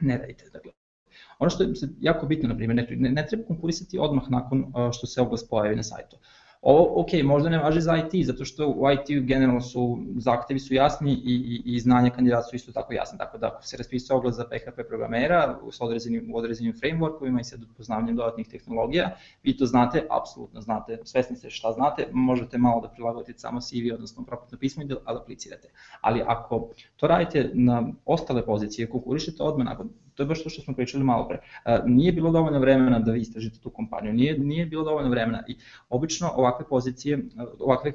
ne 0.01 0.19
radite. 0.19 0.51
Dakle, 0.53 0.73
Ono 1.39 1.51
što 1.51 1.63
je 1.63 1.73
jako 2.01 2.27
bitno, 2.27 2.49
na 2.49 2.57
primjer, 2.57 2.87
ne, 2.99 3.11
ne 3.11 3.27
treba 3.27 3.45
konkurisati 3.45 3.99
odmah 3.99 4.31
nakon 4.31 4.73
što 4.93 5.07
se 5.07 5.21
oglas 5.21 5.49
pojavi 5.49 5.77
na 5.77 5.83
sajtu. 5.83 6.17
Ovo, 6.63 7.01
ok, 7.01 7.09
možda 7.25 7.51
ne 7.51 7.59
važi 7.59 7.81
za 7.81 7.97
IT, 7.97 8.27
zato 8.27 8.45
što 8.45 8.69
u 8.69 8.85
IT 8.91 9.27
generalno 9.27 9.61
su, 9.61 9.99
zahtevi 10.17 10.61
su 10.61 10.75
jasni 10.75 11.13
i, 11.13 11.63
i, 11.65 11.75
i 11.75 11.81
znanje 11.81 12.11
kandidata 12.11 12.43
su 12.43 12.57
isto 12.57 12.73
tako 12.73 12.93
jasni, 12.93 13.19
tako 13.19 13.39
da 13.39 13.47
ako 13.47 13.63
se 13.63 13.77
raspisuje 13.77 14.17
oglas 14.17 14.37
za 14.37 14.45
PHP 14.45 14.89
programera 14.89 15.59
s 15.73 15.81
određenim, 15.81 16.31
u 16.35 16.37
određenim 16.37 16.73
frameworkovima 16.73 17.41
i 17.41 17.45
sa 17.45 17.57
poznavanjem 17.77 18.17
dodatnih 18.17 18.49
tehnologija, 18.49 19.17
vi 19.43 19.57
to 19.57 19.67
znate, 19.67 20.07
apsolutno 20.11 20.61
znate, 20.61 20.99
svesni 21.05 21.37
ste 21.37 21.51
šta 21.51 21.73
znate, 21.73 22.07
možete 22.13 22.59
malo 22.59 22.81
da 22.81 22.89
prilagodite 22.89 23.39
samo 23.39 23.61
CV, 23.61 23.95
odnosno 23.95 24.25
proputno 24.25 24.59
pismo 24.59 24.83
i 24.83 24.87
da 24.87 24.97
aplicirate. 25.05 25.69
Ali 26.01 26.23
ako 26.27 26.71
to 26.97 27.07
radite 27.07 27.51
na 27.55 27.89
ostale 28.05 28.47
pozicije, 28.47 28.91
konkurišete 28.91 29.43
odmah 29.43 29.67
nakon 29.67 29.91
to 30.15 30.23
je 30.23 30.27
baš 30.27 30.43
to 30.43 30.51
što 30.51 30.63
smo 30.63 30.75
pričali 30.75 31.05
malo 31.05 31.29
pre. 31.29 31.39
Nije 31.87 32.13
bilo 32.13 32.31
dovoljno 32.31 32.59
vremena 32.59 32.99
da 32.99 33.13
vi 33.13 33.21
istražite 33.21 33.59
tu 33.61 33.71
kompaniju, 33.71 34.13
nije, 34.13 34.39
nije 34.39 34.67
bilo 34.67 34.85
dovoljno 34.85 35.11
vremena 35.11 35.45
i 35.49 35.57
obično 35.89 36.31
ovakve 36.37 36.67
pozicije, 36.69 37.19
ovakve, 37.61 37.93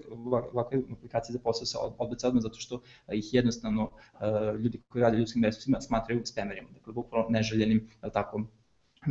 ovakve 0.53 0.81
aplikacije 0.91 1.33
za 1.33 1.39
posao 1.39 1.65
se 1.65 1.77
odbaca 1.97 2.27
odmah 2.27 2.43
zato 2.43 2.59
što 2.59 2.81
ih 3.13 3.33
jednostavno 3.33 3.89
ljudi 4.59 4.81
koji 4.87 5.01
rade 5.01 5.17
ljudskim 5.17 5.43
resursima 5.43 5.81
smatraju 5.81 6.25
spamerima, 6.25 6.69
dakle 6.73 6.93
bukvalno 6.93 7.29
neželjenim, 7.29 7.89
tako, 8.13 8.41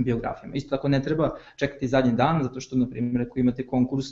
biografijama. 0.05 0.55
Isto 0.55 0.77
tako 0.77 0.89
ne 0.89 1.03
treba 1.03 1.31
čekati 1.57 1.89
zadnji 1.89 2.13
dan, 2.13 2.43
zato 2.43 2.61
što, 2.61 2.77
na 2.77 2.91
primjer, 2.91 3.23
ako 3.23 3.39
imate 3.39 3.67
konkurs 3.67 4.07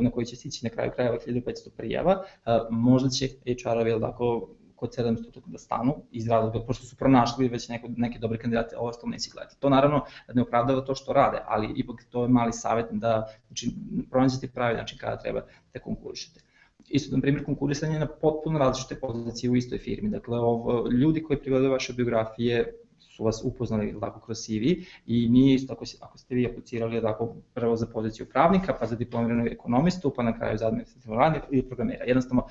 na 0.00 0.10
koji 0.10 0.26
će 0.26 0.36
stići 0.36 0.64
na 0.64 0.70
kraju 0.70 0.90
krajeva 0.94 1.18
1500 1.26 1.70
prijava, 1.76 2.22
možda 2.70 3.08
će 3.08 3.28
HR-ovi, 3.44 4.00
tako, 4.00 4.48
kod 4.76 4.96
700 4.98 5.40
da 5.46 5.58
stanu 5.58 5.94
iz 6.10 6.28
razloga, 6.28 6.66
pošto 6.66 6.86
su 6.86 6.96
pronašli 6.96 7.48
već 7.48 7.68
neko, 7.68 7.88
neke 7.96 8.18
dobre 8.18 8.38
kandidate, 8.38 8.76
ovo 8.76 8.88
ostalo 8.88 9.10
neće 9.10 9.30
gledati. 9.32 9.56
To 9.60 9.70
naravno 9.70 10.04
ne 10.34 10.42
opravdava 10.42 10.80
to 10.80 10.94
što 10.94 11.12
rade, 11.12 11.38
ali 11.46 11.72
ipak 11.76 12.04
to 12.10 12.22
je 12.22 12.28
mali 12.28 12.52
savjet 12.52 12.86
da 12.90 13.28
znači, 13.46 13.70
pronađete 14.10 14.48
pravi 14.48 14.76
način 14.76 14.98
kada 14.98 15.18
treba 15.18 15.40
da 15.74 15.80
konkurišete 15.80 16.40
isto, 16.88 17.16
na 17.16 17.22
primjer, 17.22 17.44
konkurisanje 17.44 17.98
na 17.98 18.06
potpuno 18.06 18.58
različite 18.58 19.00
pozicije 19.00 19.50
u 19.50 19.56
istoj 19.56 19.78
firmi. 19.78 20.10
Dakle, 20.10 20.38
ovo, 20.38 20.88
ljudi 20.90 21.22
koji 21.22 21.38
prigledaju 21.38 21.72
vaše 21.72 21.92
biografije 21.92 22.72
su 22.98 23.24
vas 23.24 23.40
upoznali 23.44 23.96
tako 24.00 24.20
kroz 24.20 24.38
CV 24.38 24.64
i 25.06 25.28
nije 25.28 25.54
isto 25.54 25.72
ako, 25.72 25.84
ako 26.00 26.18
ste 26.18 26.34
vi 26.34 26.46
aplicirali 26.46 27.02
tako 27.02 27.34
prvo 27.54 27.76
za 27.76 27.86
poziciju 27.86 28.26
pravnika, 28.26 28.76
pa 28.80 28.86
za 28.86 28.96
diplomiranog 28.96 29.46
ekonomistu, 29.46 30.12
pa 30.16 30.22
na 30.22 30.38
kraju 30.38 30.58
za 30.58 30.66
administrativnog 30.66 31.20
radnika 31.20 31.46
ili 31.50 31.62
programera. 31.62 32.04
Jednostavno 32.04 32.46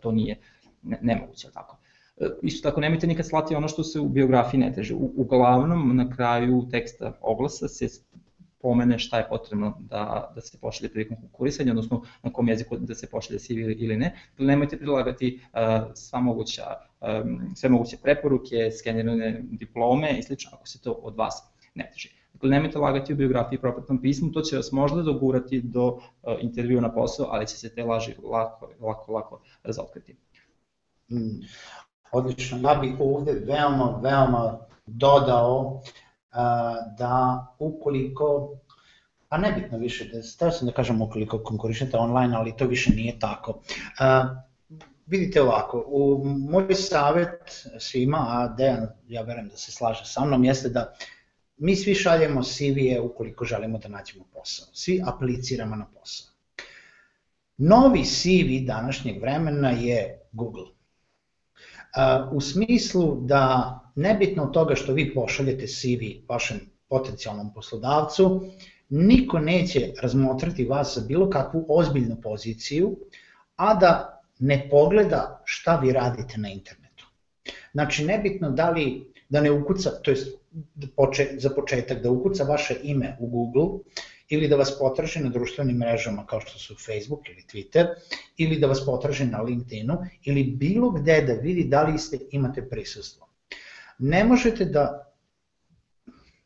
to 0.00 0.12
nije 0.12 0.38
ne, 0.84 0.98
nemoguće, 1.02 1.48
tako. 1.54 1.76
E, 2.16 2.26
isto 2.42 2.68
tako 2.68 2.80
nemojte 2.80 3.06
nikad 3.06 3.26
slati 3.26 3.54
ono 3.54 3.68
što 3.68 3.84
se 3.84 4.00
u 4.00 4.08
biografiji 4.08 4.60
ne 4.60 4.72
teže. 4.72 4.94
U, 4.94 5.12
uglavnom 5.16 5.96
na 5.96 6.10
kraju 6.10 6.66
teksta 6.70 7.12
oglasa 7.20 7.68
se 7.68 7.88
pomene 8.64 8.98
šta 8.98 9.18
je 9.18 9.28
potrebno 9.28 9.74
da, 9.80 10.32
da 10.34 10.40
se 10.40 10.58
pošalje 10.60 10.88
prilikom 10.90 11.16
konkurisanja, 11.20 11.72
odnosno 11.72 12.02
na 12.22 12.32
kom 12.32 12.48
jeziku 12.48 12.76
da 12.76 12.94
se 12.94 13.10
pošalje 13.10 13.38
CV 13.38 13.74
ili 13.76 13.96
ne. 13.96 14.14
Dakle, 14.30 14.46
nemojte 14.46 14.78
prilagati 14.78 15.28
uh, 15.36 15.92
sva 15.94 16.20
moguća, 16.20 16.62
um, 17.00 17.52
sve 17.54 17.68
moguće 17.68 17.98
preporuke, 18.02 18.70
skenirane 18.78 19.42
diplome 19.42 20.18
i 20.18 20.22
slično 20.22 20.50
ako 20.54 20.68
se 20.68 20.80
to 20.80 20.92
od 20.92 21.16
vas 21.16 21.42
ne 21.74 21.90
teže. 21.92 22.08
Dakle, 22.32 22.50
nemojte 22.50 22.78
lagati 22.78 23.12
u 23.12 23.16
biografiji 23.16 23.56
i 23.56 23.60
propratnom 23.60 24.00
pismu, 24.02 24.32
to 24.32 24.40
će 24.40 24.56
vas 24.56 24.72
možda 24.72 25.02
dogurati 25.02 25.60
do 25.60 25.86
uh, 25.86 26.00
intervjua 26.40 26.80
na 26.80 26.94
posao, 26.94 27.26
ali 27.30 27.46
će 27.46 27.56
se 27.56 27.74
te 27.74 27.84
laži 27.84 28.14
lako, 28.22 28.70
lako, 28.80 29.12
lako 29.12 29.42
razotkriti. 29.62 30.16
Mm, 31.10 31.40
odlično, 32.12 32.58
ja 32.68 32.74
bih 32.74 32.94
ovde 33.00 33.32
veoma, 33.32 34.00
veoma 34.02 34.58
dodao 34.86 35.82
da 36.98 37.46
ukoliko, 37.58 38.58
a 39.28 39.38
nebitno 39.38 39.78
više, 39.78 40.04
da 40.04 40.22
stavio 40.22 40.52
sam 40.52 40.66
da 40.66 40.74
kažem 40.74 41.02
ukoliko 41.02 41.42
konkurišete 41.42 41.96
online, 41.96 42.36
ali 42.36 42.56
to 42.56 42.66
više 42.66 42.90
nije 42.90 43.18
tako. 43.18 43.60
Vidite 45.06 45.42
ovako, 45.42 45.84
u 45.86 46.24
moj 46.24 46.74
savjet 46.74 47.66
svima, 47.78 48.26
a 48.28 48.48
Dejan, 48.48 48.88
ja 49.08 49.22
verujem 49.22 49.48
da 49.48 49.56
se 49.56 49.72
slaže 49.72 50.04
sa 50.04 50.24
mnom, 50.24 50.44
jeste 50.44 50.68
da 50.68 50.94
mi 51.56 51.76
svi 51.76 51.94
šaljemo 51.94 52.42
CV-e 52.42 53.00
ukoliko 53.00 53.44
želimo 53.44 53.78
da 53.78 53.88
nađemo 53.88 54.24
posao. 54.32 54.66
Svi 54.72 55.02
apliciramo 55.06 55.76
na 55.76 55.86
posao. 55.86 56.32
Novi 57.56 58.04
CV 58.04 58.66
današnjeg 58.66 59.20
vremena 59.20 59.70
je 59.70 60.28
Google. 60.32 60.64
U 62.32 62.40
smislu 62.40 63.20
da 63.20 63.80
nebitno 63.94 64.42
od 64.42 64.52
toga 64.52 64.74
što 64.74 64.92
vi 64.92 65.14
pošaljete 65.14 65.66
CV 65.66 66.28
vašem 66.28 66.60
potencijalnom 66.88 67.54
poslodavcu, 67.54 68.44
niko 68.88 69.38
neće 69.38 69.92
razmotriti 70.02 70.64
vas 70.64 70.94
za 70.94 71.06
bilo 71.06 71.30
kakvu 71.30 71.64
ozbiljnu 71.68 72.16
poziciju, 72.22 72.96
a 73.56 73.74
da 73.74 74.22
ne 74.38 74.68
pogleda 74.70 75.42
šta 75.44 75.76
vi 75.76 75.92
radite 75.92 76.38
na 76.38 76.48
internetu. 76.48 77.06
Znači, 77.72 78.04
nebitno 78.04 78.50
da 78.50 78.70
li, 78.70 79.12
da 79.28 79.40
ne 79.40 79.50
ukuca, 79.50 79.90
to 80.02 80.10
je 80.10 80.16
za 81.38 81.50
početak, 81.50 82.02
da 82.02 82.10
ukuca 82.10 82.44
vaše 82.44 82.76
ime 82.82 83.16
u 83.20 83.26
Google, 83.26 83.78
ili 84.28 84.48
da 84.48 84.56
vas 84.56 84.78
potraži 84.78 85.20
na 85.20 85.28
društvenim 85.28 85.76
mrežama 85.76 86.26
kao 86.26 86.40
što 86.40 86.58
su 86.58 86.74
Facebook 86.74 87.28
ili 87.28 87.42
Twitter, 87.52 87.86
ili 88.36 88.58
da 88.58 88.66
vas 88.66 88.86
potraži 88.86 89.24
na 89.24 89.42
LinkedInu, 89.42 89.98
ili 90.24 90.42
bilo 90.42 90.90
gde 90.90 91.20
da 91.20 91.32
vidi 91.32 91.64
da 91.64 91.82
li 91.82 91.98
ste, 91.98 92.18
imate 92.30 92.68
prisustvo 92.68 93.28
ne 93.98 94.24
možete 94.24 94.64
da 94.64 95.10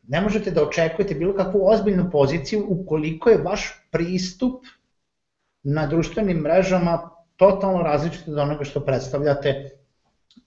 ne 0.09 0.21
možete 0.21 0.51
da 0.51 0.63
očekujete 0.63 1.15
bilo 1.15 1.35
kakvu 1.37 1.67
ozbiljnu 1.69 2.11
poziciju 2.11 2.67
ukoliko 2.69 3.31
je 3.31 3.43
vaš 3.43 3.87
pristup 3.91 4.65
na 5.63 5.87
društvenim 5.87 6.37
mrežama 6.37 7.11
totalno 7.37 7.83
različit 7.83 8.29
od 8.29 8.39
onoga 8.39 8.65
što 8.65 8.81
predstavljate 8.81 9.71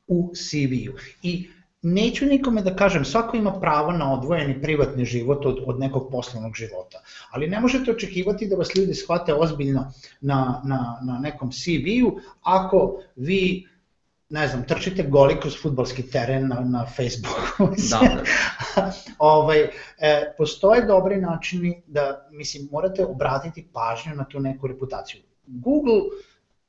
u 0.07 0.31
CV-u. 0.35 0.97
I 1.23 1.49
neću 1.81 2.25
nikome 2.25 2.61
da 2.61 2.75
kažem, 2.75 3.05
svako 3.05 3.37
ima 3.37 3.59
pravo 3.59 3.91
na 3.91 4.13
odvojeni 4.13 4.61
privatni 4.61 5.05
život 5.05 5.45
od, 5.45 5.63
od 5.65 5.79
nekog 5.79 6.11
poslovnog 6.11 6.55
života, 6.55 7.01
ali 7.31 7.47
ne 7.47 7.59
možete 7.59 7.91
očekivati 7.91 8.47
da 8.47 8.55
vas 8.55 8.75
ljudi 8.75 8.93
shvate 8.93 9.33
ozbiljno 9.33 9.91
na, 10.21 10.61
na, 10.65 10.99
na 11.03 11.19
nekom 11.19 11.51
CV-u 11.51 12.19
ako 12.41 13.01
vi 13.15 13.67
ne 14.31 14.47
znam, 14.47 14.63
trčite 14.67 15.03
goli 15.03 15.39
kroz 15.39 15.55
futbalski 15.61 16.03
teren 16.09 16.47
na, 16.47 16.59
na 16.59 16.85
Facebooku. 16.85 17.75
da, 17.91 17.99
da. 18.75 18.91
ovaj, 19.19 19.69
e, 19.97 20.33
postoje 20.37 20.85
dobri 20.85 21.21
načini 21.21 21.81
da, 21.87 22.27
mislim, 22.31 22.67
morate 22.71 23.05
obratiti 23.05 23.67
pažnju 23.73 24.15
na 24.15 24.23
tu 24.23 24.39
neku 24.39 24.67
reputaciju. 24.67 25.21
Google 25.47 26.01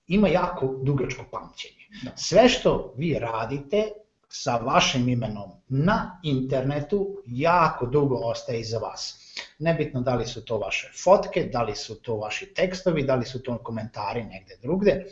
ima 0.08 0.28
jako 0.28 0.74
dugačko 0.82 1.24
pamćenje. 1.30 1.86
Da. 2.02 2.10
Sve 2.16 2.48
što 2.48 2.94
vi 2.96 3.18
radite 3.18 3.88
sa 4.33 4.57
vašim 4.57 5.09
imenom 5.09 5.51
na 5.68 6.20
internetu 6.22 7.22
jako 7.26 7.87
dugo 7.87 8.16
ostaje 8.16 8.61
iza 8.61 8.78
vas. 8.78 9.18
Nebitno 9.59 10.01
da 10.01 10.14
li 10.14 10.26
su 10.26 10.45
to 10.45 10.59
vaše 10.59 10.93
fotke, 11.05 11.45
da 11.53 11.62
li 11.62 11.76
su 11.76 11.95
to 11.95 12.16
vaši 12.16 12.47
tekstovi, 12.55 13.03
da 13.03 13.14
li 13.14 13.26
su 13.26 13.43
to 13.43 13.59
komentari 13.59 14.24
negde 14.24 14.57
drugde. 14.62 14.91
E, 14.91 15.07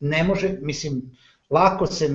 ne 0.00 0.24
može, 0.24 0.58
mislim, 0.62 1.02
lako 1.50 1.86
se 1.86 2.08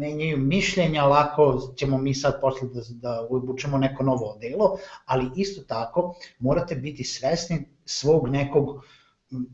menjaju 0.00 0.36
mišljenja, 0.36 1.04
lako 1.04 1.72
ćemo 1.76 1.98
mi 1.98 2.14
sad 2.14 2.40
posle 2.40 2.68
da, 2.68 2.80
da 2.90 3.26
obučemo 3.30 3.78
neko 3.78 4.02
novo 4.02 4.38
delo, 4.40 4.78
ali 5.04 5.30
isto 5.36 5.62
tako 5.62 6.14
morate 6.38 6.74
biti 6.74 7.04
svesni 7.04 7.68
svog 7.84 8.28
nekog 8.28 8.84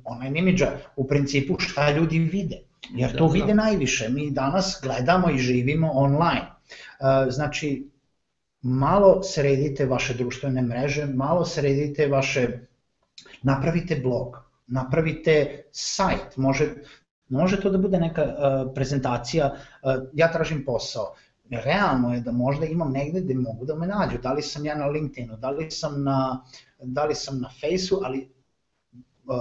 online 0.05 0.39
imidža, 0.39 0.79
u 0.97 1.09
principu 1.09 1.59
šta 1.59 1.91
ljudi 1.91 2.19
vide, 2.19 2.61
jer 2.91 3.17
to 3.17 3.27
da, 3.27 3.33
da. 3.33 3.33
vide 3.33 3.55
najviše. 3.55 4.09
Mi 4.09 4.31
danas 4.31 4.81
gledamo 4.83 5.31
i 5.31 5.39
živimo 5.39 5.91
online. 5.93 6.47
E, 6.47 7.31
znači, 7.31 7.91
malo 8.63 9.23
sredite 9.23 9.87
vaše 9.87 10.15
društvene 10.15 10.63
mreže, 10.63 11.07
malo 11.07 11.45
sredite 11.45 12.09
vaše, 12.09 12.49
napravite 13.43 13.97
blog, 13.97 14.37
napravite 14.67 15.63
sajt, 15.71 16.37
može, 16.37 16.75
Može 17.29 17.61
to 17.61 17.71
da 17.71 17.79
bude 17.79 17.99
neka 17.99 18.23
uh, 18.23 18.73
prezentacija, 18.75 19.55
uh, 19.55 19.93
ja 20.13 20.33
tražim 20.33 20.65
posao, 20.65 21.15
realno 21.51 22.15
je 22.15 22.21
da 22.21 22.33
možda 22.33 22.67
imam 22.67 22.93
negde 22.93 23.21
gde 23.21 23.35
mogu 23.35 23.65
da 23.65 23.75
me 23.75 23.87
nađu, 23.87 24.19
da 24.23 24.33
li 24.33 24.43
sam 24.43 24.65
ja 24.65 24.75
na 24.75 24.87
LinkedInu, 24.87 25.37
da 25.37 25.51
li 25.51 25.71
sam 25.71 26.03
na, 26.03 26.45
da 26.79 27.05
li 27.05 27.15
sam 27.15 27.41
na 27.41 27.49
Faceu, 27.49 27.99
ali 28.05 28.29
uh, 29.25 29.37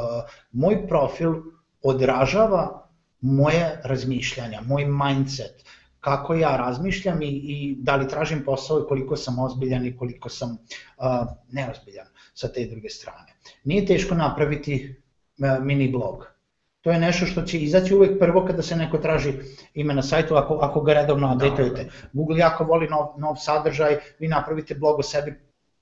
moj 0.52 0.88
profil 0.88 1.34
odražava 1.82 2.83
moje 3.24 3.80
razmišljanja, 3.84 4.62
moj 4.62 4.86
mindset, 4.86 5.64
kako 6.00 6.34
ja 6.36 6.58
razmišljam 6.58 7.22
i, 7.22 7.28
i 7.28 7.76
da 7.80 7.96
li 7.96 8.08
tražim 8.08 8.44
posao 8.46 8.80
i 8.80 8.88
koliko 8.88 9.16
sam 9.16 9.40
ozbiljan 9.40 9.86
i 9.86 9.98
koliko 9.98 10.30
sam 10.30 10.52
uh, 10.52 11.06
neozbiljan 11.52 12.08
sa 12.34 12.48
te 12.48 12.66
druge 12.66 12.90
strane. 12.90 13.34
Nije 13.64 13.86
teško 13.86 14.16
napraviti 14.16 14.96
uh, 15.40 15.64
mini 15.66 15.92
blog 15.92 16.34
To 16.82 16.92
je 16.92 17.00
nešto 17.00 17.26
što 17.26 17.42
će 17.42 17.60
izaći 17.60 17.96
uvek 17.96 18.20
prvo 18.20 18.46
kada 18.46 18.62
se 18.62 18.76
neko 18.76 18.98
traži 18.98 19.34
ime 19.74 19.94
na 19.94 20.04
sajtu, 20.04 20.36
ako, 20.36 20.58
ako 20.62 20.82
ga 20.82 20.94
redovno 20.94 21.34
updateujete. 21.34 21.84
Da. 21.84 21.92
Google 22.14 22.38
jako 22.38 22.64
voli 22.64 22.88
nov, 22.88 23.06
nov 23.18 23.36
sadržaj, 23.40 23.98
vi 24.20 24.28
napravite 24.28 24.76
blog 24.76 25.00
o 25.00 25.04
sebi, 25.04 25.34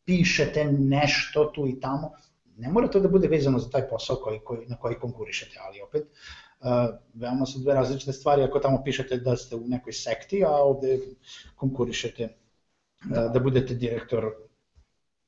pišete 0.05 0.65
nešto 0.65 1.45
tu 1.55 1.67
i 1.67 1.79
tamo. 1.79 2.11
Ne 2.57 2.69
mora 2.69 2.87
to 2.87 2.99
da 2.99 3.09
bude 3.09 3.27
vezano 3.27 3.59
za 3.59 3.69
taj 3.69 3.87
posao 3.89 4.15
koji, 4.15 4.39
koji, 4.39 4.67
na 4.67 4.77
koji 4.77 4.95
konkurišete, 4.95 5.57
ali 5.65 5.81
opet, 5.81 6.03
uh, 6.03 6.40
veoma 7.13 7.45
su 7.45 7.59
dve 7.59 7.73
različite 7.73 8.13
stvari 8.13 8.43
ako 8.43 8.59
tamo 8.59 8.83
pišete 8.83 9.17
da 9.17 9.35
ste 9.35 9.55
u 9.55 9.67
nekoj 9.67 9.93
sekti, 9.93 10.43
a 10.45 10.51
ovde 10.51 10.99
konkurišete 11.55 12.23
uh, 12.23 12.31
da 13.33 13.39
budete 13.39 13.73
direktor 13.73 14.31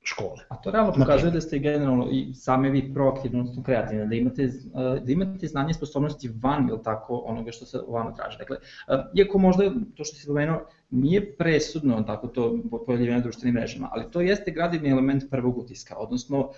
škole. 0.03 0.43
A 0.49 0.55
to 0.55 0.71
realno 0.71 0.93
pokazuje 0.93 1.31
da 1.31 1.41
ste 1.41 1.59
generalno 1.59 2.07
i 2.11 2.33
same 2.33 2.69
vi 2.69 2.93
proaktivno, 2.93 3.39
odnosno 3.39 3.63
kreativni, 3.63 4.07
da 4.07 4.15
imate, 4.15 4.49
da 5.05 5.11
imate 5.11 5.47
znanje 5.47 5.71
i 5.71 5.73
sposobnosti 5.73 6.31
van, 6.41 6.69
ili 6.69 6.83
tako, 6.83 7.23
onoga 7.25 7.51
što 7.51 7.65
se 7.65 7.79
vama 7.87 8.13
traži. 8.15 8.37
Dakle, 8.37 8.57
iako 9.13 9.37
možda 9.37 9.63
to 9.95 10.03
što 10.03 10.15
si 10.15 10.23
spomenuo, 10.23 10.65
nije 10.89 11.37
presudno 11.37 12.03
tako 12.03 12.27
to 12.27 12.59
pojavljivanje 12.85 13.17
na 13.17 13.23
društvenim 13.23 13.55
mrežama, 13.55 13.89
ali 13.91 14.11
to 14.11 14.21
jeste 14.21 14.51
gradivni 14.51 14.89
element 14.89 15.23
prvog 15.29 15.57
utiska, 15.57 15.95
odnosno 15.97 16.49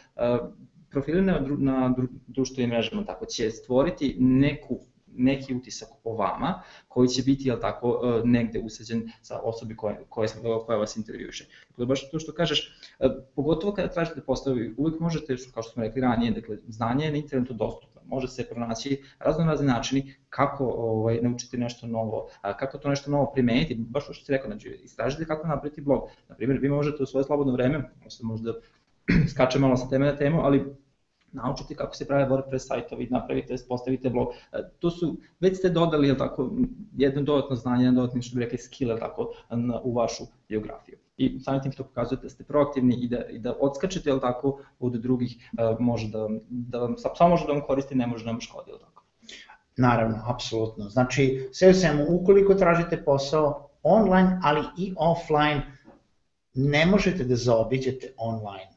profili 0.96 1.22
na, 1.22 1.40
na 1.58 1.96
društvenim 2.28 2.70
mrežama 2.70 3.06
tako 3.06 3.26
će 3.26 3.52
stvoriti 3.52 4.16
neku 4.20 4.80
neki 5.18 5.56
utisak 5.56 5.90
o 6.04 6.16
vama 6.16 6.62
koji 6.88 7.08
će 7.08 7.24
biti 7.24 7.48
jel 7.48 7.60
tako 7.60 8.02
e, 8.04 8.28
negde 8.28 8.60
usađen 8.60 9.12
sa 9.22 9.40
osobi 9.40 9.76
koje, 9.76 10.06
koje, 10.10 10.28
koja 10.66 10.78
vas 10.78 10.98
intervjuše. 10.98 11.48
Dakle, 11.70 11.86
baš 11.86 12.12
to 12.12 12.20
što 12.20 12.34
kažeš, 12.34 12.78
e, 13.00 13.10
pogotovo 13.36 13.74
kada 13.74 13.92
tražite 13.92 14.22
postavu, 14.22 14.58
uvek 14.78 15.00
možete, 15.00 15.36
kao 15.54 15.64
što 15.64 15.72
smo 15.72 15.84
rekli 15.84 16.02
ranije, 16.02 16.32
dakle, 16.32 16.58
znanje 16.68 17.06
je 17.06 17.12
na 17.12 17.18
internetu 17.18 17.54
dostupno, 17.54 18.02
može 18.06 18.28
se 18.28 18.48
pronaći 18.50 19.04
razno 19.20 19.46
razni 19.46 19.68
načini 19.68 20.14
kako 20.30 20.66
ovaj, 20.66 21.20
naučiti 21.22 21.58
nešto 21.58 21.88
novo, 21.88 22.30
kako 22.42 22.78
to 22.78 22.90
nešto 22.90 23.12
novo 23.12 23.32
primeniti, 23.34 23.76
baš 23.76 24.04
što 24.04 24.14
ste 24.14 24.34
rekao, 24.34 24.50
znači 24.50 24.80
istražite 24.84 25.26
kako 25.26 25.48
napraviti 25.48 25.82
blog. 25.82 26.10
Naprimjer, 26.30 26.60
vi 26.62 26.70
možete 26.70 27.04
u 27.04 27.06
svoje 27.06 27.24
slobodno 27.24 27.54
vreme, 27.54 27.92
možda 28.22 28.54
skače 29.34 29.60
malo 29.60 29.78
sa 29.78 29.90
teme 29.90 30.06
na 30.06 30.16
temu, 30.16 30.42
ali 30.42 30.76
naučite 31.36 31.76
kako 31.76 31.96
se 31.96 32.08
prave 32.08 32.30
WordPress 32.30 32.68
sajtovi, 32.68 33.08
napravite, 33.12 33.56
postavite 33.68 34.10
blog. 34.10 34.28
E, 34.52 34.58
to 34.80 34.90
su, 34.90 35.18
već 35.40 35.58
ste 35.58 35.70
dodali 35.70 36.08
jel 36.08 36.18
tako, 36.18 36.52
jedno 36.98 37.22
dodatno 37.22 37.56
znanje, 37.56 37.86
jedno 37.86 38.02
dodatno 38.02 38.22
što 38.22 38.36
bi 38.36 38.44
rekli 38.44 38.58
skill 38.58 38.90
jel 38.90 39.00
tako, 39.00 39.34
u 39.84 39.94
vašu 39.94 40.24
biografiju. 40.50 40.98
I 41.18 41.40
samim 41.40 41.62
tim 41.62 41.72
što 41.72 41.84
pokazujete 41.84 42.24
da 42.24 42.30
ste 42.30 42.44
proaktivni 42.44 42.96
i 42.96 43.08
da, 43.08 43.26
i 43.30 43.40
da 43.40 43.54
odskačete 43.60 44.10
jel 44.10 44.20
tako, 44.20 44.60
od 44.80 44.94
drugih, 44.94 45.52
e, 45.58 45.76
može 45.80 46.10
da, 46.10 46.28
da 46.50 46.80
vam, 46.80 46.96
samo 47.16 47.30
može 47.30 47.46
da 47.46 47.54
vam 47.54 47.62
koristi, 47.62 47.96
ne 47.96 48.08
može 48.08 48.26
da 48.26 48.32
vam 48.32 48.42
škodi 48.42 48.72
jel 48.72 48.80
tako. 48.80 49.04
Naravno, 49.78 50.22
apsolutno. 50.28 50.90
Znači, 50.90 51.50
sve 51.52 51.70
u 51.70 51.74
svemu, 51.74 52.06
ukoliko 52.10 52.54
tražite 52.54 53.04
posao 53.04 53.70
online, 53.84 54.40
ali 54.44 54.64
i 54.78 54.94
offline, 54.98 55.62
ne 56.54 56.86
možete 56.86 57.24
da 57.24 57.36
zaobiđete 57.36 58.14
online 58.18 58.75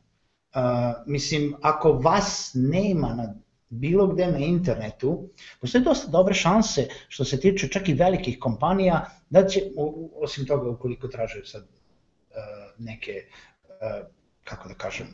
mislim, 1.07 1.55
ako 1.63 1.93
vas 1.93 2.51
nema 2.55 3.15
na 3.15 3.35
bilo 3.71 4.07
gde 4.07 4.27
na 4.27 4.39
internetu, 4.39 5.29
postoje 5.61 5.85
dosta 5.85 6.11
dobre 6.11 6.35
šanse 6.35 6.89
što 7.09 7.25
se 7.25 7.41
tiče 7.41 7.69
čak 7.69 7.89
i 7.89 7.95
velikih 7.95 8.39
kompanija, 8.41 9.11
da 9.31 9.47
će, 9.47 9.61
osim 10.23 10.47
toga 10.47 10.71
ukoliko 10.71 11.09
traže 11.09 11.41
sad 11.45 11.63
uh, 11.63 12.39
neke, 12.79 13.25
uh, 13.65 14.07
kako 14.45 14.69
da 14.69 14.75
kažem, 14.75 15.07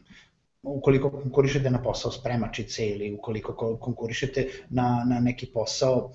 ukoliko 0.63 1.11
konkurišete 1.11 1.71
na 1.71 1.83
posao 1.83 2.13
spremačice 2.13 2.87
ili 2.89 3.15
ukoliko 3.15 3.77
konkurišete 3.77 4.49
na, 4.71 5.05
na 5.09 5.21
neki 5.21 5.47
posao 5.47 6.13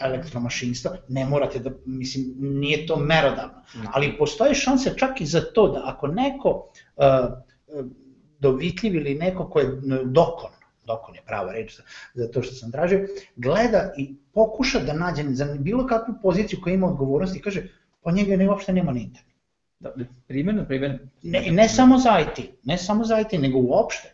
elektromašinstva, 0.00 0.96
ne 1.08 1.24
morate 1.24 1.58
da, 1.58 1.70
mislim, 1.86 2.34
nije 2.38 2.86
to 2.86 2.96
merodavno, 2.96 3.62
no. 3.74 3.90
ali 3.92 4.18
postoje 4.18 4.54
šanse 4.54 4.94
čak 4.96 5.20
i 5.20 5.26
za 5.26 5.40
to 5.40 5.68
da 5.68 5.82
ako 5.84 6.06
neko 6.06 6.72
dovitljiv 8.38 8.94
ili 8.94 9.14
neko 9.14 9.48
ko 9.50 9.60
je 9.60 9.80
dokon, 10.04 10.50
dokon 10.86 11.14
je 11.14 11.22
prava 11.26 11.52
reč 11.52 11.76
za, 11.76 11.82
za 12.14 12.28
to 12.28 12.42
što 12.42 12.54
sam 12.54 12.72
tražio, 12.72 13.06
gleda 13.36 13.92
i 13.96 14.14
pokuša 14.32 14.80
da 14.80 14.92
nađe 14.92 15.24
za 15.28 15.54
bilo 15.58 15.86
kakvu 15.86 16.14
poziciju 16.22 16.58
koja 16.62 16.74
ima 16.74 16.86
odgovornost 16.86 17.36
i 17.36 17.40
kaže, 17.40 17.68
pa 18.02 18.12
njega 18.12 18.36
ne 18.36 18.48
uopšte 18.48 18.72
nema 18.72 18.92
na 18.92 19.00
internetu. 19.00 19.30
Da, 19.80 19.94
primjer, 20.28 20.66
primjer. 20.66 20.98
Ne, 21.22 21.46
ne 21.50 21.68
samo 21.68 21.98
za 21.98 22.18
IT, 22.20 22.44
ne 22.64 22.78
samo 22.78 23.04
za 23.04 23.20
IT, 23.20 23.32
nego 23.40 23.58
uopšte. 23.58 24.12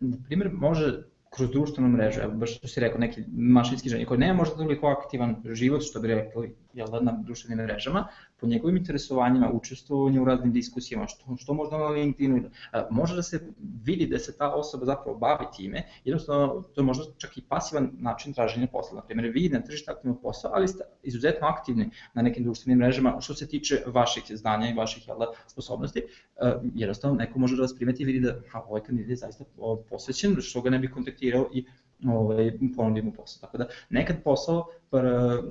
Na 0.00 0.16
primjer, 0.26 0.50
može 0.52 1.02
kroz 1.30 1.50
društvenu 1.50 1.88
mrežu, 1.88 2.20
evo 2.20 2.32
baš 2.32 2.56
što 2.56 2.68
si 2.68 2.80
rekao, 2.80 2.98
neki 2.98 3.24
mašinski 3.36 3.88
ženje 3.88 4.04
koji 4.04 4.20
nema 4.20 4.34
možda 4.34 4.56
toliko 4.56 4.86
aktivan 4.86 5.36
život, 5.44 5.82
što 5.82 6.00
bi 6.00 6.08
rekli, 6.08 6.54
jel 6.72 6.88
da, 6.90 7.00
na 7.00 7.12
društvenim 7.12 7.64
mrežama, 7.64 8.06
po 8.40 8.46
njegovim 8.46 8.76
interesovanjima, 8.76 9.50
učestvovanje 9.52 10.20
u 10.20 10.24
raznim 10.24 10.52
diskusijama, 10.52 11.06
što, 11.06 11.36
što 11.36 11.54
možda 11.54 11.78
na 11.78 11.88
LinkedInu, 11.88 12.50
može 12.90 13.16
da 13.16 13.22
se 13.22 13.40
vidi 13.84 14.06
da 14.06 14.18
se 14.18 14.36
ta 14.36 14.50
osoba 14.54 14.86
zapravo 14.86 15.18
bavi 15.18 15.46
time, 15.56 15.82
jednostavno 16.04 16.62
to 16.74 16.80
je 16.80 16.84
možda 16.84 17.04
čak 17.18 17.38
i 17.38 17.42
pasivan 17.42 17.90
način 17.98 18.32
traženja 18.32 18.66
posla. 18.66 18.96
Na 18.96 19.02
primjer, 19.02 19.32
vi 19.34 19.48
na 19.48 19.60
tržištu 19.60 19.90
aktivnog 19.90 20.22
posla, 20.22 20.50
ali 20.54 20.68
ste 20.68 20.84
izuzetno 21.02 21.46
aktivni 21.46 21.90
na 22.14 22.22
nekim 22.22 22.44
društvenim 22.44 22.78
mrežama 22.78 23.16
što 23.20 23.34
se 23.34 23.48
tiče 23.48 23.82
vaših 23.86 24.22
znanja 24.30 24.70
i 24.70 24.74
vaših 24.74 25.08
jel, 25.08 25.18
da, 25.18 25.26
sposobnosti, 25.46 26.02
jednostavno 26.74 27.16
neko 27.16 27.38
može 27.38 27.56
da 27.56 27.62
vas 27.62 27.76
primeti 27.76 28.02
i 28.02 28.06
vidi 28.06 28.20
da 28.20 28.34
ovaj 28.66 28.82
kandidat 28.82 29.10
je 29.10 29.16
zaista 29.16 29.44
posvećen, 29.90 30.36
što 30.40 30.60
ga 30.60 30.70
ne 30.70 30.78
bi 30.78 30.90
kontaktirao 30.90 31.50
i 31.52 31.64
ovaj, 32.06 32.52
ponudimo 32.76 33.12
posao. 33.12 33.40
Tako 33.40 33.58
da 33.58 33.68
nekad 33.90 34.22
posao, 34.22 34.66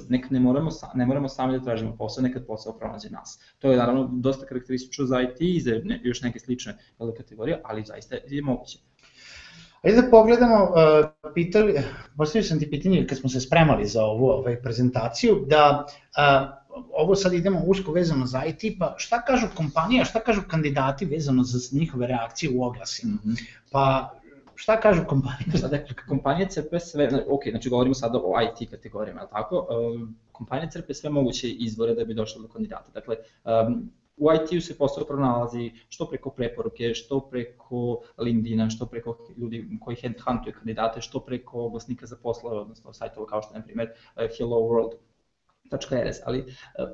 nekad 0.09 0.31
ne 0.31 0.39
moramo, 0.39 0.69
ne 0.95 1.05
moramo 1.05 1.29
sami 1.29 1.59
da 1.59 1.63
tražimo 1.63 1.95
posao, 1.97 2.21
nekad 2.21 2.45
posao 2.45 2.77
pronađe 2.77 3.09
nas. 3.09 3.39
To 3.59 3.71
je 3.71 3.77
naravno 3.77 4.09
dosta 4.11 4.45
karakteristično 4.45 5.05
za 5.05 5.21
IT 5.21 5.37
i 5.39 5.61
za 5.61 5.71
ne, 5.83 6.01
još 6.03 6.21
neke 6.21 6.39
slične 6.39 6.77
kategorije, 7.17 7.61
ali 7.63 7.83
zaista 7.83 8.15
je 8.27 8.41
moguće. 8.41 8.79
Ajde 9.81 10.01
da 10.01 10.09
pogledamo, 10.09 10.63
uh, 10.63 11.33
pitali, 11.33 11.75
postavio 12.17 12.43
sam 12.43 12.59
ti 12.59 12.69
pitanje 12.69 13.07
kad 13.07 13.17
smo 13.17 13.29
se 13.29 13.41
spremali 13.41 13.85
za 13.85 14.03
ovu 14.03 14.25
ovaj, 14.25 14.61
prezentaciju, 14.61 15.45
da 15.47 15.85
uh, 15.85 16.83
ovo 16.93 17.15
sad 17.15 17.33
idemo 17.33 17.61
usko 17.65 17.91
vezano 17.91 18.25
za 18.25 18.45
IT, 18.45 18.79
pa 18.79 18.95
šta 18.97 19.21
kažu 19.21 19.47
kompanija, 19.55 20.05
šta 20.05 20.19
kažu 20.19 20.41
kandidati 20.47 21.05
vezano 21.05 21.43
za 21.43 21.77
njihove 21.77 22.07
reakcije 22.07 22.51
u 22.55 22.63
oglasima? 22.63 23.13
Mm 23.13 23.29
-hmm. 23.29 23.43
Pa 23.71 24.13
šta 24.57 24.79
kažu 24.79 25.03
kompanije? 25.07 25.57
Sada, 25.61 25.77
kompanije 26.07 26.49
crpe 26.49 26.79
sve, 26.79 27.09
ok, 27.29 27.41
znači 27.49 27.69
govorimo 27.69 27.95
sada 27.95 28.17
o 28.23 28.33
IT 28.41 28.69
kategorijama, 28.69 29.21
ali 29.21 29.29
tako? 29.29 29.67
Kompanije 30.31 30.71
crpe 30.71 30.93
sve 30.93 31.09
moguće 31.09 31.49
izvore 31.49 31.93
da 31.95 32.05
bi 32.05 32.13
došlo 32.13 32.41
do 32.41 32.47
kandidata. 32.47 32.91
Dakle, 32.93 33.15
um, 33.67 33.91
u 34.17 34.29
IT-u 34.33 34.61
se 34.61 34.77
posao 34.77 35.05
pronalazi 35.05 35.71
što 35.89 36.09
preko 36.09 36.29
preporuke, 36.29 36.93
što 36.93 37.19
preko 37.29 38.01
LinkedIna, 38.17 38.69
što 38.69 38.85
preko 38.85 39.17
ljudi 39.37 39.69
koji 39.81 39.97
headhuntuju 40.01 40.53
kandidate, 40.53 41.01
što 41.01 41.19
preko 41.19 41.65
oglasnika 41.65 42.05
za 42.05 42.15
poslove, 42.23 42.57
odnosno 42.57 42.93
sajtova 42.93 43.27
kao 43.27 43.41
što 43.41 43.53
je, 43.53 43.59
na 43.59 43.65
primjer, 43.65 43.89
Hello 44.37 44.57
World.rs, 44.57 46.17
ali 46.25 46.45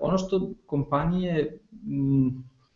ono 0.02 0.18
što 0.18 0.52
kompanije 0.66 1.60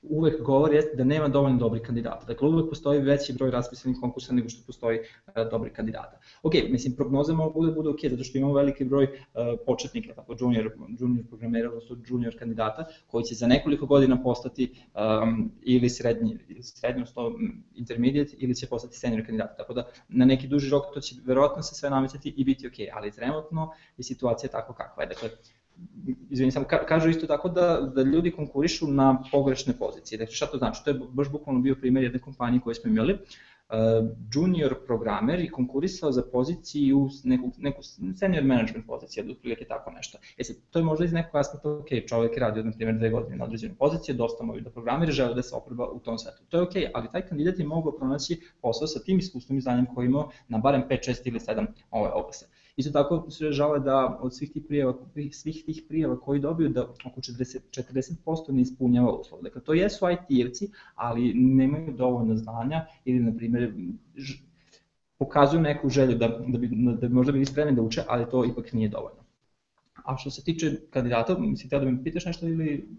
uvek 0.01 0.41
govori 0.41 0.75
jeste 0.75 0.95
da 0.95 1.03
nema 1.03 1.27
dovoljno 1.27 1.57
dobrih 1.57 1.81
kandidata. 1.81 2.25
Dakle, 2.25 2.47
uvek 2.47 2.69
postoji 2.69 3.01
veći 3.01 3.33
broj 3.33 3.51
raspisanih 3.51 3.97
konkursa 4.01 4.33
nego 4.33 4.49
što 4.49 4.65
postoji 4.65 4.99
uh, 4.99 5.33
dobrih 5.51 5.73
kandidata. 5.73 6.19
Ok, 6.43 6.53
mislim, 6.69 6.95
prognoze 6.95 7.33
mogu 7.33 7.65
da 7.65 7.71
bude 7.71 7.89
ok, 7.89 7.99
zato 8.09 8.23
što 8.23 8.37
imamo 8.37 8.53
veliki 8.53 8.85
broj 8.85 9.03
uh, 9.03 9.41
početnika, 9.65 10.13
tako 10.13 10.35
junior, 10.39 10.71
junior 10.99 11.25
programera, 11.27 11.69
odnosno 11.69 11.97
junior 12.07 12.35
kandidata, 12.39 12.85
koji 13.07 13.23
će 13.23 13.35
za 13.35 13.47
nekoliko 13.47 13.85
godina 13.85 14.23
postati 14.23 14.73
um, 14.95 15.51
ili 15.61 15.89
srednji, 15.89 16.37
srednji, 16.61 17.01
odnosno 17.01 17.31
intermediate, 17.75 18.35
ili 18.37 18.55
će 18.55 18.67
postati 18.67 18.97
senior 18.97 19.25
kandidata. 19.25 19.55
Tako 19.55 19.73
da 19.73 19.87
na 20.09 20.25
neki 20.25 20.47
duži 20.47 20.69
rok 20.69 20.93
to 20.93 21.01
će 21.01 21.15
verovatno 21.25 21.63
se 21.63 21.75
sve 21.75 21.89
namećati 21.89 22.33
i 22.37 22.43
biti 22.43 22.67
ok, 22.67 22.73
ali 22.93 23.11
trenutno 23.11 23.71
je 23.97 24.03
situacija 24.03 24.49
tako 24.49 24.73
kakva 24.73 25.03
je. 25.03 25.07
Dakle, 25.07 25.29
izvini 26.29 26.51
sam, 26.51 26.63
kažu 26.87 27.09
isto 27.09 27.27
tako 27.27 27.49
da, 27.49 27.91
da 27.95 28.01
ljudi 28.01 28.31
konkurišu 28.31 28.87
na 28.87 29.23
pogrešne 29.31 29.73
pozicije. 29.77 30.17
Dakle, 30.17 30.35
šta 30.35 30.45
to 30.45 30.57
znači? 30.57 30.83
To 30.83 30.89
je 30.89 30.99
baš 31.09 31.31
bukvalno 31.31 31.61
bio 31.61 31.75
primjer 31.75 32.03
jedne 32.03 32.19
kompanije 32.19 32.61
koje 32.61 32.75
smo 32.75 32.91
imali. 32.91 33.13
Uh, 33.13 33.77
junior 34.33 34.75
programer 34.85 35.39
i 35.39 35.49
konkurisao 35.49 36.11
za 36.11 36.23
poziciju 36.31 37.09
neku, 37.23 37.51
neku 37.57 37.81
senior 38.15 38.43
management 38.43 38.85
poziciju, 38.87 39.23
da 39.23 39.31
otprilike 39.31 39.65
tako 39.65 39.91
nešto. 39.91 40.17
E 40.37 40.43
sad, 40.43 40.55
to 40.71 40.79
je 40.79 40.85
možda 40.85 41.05
iz 41.05 41.13
nekog 41.13 41.35
aspekta, 41.35 41.69
ok, 41.69 41.87
čovjek 42.07 42.37
je 42.37 42.39
radio, 42.39 42.63
na 42.63 42.71
primjer, 42.71 42.97
dve 42.97 43.09
godine 43.09 43.35
na 43.35 43.45
određenoj 43.45 43.75
poziciji, 43.75 44.15
dosta 44.15 44.43
moju 44.43 44.61
da 44.61 44.69
programer 44.69 45.11
žele 45.11 45.35
da 45.35 45.41
se 45.41 45.55
oproba 45.55 45.89
u 45.89 45.99
tom 45.99 46.17
svetu. 46.17 46.43
To 46.49 46.57
je 46.57 46.63
ok, 46.63 46.91
ali 46.93 47.11
taj 47.11 47.27
kandidat 47.27 47.59
je 47.59 47.65
mogao 47.65 47.97
pronaći 47.97 48.41
posao 48.61 48.87
sa 48.87 48.99
tim 48.99 49.19
iskustvom 49.19 49.57
i 49.57 49.61
znanjem 49.61 49.85
koji 49.95 50.05
imao 50.05 50.29
na 50.47 50.57
barem 50.57 50.83
5, 50.89 51.09
6 51.09 51.21
ili 51.25 51.39
7 51.39 51.65
ove 51.91 52.09
oblasti. 52.09 52.45
Isto 52.77 52.91
tako 52.91 53.31
se 53.31 53.51
žale 53.51 53.79
da 53.79 54.19
od 54.21 54.35
svih 54.35 54.51
tih 54.51 54.63
prijava, 54.67 54.93
svih 55.31 55.63
tih 55.65 55.83
prijava 55.87 56.19
koji 56.19 56.39
dobiju 56.39 56.69
da 56.69 56.83
oko 56.83 57.21
40, 57.21 57.57
40% 57.71 58.51
ne 58.51 58.61
ispunjava 58.61 59.13
uslov. 59.13 59.41
Dakle, 59.41 59.61
to 59.61 59.73
jesu 59.73 60.05
IT-evci, 60.05 60.69
ali 60.95 61.33
nemaju 61.33 61.93
dovoljno 61.93 62.35
znanja 62.35 62.85
ili, 63.05 63.19
na 63.19 63.33
primjer, 63.37 63.73
pokazuju 65.17 65.61
neku 65.61 65.89
želju 65.89 66.17
da, 66.17 66.27
da, 66.27 66.57
bi, 66.57 66.69
da 67.01 67.07
bi 67.07 67.13
možda 67.13 67.31
bili 67.31 67.45
spremni 67.45 67.75
da 67.75 67.81
uče, 67.81 68.03
ali 68.07 68.29
to 68.29 68.45
ipak 68.45 68.73
nije 68.73 68.89
dovoljno. 68.89 69.26
A 70.07 70.17
što 70.17 70.29
se 70.29 70.43
tiče 70.43 70.71
kandidata, 70.89 71.39
misli 71.39 71.69
da 71.69 71.79
mi 71.79 72.03
pitaš 72.03 72.25
nešto 72.25 72.47
ili... 72.47 72.89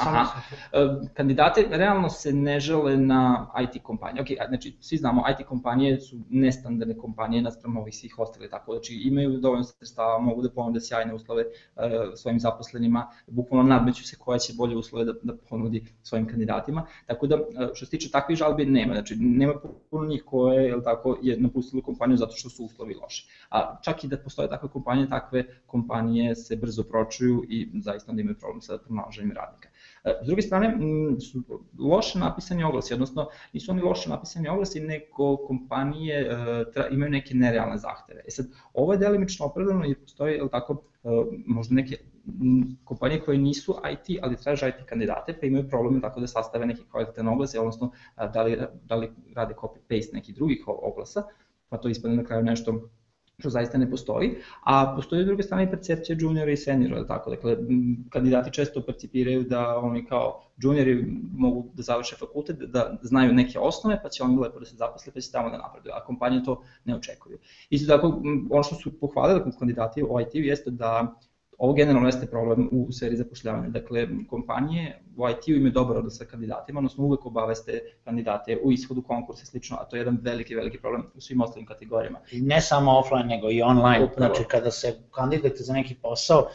Aha. 0.00 0.26
E, 0.72 0.78
kandidate 1.14 1.66
realno 1.70 2.08
se 2.08 2.32
ne 2.32 2.60
žele 2.60 2.96
na 2.96 3.52
IT 3.62 3.82
kompanije. 3.82 4.22
Ok, 4.22 4.48
znači 4.48 4.76
svi 4.80 4.96
znamo, 4.96 5.24
IT 5.30 5.46
kompanije 5.46 6.00
su 6.00 6.16
nestandardne 6.30 6.98
kompanije 6.98 7.42
naspram 7.42 7.76
ovih 7.76 7.94
svih 7.94 8.18
ostali, 8.18 8.50
tako 8.50 8.72
znači 8.72 8.94
imaju 9.04 9.38
dovoljno 9.38 9.64
sredstava, 9.64 10.18
mogu 10.18 10.42
da 10.42 10.50
ponude 10.50 10.80
sjajne 10.80 11.14
uslove 11.14 11.44
uh, 11.44 11.82
svojim 12.16 12.40
zaposlenima, 12.40 13.06
bukvalno 13.26 13.68
nadmeću 13.68 14.04
se 14.04 14.16
koja 14.16 14.38
će 14.38 14.52
bolje 14.56 14.76
uslove 14.76 15.04
da, 15.04 15.12
da 15.22 15.36
ponudi 15.48 15.84
svojim 16.02 16.26
kandidatima. 16.26 16.86
Tako 17.06 17.26
da, 17.26 17.36
e, 17.36 17.40
što 17.74 17.86
se 17.86 17.90
tiče 17.90 18.10
takvih 18.10 18.38
žalbi, 18.38 18.66
nema. 18.66 18.94
Znači, 18.94 19.16
nema 19.16 19.54
puno 19.90 20.06
njih 20.06 20.22
koje 20.26 20.64
je, 20.64 20.82
tako, 20.82 21.18
je 21.22 21.40
napustilo 21.40 21.82
kompaniju 21.82 22.16
zato 22.16 22.32
što 22.36 22.50
su 22.50 22.64
uslovi 22.64 22.94
loši. 22.94 23.28
A 23.50 23.80
čak 23.82 24.04
i 24.04 24.08
da 24.08 24.16
postoje 24.18 24.48
takve 24.48 24.68
kompanije, 24.68 25.08
takve 25.08 25.44
kompanije 25.66 26.34
se 26.48 26.56
brzo 26.56 26.82
pročuju 26.82 27.44
i 27.48 27.68
zaista 27.80 28.10
onda 28.12 28.22
imaju 28.22 28.38
problem 28.38 28.60
sa 28.60 28.78
pronalaženjem 28.78 29.32
radnika. 29.36 29.68
S 30.22 30.26
druge 30.26 30.42
strane, 30.42 30.76
su 31.20 31.42
loše 31.78 32.18
napisani 32.18 32.64
oglasi, 32.64 32.94
odnosno 32.94 33.28
nisu 33.52 33.72
oni 33.72 33.82
loše 33.82 34.10
napisani 34.10 34.48
oglasi, 34.48 34.80
nego 34.80 35.36
kompanije 35.36 36.30
imaju 36.90 37.10
neke 37.10 37.34
nerealne 37.34 37.78
zahteve. 37.78 38.22
E 38.26 38.30
sad, 38.30 38.46
ovo 38.74 38.92
je 38.92 38.98
delimično 38.98 39.46
opravdano 39.46 39.86
i 39.86 39.94
postoji, 39.94 40.34
je 40.34 40.48
tako, 40.50 40.82
možda 41.46 41.74
neke 41.74 41.96
kompanije 42.84 43.20
koje 43.20 43.38
nisu 43.38 43.74
IT, 43.92 44.18
ali 44.22 44.36
traže 44.36 44.68
IT 44.68 44.86
kandidate, 44.86 45.36
pa 45.40 45.46
imaju 45.46 45.68
problem 45.68 46.00
tako 46.00 46.20
da 46.20 46.26
sastave 46.26 46.66
neki 46.66 46.82
kvalitetan 46.90 47.28
oglas, 47.28 47.54
odnosno 47.54 47.92
da 48.34 48.42
li, 48.42 48.58
da 48.84 48.94
li 48.94 49.10
rade 49.34 49.54
copy-paste 49.54 50.14
nekih 50.14 50.34
drugih 50.34 50.64
oglasa, 50.66 51.22
pa 51.68 51.76
to 51.78 51.88
ispadne 51.88 52.16
na 52.16 52.24
kraju 52.24 52.42
nešto 52.42 52.90
što 53.38 53.50
zaista 53.50 53.78
ne 53.78 53.90
postoji, 53.90 54.34
a 54.64 54.92
postoji 54.96 55.22
s 55.22 55.26
druge 55.26 55.42
strane 55.42 55.64
i 55.64 55.70
percepcija 55.70 56.16
juniora 56.20 56.50
i 56.52 56.56
seniora, 56.56 57.06
tako, 57.06 57.30
dakle, 57.30 57.56
kandidati 58.10 58.52
često 58.52 58.82
percipiraju 58.82 59.42
da 59.42 59.76
oni 59.78 60.04
kao 60.06 60.42
juniori 60.62 61.06
mogu 61.36 61.70
da 61.74 61.82
završe 61.82 62.16
fakultet, 62.16 62.56
da 62.58 62.98
znaju 63.02 63.34
neke 63.34 63.58
osnove, 63.58 64.00
pa 64.02 64.08
će 64.08 64.22
oni 64.22 64.38
lepo 64.38 64.58
da 64.58 64.66
se 64.66 64.76
zaposle, 64.76 65.12
pa 65.12 65.20
će 65.20 65.32
tamo 65.32 65.50
da 65.50 65.58
napreduju, 65.58 65.92
a 65.94 66.04
kompanije 66.04 66.44
to 66.44 66.62
ne 66.84 66.96
očekuju. 66.96 67.38
Isto 67.70 67.96
tako, 67.96 68.22
ono 68.50 68.62
što 68.62 68.74
su 68.74 69.00
pohvalili 69.00 69.52
kandidati 69.58 70.02
u 70.02 70.20
IT 70.20 70.34
jeste 70.34 70.70
da 70.70 71.20
Ovo 71.58 71.72
generalno 71.72 72.08
jeste 72.08 72.26
problem 72.26 72.68
u 72.72 72.92
sferi 72.92 73.16
zapošljavanja. 73.16 73.68
Dakle, 73.68 74.08
kompanije 74.28 75.02
u 75.16 75.28
IT-u 75.28 75.50
imaju 75.50 75.72
dobar 75.72 75.96
odnos 75.96 76.18
sa 76.18 76.24
kandidatima, 76.24 76.78
odnosno 76.78 77.04
uvek 77.04 77.26
obaveste 77.26 77.80
kandidate 78.04 78.58
u 78.62 78.72
ishodu 78.72 79.02
konkursa 79.02 79.42
i 79.42 79.46
slično, 79.46 79.76
a 79.80 79.84
to 79.84 79.96
je 79.96 80.00
jedan 80.00 80.18
veliki, 80.22 80.54
veliki 80.54 80.78
problem 80.78 81.06
u 81.14 81.20
svim 81.20 81.40
ostalim 81.40 81.66
kategorijama. 81.66 82.18
Ne 82.32 82.60
samo 82.60 82.98
offline, 82.98 83.24
nego 83.24 83.50
i 83.50 83.62
online. 83.62 84.04
Upravo. 84.04 84.34
Znači, 84.34 84.48
kada 84.48 84.70
se 84.70 84.94
kandidate 85.14 85.62
za 85.62 85.72
neki 85.72 85.94
posao, 85.94 86.38
uh, 86.38 86.48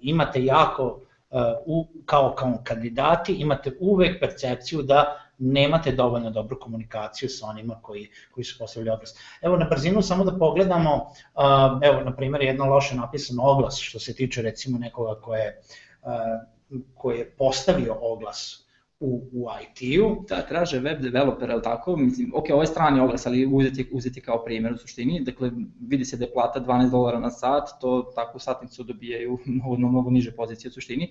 imate 0.00 0.44
jako, 0.44 1.00
uh, 1.30 1.40
u, 1.66 1.86
kao, 2.04 2.34
kao 2.38 2.58
kandidati, 2.64 3.34
imate 3.34 3.76
uvek 3.80 4.20
percepciju 4.20 4.82
da 4.82 5.18
nemate 5.42 5.92
dovoljno 5.92 6.30
dobru 6.30 6.58
komunikaciju 6.60 7.28
sa 7.28 7.46
onima 7.46 7.78
koji, 7.82 8.08
koji 8.30 8.44
su 8.44 8.58
postavili 8.58 8.90
oglas. 8.90 9.14
Evo 9.42 9.56
na 9.56 9.66
brzinu 9.70 10.02
samo 10.02 10.24
da 10.24 10.38
pogledamo, 10.38 10.94
uh, 10.94 11.78
evo 11.82 12.00
na 12.04 12.16
primjer 12.16 12.42
jedno 12.42 12.64
loše 12.64 12.96
napisano 12.96 13.42
oglas 13.42 13.78
što 13.80 13.98
se 13.98 14.14
tiče 14.14 14.42
recimo 14.42 14.78
nekoga 14.78 15.20
ko 15.20 15.34
je, 15.34 15.60
uh, 16.02 16.80
ko 16.94 17.10
je 17.10 17.30
postavio 17.30 17.96
oglas 18.00 18.62
u, 19.00 19.28
u 19.32 19.46
IT-u. 19.62 20.24
Da, 20.28 20.42
traže 20.42 20.78
web 20.80 21.00
developer, 21.00 21.50
ali 21.50 21.62
tako, 21.62 21.96
mislim, 21.96 22.32
ok, 22.34 22.44
ovo 22.52 22.62
je 22.62 22.66
strani 22.66 23.00
oglas, 23.00 23.26
ali 23.26 23.46
uzeti, 23.46 23.88
uzeti 23.92 24.20
kao 24.20 24.44
primjer 24.44 24.72
u 24.72 24.78
suštini, 24.78 25.20
dakle, 25.20 25.50
vidi 25.80 26.04
se 26.04 26.16
da 26.16 26.24
je 26.24 26.32
plata 26.32 26.60
12 26.60 26.90
dolara 26.90 27.18
na 27.18 27.30
sat, 27.30 27.68
to 27.80 28.12
takvu 28.14 28.40
satnicu 28.40 28.82
dobijaju 28.82 29.38
mnogo, 29.46 29.76
mnogo 29.76 30.10
niže 30.10 30.32
pozicije 30.32 30.68
u 30.68 30.72
suštini. 30.72 31.10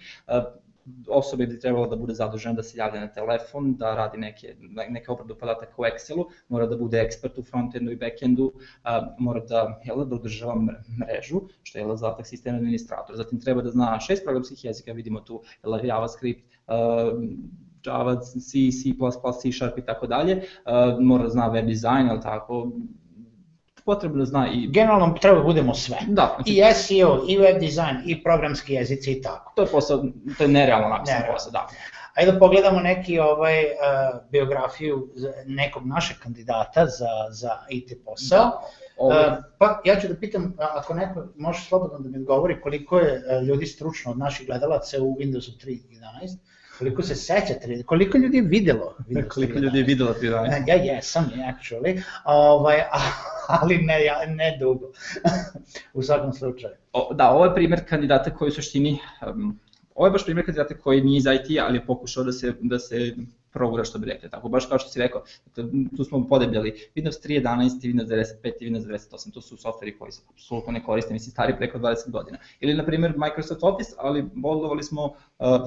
Osobe 1.08 1.48
bi 1.48 1.60
trebalo 1.60 1.88
da 1.88 1.96
bude 1.96 2.14
zadužena 2.14 2.56
da 2.56 2.64
se 2.64 2.78
javlja 2.78 3.02
na 3.02 3.08
telefon, 3.08 3.76
da 3.76 3.96
radi 3.96 4.18
neke, 4.18 4.56
neke 4.90 5.12
obradu 5.12 5.36
podataka 5.36 5.74
u 5.78 5.86
Excelu, 5.86 6.26
mora 6.50 6.66
da 6.66 6.78
bude 6.78 7.00
ekspert 7.00 7.38
u 7.38 7.44
frontendu 7.44 7.92
i 7.92 7.96
backendu, 7.96 8.52
a, 8.84 9.16
mora 9.20 9.40
da, 9.40 9.82
jel, 9.86 10.06
da 10.06 10.16
održava 10.16 10.56
mrežu, 10.56 11.42
što 11.64 11.80
je 11.80 11.98
zadatak 11.98 12.28
sistema 12.28 12.58
administrator. 12.58 13.16
Zatim 13.16 13.40
treba 13.40 13.62
da 13.62 13.70
zna 13.70 14.00
šest 14.00 14.24
programskih 14.24 14.66
jezika, 14.66 14.92
vidimo 14.92 15.22
tu 15.22 15.42
jel, 15.64 15.86
JavaScript, 15.86 16.44
a, 16.68 17.12
Java, 17.86 18.20
C, 18.22 18.70
C++, 18.72 18.94
C 19.42 19.52
Sharp 19.52 19.78
i 19.78 19.86
tako 19.86 20.08
dalje, 20.08 20.42
mora 21.00 21.24
da 21.24 21.30
zna 21.30 21.48
web 21.48 21.66
design, 21.66 22.10
ali 22.10 22.22
tako, 22.22 22.72
potrebno 23.86 24.26
zna 24.26 24.48
i... 24.54 24.68
Generalno 24.68 25.18
treba 25.22 25.38
da 25.38 25.44
budemo 25.44 25.74
sve. 25.74 25.98
Da. 26.08 26.36
Znači... 26.36 26.52
I 26.52 26.74
SEO, 26.74 27.24
i 27.28 27.38
web 27.38 27.60
design, 27.60 27.98
i 28.06 28.24
programski 28.24 28.74
jezici 28.74 29.12
i 29.12 29.22
tako. 29.22 29.54
To 29.56 29.62
je 29.62 29.68
posao, 29.68 30.04
to 30.38 30.44
je 30.44 30.48
nerealno 30.48 30.88
napisan 30.88 31.22
posao, 31.32 31.52
da. 31.52 31.68
Ajde 32.14 32.32
da 32.32 32.40
pogledamo 32.40 32.80
neki 32.80 33.20
ovaj 33.20 33.64
uh, 33.64 33.70
biografiju 34.32 35.10
nekog 35.46 35.86
našeg 35.86 36.18
kandidata 36.18 36.86
za, 36.86 37.08
za 37.30 37.52
IT 37.70 37.92
posao. 38.06 38.40
Da. 38.40 38.62
Ovaj... 38.98 39.28
Uh, 39.28 39.34
pa 39.58 39.82
ja 39.86 40.00
ću 40.00 40.08
da 40.08 40.16
pitam, 40.16 40.54
ako 40.60 40.94
neko 40.94 41.28
može 41.36 41.62
slobodno 41.62 42.00
da 42.00 42.10
mi 42.10 42.18
odgovori 42.18 42.62
koliko 42.62 43.00
je 43.00 43.14
uh, 43.14 43.48
ljudi 43.48 43.66
stručno 43.66 44.12
od 44.12 44.18
naših 44.18 44.48
gledalaca 44.48 45.02
u 45.02 45.18
Windowsu 45.20 45.66
3.11, 45.66 46.38
koliko 46.78 47.04
se 47.04 47.16
sećate, 47.16 47.84
koliko 47.84 48.18
ljudi 48.18 48.38
je 48.38 48.44
videlo? 48.44 48.96
Windows 49.10 49.28
koliko 49.28 49.60
ljudi 49.60 49.78
je 49.78 49.84
videlo 49.84 50.14
3.11? 50.22 50.68
Ja 50.68 50.76
jesam, 50.76 51.32
actually, 51.36 52.02
ovaj, 52.26 52.82
ali 53.62 53.78
ne, 53.78 54.00
ne 54.28 54.58
dugo, 54.60 54.92
u 55.94 56.02
svakom 56.02 56.34
slučaju. 56.34 56.74
O, 56.94 57.14
da, 57.14 57.30
ovo 57.30 57.46
je 57.46 57.56
primer 57.56 57.86
kandidata 57.90 58.36
koji 58.36 58.50
u 58.50 58.52
suštini, 58.52 59.00
um, 59.28 59.60
ovo 59.96 60.08
je 60.08 60.12
baš 60.12 60.26
primer 60.26 60.46
kandidata 60.46 60.78
koji 60.78 61.02
nije 61.02 61.18
iz 61.18 61.26
IT, 61.26 61.60
ali 61.62 61.78
je 61.78 61.86
pokušao 61.86 62.24
da 62.24 62.32
se, 62.32 62.54
da 62.62 62.80
se 62.80 63.16
progura 63.54 63.84
što 63.84 64.00
bi 64.00 64.06
rekli, 64.06 64.30
tako 64.30 64.50
baš 64.50 64.66
kao 64.66 64.80
što 64.80 64.90
si 64.90 65.00
rekao, 65.00 65.24
tu 65.98 66.04
smo 66.04 66.28
podebljali 66.28 66.74
Windows 66.96 67.28
3.11 67.28 67.86
i 67.86 67.94
Windows 67.94 68.08
95 68.44 68.52
i 68.60 68.70
Windows 68.70 68.86
98, 68.86 69.34
to 69.34 69.42
su 69.42 69.58
softveri 69.58 69.98
koji 69.98 70.12
se 70.12 70.22
apsolutno 70.34 70.72
ne 70.72 70.84
koriste, 70.84 71.14
mislim 71.14 71.32
stari 71.32 71.54
preko 71.58 71.80
20 71.80 72.10
godina. 72.10 72.38
Ili 72.60 72.74
na 72.74 72.86
primjer 72.86 73.14
Microsoft 73.18 73.64
Office, 73.64 73.92
ali 73.98 74.30
boldovali 74.34 74.84
smo 74.84 75.06
uh, 75.06 75.14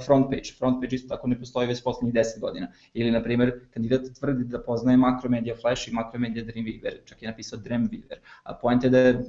front 0.07 0.27
page, 0.31 0.51
front 0.59 0.83
page 0.83 0.97
isto 0.97 1.09
tako 1.09 1.29
ne 1.29 1.39
postoji 1.39 1.69
već 1.69 1.83
poslednjih 1.83 2.15
10 2.15 2.41
godina. 2.41 2.69
Ili 2.95 3.11
na 3.11 3.23
primjer 3.23 3.61
kandidat 3.71 4.01
tvrdi 4.19 4.45
da 4.45 4.63
poznaje 4.63 4.97
Macromedia 4.97 5.55
Flash 5.61 5.89
i 5.89 5.93
Macromedia 5.93 6.45
Dreamweaver, 6.45 6.95
čak 7.05 7.23
je 7.23 7.29
napisao 7.29 7.59
Dreamweaver. 7.59 8.17
A 8.43 8.55
point 8.55 8.85
je 8.85 8.91
da 8.91 8.99
je 8.99 9.25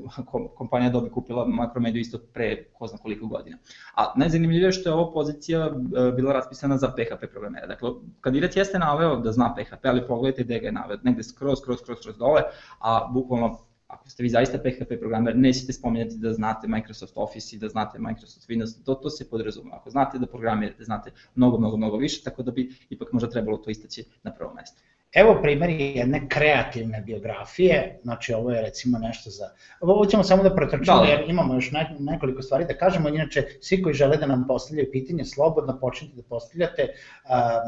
kompanija 0.56 0.90
Adobe 0.90 1.10
kupila 1.10 1.46
Macromedia 1.48 2.00
isto 2.00 2.18
pre 2.34 2.64
ko 2.74 2.88
zna 2.88 2.98
koliko 2.98 3.28
godina. 3.28 3.58
A 3.96 4.14
najzanimljivije 4.16 4.72
što 4.72 4.90
je 4.90 4.94
ova 4.94 5.14
pozicija 5.14 5.68
uh, 5.68 6.16
bila 6.16 6.34
raspisana 6.34 6.78
za 6.78 6.88
PHP 6.88 7.32
programera. 7.32 7.68
Dakle, 7.68 7.90
kandidat 8.22 8.45
kandidat 8.46 8.58
jeste 8.58 8.80
naveo 8.80 9.16
da 9.22 9.32
zna 9.32 9.54
PHP, 9.56 9.86
ali 9.86 10.08
pogledajte 10.08 10.44
gde 10.44 10.60
ga 10.60 10.68
je 10.68 10.72
naveo, 10.72 10.98
negde 11.04 11.24
skroz, 11.24 11.60
skroz, 11.60 11.80
skroz, 11.80 11.98
skroz 12.00 12.18
dole, 12.18 12.42
a 12.80 13.08
bukvalno 13.14 13.58
ako 13.88 14.10
ste 14.10 14.24
vi 14.24 14.30
zaista 14.30 14.58
PHP 14.58 15.00
programer, 15.00 15.36
nećete 15.38 15.74
spominjati 15.74 16.18
da 16.18 16.34
znate 16.34 16.68
Microsoft 16.68 17.14
Office 17.16 17.56
i 17.56 17.60
da 17.60 17.70
znate 17.70 18.00
Microsoft 18.00 18.50
Windows, 18.50 18.84
to, 18.86 18.96
to 18.96 19.10
se 19.10 19.30
podrazume. 19.30 19.72
Ako 19.74 19.90
znate 19.90 20.20
da 20.20 20.28
programirate, 20.28 20.84
znate 20.84 21.12
mnogo, 21.36 21.58
mnogo, 21.58 21.78
mnogo 21.78 21.98
više, 21.98 22.24
tako 22.24 22.44
da 22.44 22.52
bi 22.52 22.76
ipak 22.90 23.14
možda 23.14 23.30
trebalo 23.30 23.58
to 23.58 23.70
istaći 23.70 24.06
na 24.24 24.34
prvo 24.34 24.54
mesto. 24.54 24.82
Evo 25.16 25.40
primer 25.42 25.70
jedne 25.70 26.30
kreativne 26.30 27.02
biografije, 27.02 28.00
znači 28.04 28.34
ovo 28.34 28.52
je 28.52 28.62
recimo 28.62 28.98
nešto 28.98 29.30
za... 29.30 29.50
Ovo 29.82 30.06
ćemo 30.06 30.24
samo 30.24 30.44
da 30.44 30.56
pretrčimo 30.56 30.98
da. 30.98 31.04
jer 31.04 31.30
imamo 31.30 31.54
još 31.54 31.72
nekoliko 32.00 32.42
stvari 32.42 32.66
da 32.66 32.78
kažemo, 32.78 33.10
inače 33.10 33.48
svi 33.62 33.82
koji 33.82 33.96
žele 33.96 34.18
da 34.18 34.26
nam 34.26 34.48
postavljaju 34.48 34.90
pitanje, 34.92 35.26
slobodno 35.26 35.80
počnite 35.80 36.16
da 36.16 36.24
postavljate, 36.24 36.88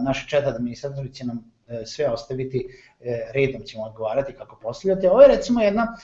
naš 0.06 0.28
chat 0.30 0.46
administrator 0.46 1.12
će 1.14 1.26
nam 1.26 1.52
e, 1.68 1.86
sve 1.86 2.10
ostaviti, 2.10 2.68
e, 3.00 3.32
redom 3.34 3.62
ćemo 3.62 3.84
odgovarati 3.84 4.34
kako 4.34 4.60
postavljate. 4.62 5.10
Ovo 5.10 5.22
je 5.22 5.28
recimo 5.28 5.62
jedna 5.62 5.98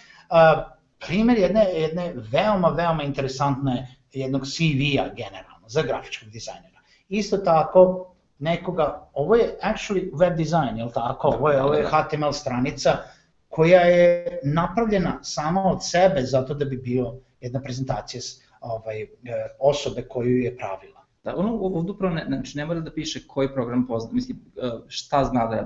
primer 1.07 1.37
jedne, 1.37 1.65
jedne 1.73 2.13
veoma, 2.31 2.69
veoma 2.69 3.03
interesantne 3.03 3.95
jednog 4.13 4.41
CV-a 4.45 5.09
generalno 5.15 5.67
za 5.67 5.81
grafičkog 5.81 6.29
dizajnera. 6.29 6.79
Isto 7.09 7.37
tako, 7.37 8.12
nekoga, 8.43 9.09
ovo 9.13 9.35
je 9.35 9.57
actually 9.61 10.09
web 10.19 10.37
design, 10.37 10.77
je 10.77 10.85
li 10.85 10.91
tako? 10.93 11.27
Ovo 11.27 11.49
je, 11.49 11.61
ovo 11.63 11.73
je 11.73 11.85
HTML 11.85 12.31
stranica 12.31 12.97
koja 13.49 13.81
je 13.81 14.39
napravljena 14.43 15.19
sama 15.21 15.63
od 15.63 15.85
sebe 15.85 16.21
zato 16.21 16.53
da 16.53 16.65
bi 16.65 16.77
bio 16.77 17.13
jedna 17.41 17.61
prezentacija 17.61 18.21
ovaj, 18.61 19.01
e, 19.01 19.07
osobe 19.59 20.01
koju 20.01 20.37
je 20.37 20.57
pravila. 20.57 20.92
Da, 21.23 21.35
ono 21.35 21.57
ovdje 21.57 21.91
upravo 21.91 22.15
ne, 22.15 22.25
znači 22.27 22.57
ne 22.57 22.65
mora 22.65 22.79
da 22.79 22.91
piše 22.91 23.27
koji 23.27 23.53
program 23.53 23.87
pozna, 23.87 24.09
mislim, 24.13 24.37
e, 24.57 24.69
šta 24.87 25.23
zna 25.23 25.45
da, 25.47 25.55
e, 25.55 25.65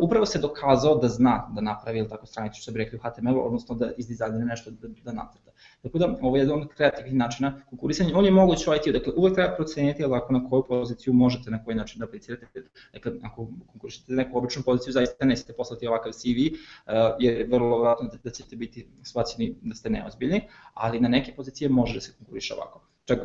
upravo 0.00 0.26
se 0.26 0.38
dokazao 0.38 0.94
da 0.94 1.08
zna 1.08 1.50
da 1.54 1.60
napravi 1.60 1.98
ili 1.98 2.08
tako 2.08 2.26
stranicu, 2.26 2.62
što 2.62 2.72
bi 2.72 2.78
rekli 2.78 2.98
u 2.98 3.00
HTML, 3.00 3.38
odnosno 3.38 3.74
da 3.74 3.90
izdizajnira 3.96 4.44
nešto 4.44 4.70
da, 4.70 4.88
da 5.04 5.12
nacrta. 5.12 5.50
Tako 5.82 5.98
da, 5.98 6.14
ovo 6.22 6.36
je 6.36 6.40
jedan 6.40 6.62
od 6.62 6.68
kreativnih 6.68 7.14
načina 7.14 7.60
konkurisanja. 7.70 8.18
On 8.18 8.24
je 8.24 8.30
moguć 8.30 8.66
u 8.66 8.74
IT, 8.74 8.92
dakle 8.92 9.12
uvek 9.16 9.34
treba 9.34 9.54
proceniti 9.54 10.04
ovako 10.04 10.32
na 10.32 10.48
koju 10.50 10.64
poziciju 10.68 11.12
možete, 11.12 11.50
na 11.50 11.64
koji 11.64 11.76
način 11.76 11.98
da 11.98 12.04
aplicirate. 12.04 12.46
Dakle, 12.92 13.12
ako 13.22 13.48
konkurisate 13.66 14.12
neku 14.12 14.38
običnu 14.38 14.62
poziciju, 14.62 14.92
zaista 14.92 15.26
nećete 15.26 15.52
poslati 15.52 15.86
ovakav 15.86 16.12
CV, 16.12 16.26
uh, 16.28 16.92
jer 17.18 17.38
je 17.38 17.46
vrlo 17.46 17.80
vratno 17.80 18.08
da, 18.08 18.18
da 18.24 18.30
ćete 18.30 18.56
biti 18.56 18.86
shvaćeni 19.02 19.54
da 19.62 19.74
ste 19.74 19.90
neozbiljni, 19.90 20.40
ali 20.74 21.00
na 21.00 21.08
neke 21.08 21.34
pozicije 21.34 21.68
može 21.68 21.94
da 21.94 22.00
se 22.00 22.12
konkuriše 22.18 22.54
ovako. 22.54 22.80
Čak 23.04 23.18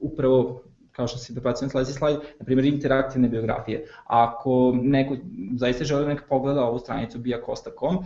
upravo 0.00 0.69
kao 1.00 1.08
što 1.08 1.18
se 1.18 1.34
prebacio 1.34 1.66
na 1.66 1.70
sledeći 1.70 1.92
slajd, 1.92 2.16
na 2.38 2.44
primjer 2.44 2.64
interaktivne 2.64 3.28
biografije. 3.28 3.86
Ako 4.04 4.72
neko 4.82 5.16
zaista 5.56 5.84
želi 5.84 6.02
da 6.02 6.08
neka 6.08 6.24
pogleda 6.28 6.64
ovu 6.64 6.78
stranicu 6.78 7.18
biacosta.com, 7.18 7.96
um, 7.96 8.04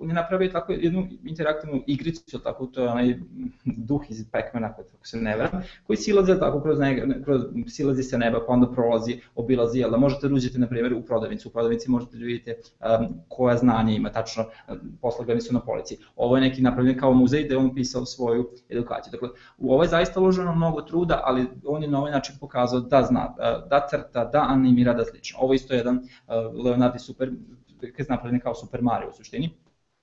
on 0.00 0.08
je 0.08 0.14
napravio 0.14 0.48
tako 0.48 0.72
jednu 0.72 1.06
interaktivnu 1.24 1.82
igricu, 1.86 2.38
tako 2.38 2.66
to 2.66 2.82
je 2.82 2.88
onaj 2.88 3.18
duh 3.64 4.02
iz 4.08 4.24
Pac-mana, 4.32 4.66
ako 4.66 5.06
se 5.06 5.16
ne 5.16 5.36
vera, 5.36 5.62
koji 5.86 5.96
silaze 5.96 6.38
tako 6.38 6.62
kroz, 6.62 6.78
ne, 6.78 7.22
kroz 7.24 7.42
silazi 7.66 8.02
se 8.02 8.18
neba, 8.18 8.40
pa 8.46 8.52
onda 8.52 8.70
prolazi, 8.70 9.20
obilazi, 9.34 9.82
ali 9.84 9.90
da 9.90 9.96
možete 9.96 10.28
da 10.28 10.34
uđete, 10.34 10.58
na 10.58 10.68
primjer, 10.68 10.94
u 10.94 11.02
prodavnicu. 11.02 11.48
U 11.48 11.52
prodavnici 11.52 11.90
možete 11.90 12.16
da 12.16 12.24
vidite 12.24 12.54
um, 12.54 13.20
koja 13.28 13.56
znanja 13.56 13.92
ima, 13.92 14.12
tačno 14.12 14.44
poslagani 15.00 15.40
su 15.40 15.54
na 15.54 15.60
polici. 15.60 15.98
Ovo 16.16 16.36
je 16.36 16.40
neki 16.40 16.62
napravljen 16.62 16.98
kao 16.98 17.12
muzej 17.12 17.44
gde 17.44 17.56
on 17.56 17.74
pisao 17.74 18.06
svoju 18.06 18.50
edukaciju. 18.68 19.10
Dakle, 19.12 19.28
u 19.58 19.72
ovo 19.72 19.82
je 19.82 19.88
zaista 19.88 20.20
uloženo 20.20 20.54
mnogo 20.54 20.82
truda, 20.82 21.22
ali 21.24 21.46
on 21.64 21.82
je 21.82 21.88
na 21.88 22.04
način 22.10 22.34
pokazao 22.40 22.80
da 22.80 23.02
zna, 23.02 23.34
da 23.70 23.86
crta, 23.90 24.24
da 24.24 24.46
animira, 24.48 24.94
da 24.94 25.04
slično. 25.04 25.38
Ovo 25.40 25.54
isto 25.54 25.74
je 25.74 25.78
jedan 25.78 26.02
Leonardi 26.64 26.98
super, 26.98 27.32
napravljen 28.08 28.40
kao 28.40 28.54
Super 28.54 28.82
Mario 28.82 29.08
u 29.08 29.12
suštini, 29.12 29.50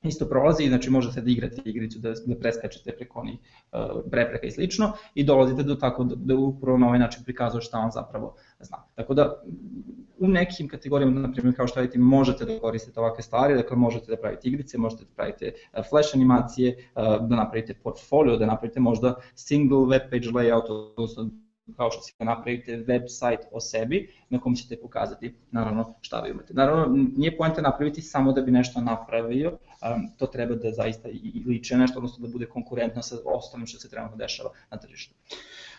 isto 0.07 0.25
prolazi, 0.25 0.67
znači 0.67 0.89
možete 0.89 1.21
da 1.21 1.31
igrate 1.31 1.61
igricu, 1.65 1.99
da, 1.99 2.13
da 2.25 2.35
preskačete 2.39 2.91
preko 2.91 3.19
onih 3.19 3.39
uh, 3.71 3.79
prepreka 4.11 4.47
i 4.47 4.51
slično 4.51 4.91
i 5.15 5.23
dolazite 5.23 5.63
do 5.63 5.75
tako 5.75 6.03
da, 6.03 6.15
da 6.15 6.35
upravo 6.35 6.77
na 6.77 6.87
ovaj 6.87 6.99
način 6.99 7.23
prikazuje 7.23 7.61
šta 7.61 7.79
on 7.79 7.91
zapravo 7.91 8.35
zna. 8.59 8.77
Tako 8.95 9.13
da 9.13 9.41
u 10.19 10.27
nekim 10.27 10.67
kategorijama, 10.67 11.19
na 11.19 11.31
primjer 11.31 11.55
kao 11.55 11.67
što 11.67 11.81
vidite, 11.81 11.99
možete 11.99 12.45
da 12.45 12.59
koristite 12.59 12.99
ovakve 12.99 13.23
stvari, 13.23 13.55
dakle 13.55 13.77
možete 13.77 14.11
da 14.11 14.17
pravite 14.17 14.47
igrice, 14.49 14.77
možete 14.77 15.03
da 15.03 15.09
pravite 15.15 15.51
flash 15.89 16.09
animacije, 16.15 16.89
da 16.95 17.35
napravite 17.35 17.73
portfolio, 17.73 18.37
da 18.37 18.45
napravite 18.45 18.79
možda 18.79 19.15
single 19.35 19.85
web 19.87 20.01
page 20.11 20.29
layout, 20.29 20.69
odnosno 20.69 21.29
kao 21.77 21.91
što 21.91 22.01
ćete 22.01 22.25
napravite 22.25 22.77
website 22.77 23.43
o 23.51 23.59
sebi 23.59 24.13
na 24.29 24.39
kom 24.39 24.55
ćete 24.55 24.81
pokazati 24.81 25.35
naravno 25.51 25.93
šta 26.01 26.21
vi 26.21 26.29
imate. 26.29 26.53
Naravno, 26.53 26.85
nije 27.17 27.37
poenta 27.37 27.61
napraviti 27.61 28.01
samo 28.01 28.31
da 28.31 28.41
bi 28.41 28.51
nešto 28.51 28.81
napravio, 28.81 29.49
um, 29.49 30.09
to 30.17 30.27
treba 30.27 30.55
da 30.55 30.71
zaista 30.71 31.09
i 31.09 31.43
liče 31.47 31.77
nešto, 31.77 31.99
odnosno 31.99 32.27
da 32.27 32.31
bude 32.31 32.45
konkurentno 32.45 33.01
sa 33.01 33.15
ostalim 33.25 33.67
što 33.67 33.79
se 33.79 33.89
trenutno 33.89 34.17
dešava 34.17 34.49
na 34.71 34.77
tržištu. 34.77 35.15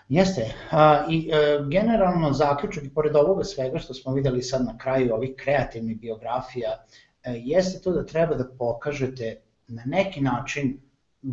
Jeste, 0.08 0.54
a, 0.70 1.06
i 1.10 1.30
e, 1.32 1.58
generalno 1.70 2.32
zaključak 2.32 2.84
i 2.84 2.94
pored 2.94 3.16
ovoga 3.16 3.44
svega 3.44 3.78
što 3.78 3.94
smo 3.94 4.14
videli 4.14 4.42
sad 4.42 4.64
na 4.66 4.78
kraju 4.78 5.14
ovih 5.14 5.30
kreativnih 5.36 6.00
biografija, 6.00 6.70
e, 7.24 7.32
jeste 7.44 7.82
to 7.82 7.92
da 7.92 8.06
treba 8.06 8.34
da 8.34 8.48
pokažete 8.58 9.36
na 9.68 9.82
neki 9.86 10.20
način 10.20 10.80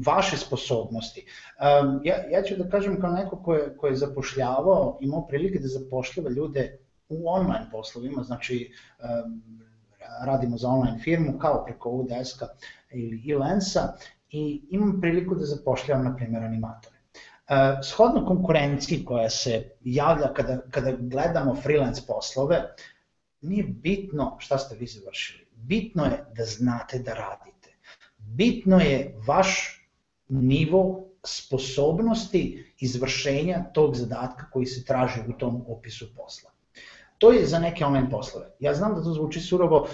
vaše 0.05 0.37
sposobnosti. 0.37 1.25
Um, 1.25 2.01
ja, 2.03 2.15
ja 2.31 2.41
ću 2.43 2.55
da 2.55 2.69
kažem 2.69 3.01
kao 3.01 3.11
neko 3.11 3.43
ko 3.43 3.53
je, 3.53 3.77
ko 3.77 3.87
je 3.87 3.95
zapošljavao, 3.95 4.97
imao 5.01 5.27
prilike 5.27 5.59
da 5.59 5.67
zapošljava 5.67 6.29
ljude 6.29 6.77
u 7.09 7.29
online 7.29 7.65
poslovima, 7.71 8.23
znači 8.23 8.71
um, 8.99 9.41
radimo 10.25 10.57
za 10.57 10.69
online 10.69 10.99
firmu 10.99 11.39
kao 11.39 11.63
preko 11.65 11.89
Udeska 11.89 12.47
ili 12.91 13.31
Elensa 13.31 13.93
i 14.29 14.61
imam 14.69 15.01
priliku 15.01 15.35
da 15.35 15.45
zapošljavam, 15.45 16.05
na 16.05 16.15
primjer, 16.15 16.43
animatore. 16.43 16.95
Uh, 17.49 17.83
shodno 17.83 18.25
konkurenciji 18.25 19.05
koja 19.05 19.29
se 19.29 19.69
javlja 19.83 20.33
kada, 20.33 20.57
kada 20.71 20.91
gledamo 20.91 21.55
freelance 21.55 22.01
poslove, 22.07 22.63
nije 23.41 23.63
bitno 23.63 24.35
šta 24.39 24.57
ste 24.57 24.75
vi 24.75 24.87
završili. 24.87 25.47
Bitno 25.55 26.05
je 26.05 26.25
da 26.35 26.45
znate 26.45 26.99
da 26.99 27.13
radite. 27.13 27.69
Bitno 28.17 28.79
je 28.79 29.15
vaš 29.27 29.82
nivo 30.41 31.05
sposobnosti 31.23 32.73
izvršenja 32.79 33.63
tog 33.73 33.95
zadatka 33.95 34.49
koji 34.51 34.65
se 34.65 34.85
traži 34.85 35.19
u 35.29 35.33
tom 35.33 35.65
opisu 35.67 36.15
posla. 36.15 36.49
To 37.17 37.31
je 37.31 37.45
za 37.45 37.59
neke 37.59 37.85
online 37.85 38.09
poslove. 38.09 38.49
Ja 38.59 38.73
znam 38.73 38.95
da 38.95 39.03
to 39.03 39.13
zvuči 39.13 39.39
surovo, 39.39 39.87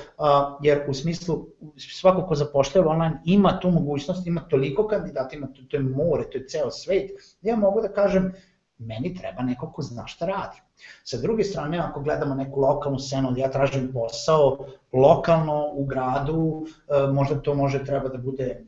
jer 0.61 0.85
u 0.87 0.93
smislu 0.93 1.45
svako 1.77 2.25
ko 2.27 2.35
zapošljava 2.35 2.91
online 2.91 3.21
ima 3.25 3.59
tu 3.59 3.71
mogućnost, 3.71 4.27
ima 4.27 4.41
toliko 4.41 4.87
kandidata, 4.87 5.35
ima 5.35 5.47
to, 5.47 5.61
to 5.69 5.77
je 5.77 5.83
more, 5.83 6.29
to 6.31 6.37
je 6.37 6.47
ceo 6.47 6.71
svet. 6.71 7.11
Ja 7.41 7.55
mogu 7.55 7.81
da 7.81 7.93
kažem, 7.93 8.33
meni 8.77 9.15
treba 9.15 9.43
neko 9.43 9.71
ko 9.71 9.81
zna 9.81 10.07
šta 10.07 10.25
radi. 10.25 10.61
Sa 11.03 11.17
druge 11.17 11.43
strane, 11.43 11.77
ako 11.79 12.01
gledamo 12.01 12.35
neku 12.35 12.59
lokalnu 12.59 12.99
scenu, 12.99 13.33
ja 13.37 13.51
tražim 13.51 13.91
posao 13.93 14.65
lokalno 14.93 15.69
u 15.73 15.85
gradu, 15.85 16.65
možda 17.13 17.41
to 17.41 17.55
može 17.55 17.85
treba 17.85 18.09
da 18.09 18.17
bude 18.17 18.65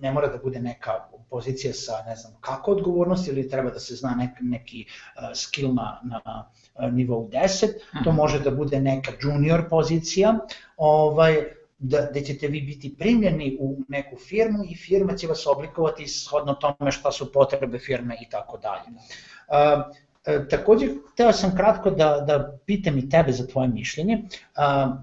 ne 0.00 0.12
mora 0.12 0.28
da 0.28 0.38
bude 0.38 0.60
neka 0.60 0.92
pozicija 1.30 1.72
sa 1.74 1.92
ne 2.06 2.16
znam 2.16 2.32
kako 2.40 2.72
odgovornost 2.72 3.28
ili 3.28 3.48
treba 3.48 3.70
da 3.70 3.80
se 3.80 3.96
zna 3.96 4.14
nek, 4.14 4.30
neki 4.40 4.84
uh, 4.86 5.22
skill 5.34 5.74
na, 5.74 6.00
na 6.04 6.20
uh, 6.74 6.92
nivou 6.92 7.28
10, 7.28 7.68
to 8.04 8.10
mhm. 8.10 8.16
može 8.16 8.40
da 8.40 8.50
bude 8.50 8.80
neka 8.80 9.12
junior 9.22 9.68
pozicija, 9.68 10.38
ovaj, 10.76 11.44
da, 11.78 12.00
da 12.14 12.20
ćete 12.20 12.48
vi 12.48 12.60
biti 12.60 12.94
primljeni 12.98 13.56
u 13.60 13.76
neku 13.88 14.16
firmu 14.16 14.64
i 14.64 14.76
firma 14.76 15.16
će 15.16 15.26
vas 15.26 15.46
oblikovati 15.46 16.06
shodno 16.08 16.54
tome 16.54 16.92
šta 16.92 17.12
su 17.12 17.32
potrebe 17.32 17.78
firme 17.78 18.16
i 18.22 18.30
tako 18.30 18.58
dalje. 18.58 18.86
Uh, 19.48 20.46
takođe, 20.50 20.88
hteo 21.12 21.32
sam 21.32 21.56
kratko 21.56 21.90
da, 21.90 22.24
da 22.26 22.58
pitam 22.66 22.98
i 22.98 23.08
tebe 23.08 23.32
za 23.32 23.46
tvoje 23.46 23.68
mišljenje. 23.68 24.22
Uh, 24.22 24.94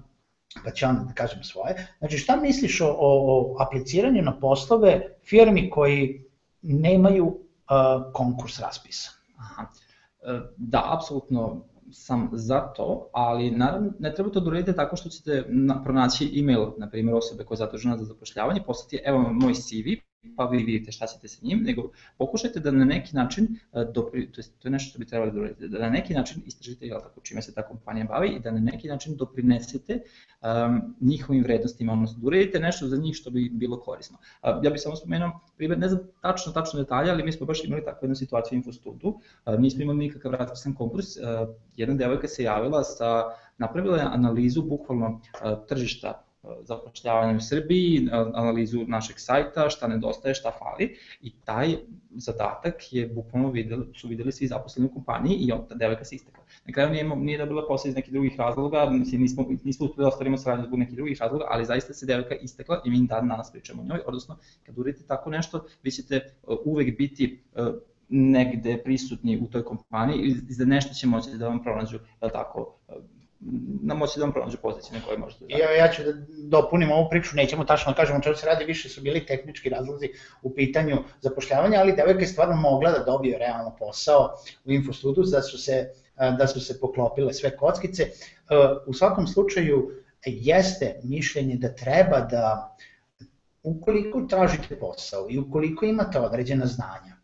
pa 0.64 0.70
ću 0.70 0.86
onda 0.86 1.04
da 1.04 1.14
kažem 1.14 1.44
svoje. 1.44 1.86
Znači 1.98 2.18
šta 2.18 2.36
misliš 2.36 2.80
o, 2.80 2.96
o 3.00 3.56
apliciranju 3.58 4.22
na 4.22 4.38
poslove 4.40 5.16
firmi 5.24 5.70
koji 5.70 6.24
nemaju 6.62 7.26
uh, 7.26 8.12
konkurs 8.12 8.60
raspisan? 8.60 9.14
Aha. 9.38 9.66
E, 10.22 10.40
da, 10.56 10.82
apsolutno 10.96 11.64
sam 11.92 12.30
za 12.32 12.60
to, 12.60 13.10
ali 13.12 13.50
naravno 13.50 13.92
ne 13.98 14.14
treba 14.14 14.30
to 14.30 14.40
da 14.40 14.48
uradite 14.48 14.72
tako 14.72 14.96
što 14.96 15.08
ćete 15.08 15.44
pronaći 15.84 16.40
e-mail, 16.40 16.70
na 16.78 16.90
primjer 16.90 17.16
osobe 17.16 17.44
koja 17.44 17.56
je 17.56 17.58
zadužena 17.58 17.98
za 17.98 18.04
zapošljavanje, 18.04 18.62
poslati 18.66 19.00
evo 19.04 19.18
moj 19.18 19.54
CV, 19.54 20.02
pa 20.36 20.44
vi 20.44 20.62
vidite 20.62 20.92
šta 20.92 21.06
ćete 21.06 21.28
sa 21.28 21.46
njim, 21.46 21.62
nego 21.62 21.90
pokušajte 22.18 22.60
da 22.60 22.70
na 22.70 22.84
neki 22.84 23.16
način, 23.16 23.44
e, 23.72 23.84
dopri, 23.94 24.32
to, 24.32 24.40
je, 24.40 24.44
to 24.58 24.68
je 24.68 24.72
nešto 24.72 24.90
što 24.90 24.98
bi 24.98 25.06
trebali 25.06 25.32
da 25.32 25.38
uradite, 25.38 25.68
da 25.68 25.78
na 25.78 25.90
neki 25.90 26.14
način 26.14 26.42
istražite 26.46 26.86
jel 26.86 27.00
tako, 27.00 27.20
čime 27.20 27.42
se 27.42 27.54
ta 27.54 27.62
kompanija 27.62 28.06
bavi 28.06 28.28
i 28.28 28.40
da 28.40 28.50
na 28.50 28.60
neki 28.60 28.88
način 28.88 29.16
doprinesete 29.16 29.98
um, 29.98 30.94
njihovim 31.00 31.42
vrednostima, 31.42 31.92
odnosno 31.92 32.20
da 32.20 32.26
uradite 32.26 32.60
nešto 32.60 32.86
za 32.86 32.96
njih 32.96 33.16
što 33.16 33.30
bi 33.30 33.50
bilo 33.52 33.80
korisno. 33.80 34.18
Uh, 34.42 34.48
ja 34.62 34.70
bih 34.70 34.80
samo 34.80 34.96
spomenuo, 34.96 35.40
primjer, 35.56 35.78
ne 35.78 35.88
znam 35.88 36.00
tačno, 36.20 36.52
tačno 36.52 36.80
detalje, 36.80 37.10
ali 37.10 37.22
mi 37.22 37.32
smo 37.32 37.46
baš 37.46 37.64
imali 37.64 37.84
takvu 37.84 38.04
jednu 38.04 38.16
situaciju 38.16 38.56
u 38.56 38.58
Infostudu, 38.58 39.08
uh, 39.08 39.58
nismo 39.58 39.82
imali 39.82 39.98
nikakav 39.98 40.30
raspisan 40.32 40.74
konkurs, 40.74 41.16
uh, 41.16 41.22
jedna 41.76 41.94
devojka 41.94 42.28
se 42.28 42.42
javila 42.42 42.84
sa, 42.84 43.24
napravila 43.58 43.96
je 43.96 44.02
analizu 44.02 44.62
bukvalno 44.62 45.08
uh, 45.08 45.66
tržišta 45.68 46.31
zapošljavanja 46.62 47.36
u 47.36 47.40
Srbiji, 47.40 48.08
analizu 48.12 48.84
našeg 48.86 49.18
sajta, 49.18 49.70
šta 49.70 49.88
nedostaje, 49.88 50.34
šta 50.34 50.52
fali 50.58 50.96
i 51.20 51.32
taj 51.44 51.76
zadatak 52.10 52.92
je 52.92 53.06
bukvalno 53.06 53.50
videli, 53.50 53.86
su 53.94 54.08
videli 54.08 54.32
svi 54.32 54.46
zaposleni 54.46 54.88
u 54.88 54.94
kompaniji 54.94 55.36
i 55.36 55.52
on, 55.52 55.66
ta 55.68 55.74
devojka 55.74 56.04
se 56.04 56.14
istekla. 56.14 56.44
Na 56.66 56.72
kraju 56.72 56.90
nije, 56.90 57.16
nije 57.16 57.38
dobila 57.38 57.66
posao 57.68 57.88
iz 57.88 57.94
nekih 57.94 58.12
drugih 58.12 58.38
razloga, 58.38 58.90
mislim, 58.90 59.20
nismo, 59.20 59.46
nismo 59.64 59.86
uspeli 59.86 60.04
da 60.04 60.08
ostavimo 60.08 60.38
saradnju 60.38 60.66
zbog 60.66 60.78
nekih 60.78 60.96
drugih 60.96 61.20
razloga, 61.20 61.44
ali 61.48 61.64
zaista 61.64 61.94
se 61.94 62.06
devojka 62.06 62.34
istekla 62.34 62.82
i 62.84 62.90
mi 62.90 63.06
dan 63.06 63.28
danas 63.28 63.52
pričamo 63.52 63.82
o 63.82 63.84
njoj, 63.84 64.00
odnosno 64.06 64.38
kad 64.66 64.78
uradite 64.78 65.06
tako 65.06 65.30
nešto, 65.30 65.64
vi 65.82 65.90
ćete 65.90 66.34
uvek 66.64 66.98
biti 66.98 67.42
negde 68.08 68.82
prisutni 68.84 69.40
u 69.40 69.46
toj 69.46 69.64
kompaniji 69.64 70.18
i 70.48 70.52
za 70.52 70.64
nešto 70.64 70.94
će 70.94 71.06
moći 71.06 71.30
da 71.30 71.48
vam 71.48 71.62
pronađu, 71.62 71.98
tako, 72.32 72.78
na 73.82 73.94
moći 73.94 74.18
da 74.18 74.24
vam 74.24 74.32
pronađe 74.32 74.56
poziciju 74.56 74.98
na 74.98 75.04
kojoj 75.04 75.18
možete 75.18 75.44
da... 75.44 75.56
Ja, 75.56 75.70
ja 75.70 75.92
ću 75.92 76.02
da 76.02 76.12
dopunim 76.48 76.92
ovu 76.92 77.08
priču, 77.10 77.36
nećemo 77.36 77.64
tačno 77.64 77.92
da 77.92 77.96
kažemo 77.96 78.20
čemu 78.20 78.36
se 78.36 78.46
radi, 78.46 78.64
više 78.64 78.88
su 78.88 79.00
bili 79.00 79.26
tehnički 79.26 79.68
razlozi 79.68 80.08
u 80.42 80.54
pitanju 80.54 80.98
zapošljavanja, 81.20 81.80
ali 81.80 81.96
devojka 81.96 82.20
je 82.20 82.26
stvarno 82.26 82.56
mogla 82.56 82.90
da 82.90 83.04
dobije 83.04 83.38
realno 83.38 83.76
posao 83.78 84.34
u 84.64 84.72
Infostudu, 84.72 85.22
da 85.22 85.42
su 85.42 85.58
se, 85.58 85.90
da 86.38 86.46
su 86.46 86.60
se 86.60 86.80
poklopile 86.80 87.32
sve 87.32 87.56
kockice. 87.56 88.06
U 88.86 88.94
svakom 88.94 89.26
slučaju 89.26 89.90
jeste 90.26 91.00
mišljenje 91.04 91.56
da 91.56 91.74
treba 91.74 92.20
da 92.20 92.76
ukoliko 93.62 94.20
tražite 94.20 94.78
posao 94.78 95.26
i 95.30 95.38
ukoliko 95.38 95.84
imate 95.84 96.18
određena 96.18 96.66
znanja, 96.66 97.16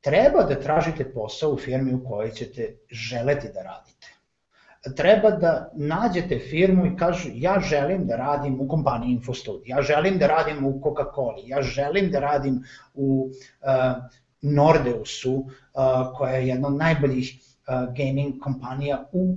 treba 0.00 0.42
da 0.42 0.60
tražite 0.60 1.12
posao 1.12 1.50
u 1.50 1.58
firmi 1.58 1.94
u 1.94 2.04
kojoj 2.04 2.30
ćete 2.30 2.76
želeti 2.90 3.48
da 3.54 3.62
radite 3.62 4.01
treba 4.96 5.30
da 5.30 5.70
nađete 5.74 6.38
firmu 6.38 6.86
i 6.86 6.96
kažu 6.96 7.28
ja 7.34 7.60
želim 7.60 8.06
da 8.06 8.16
radim 8.16 8.60
u 8.60 8.68
kompaniji 8.68 9.12
Infostud, 9.12 9.62
ja 9.66 9.82
želim 9.82 10.18
da 10.18 10.26
radim 10.26 10.64
u 10.66 10.80
Coca-Coli, 10.80 11.42
ja 11.46 11.62
želim 11.62 12.10
da 12.10 12.20
radim 12.20 12.62
u 12.94 13.30
uh, 13.30 13.68
Nordeusu, 14.42 15.34
uh, 15.34 15.46
koja 16.16 16.32
je 16.32 16.48
jedna 16.48 16.68
od 16.68 16.74
najboljih 16.74 17.34
uh, 17.38 17.94
gaming 17.94 18.40
kompanija 18.42 19.08
u 19.12 19.36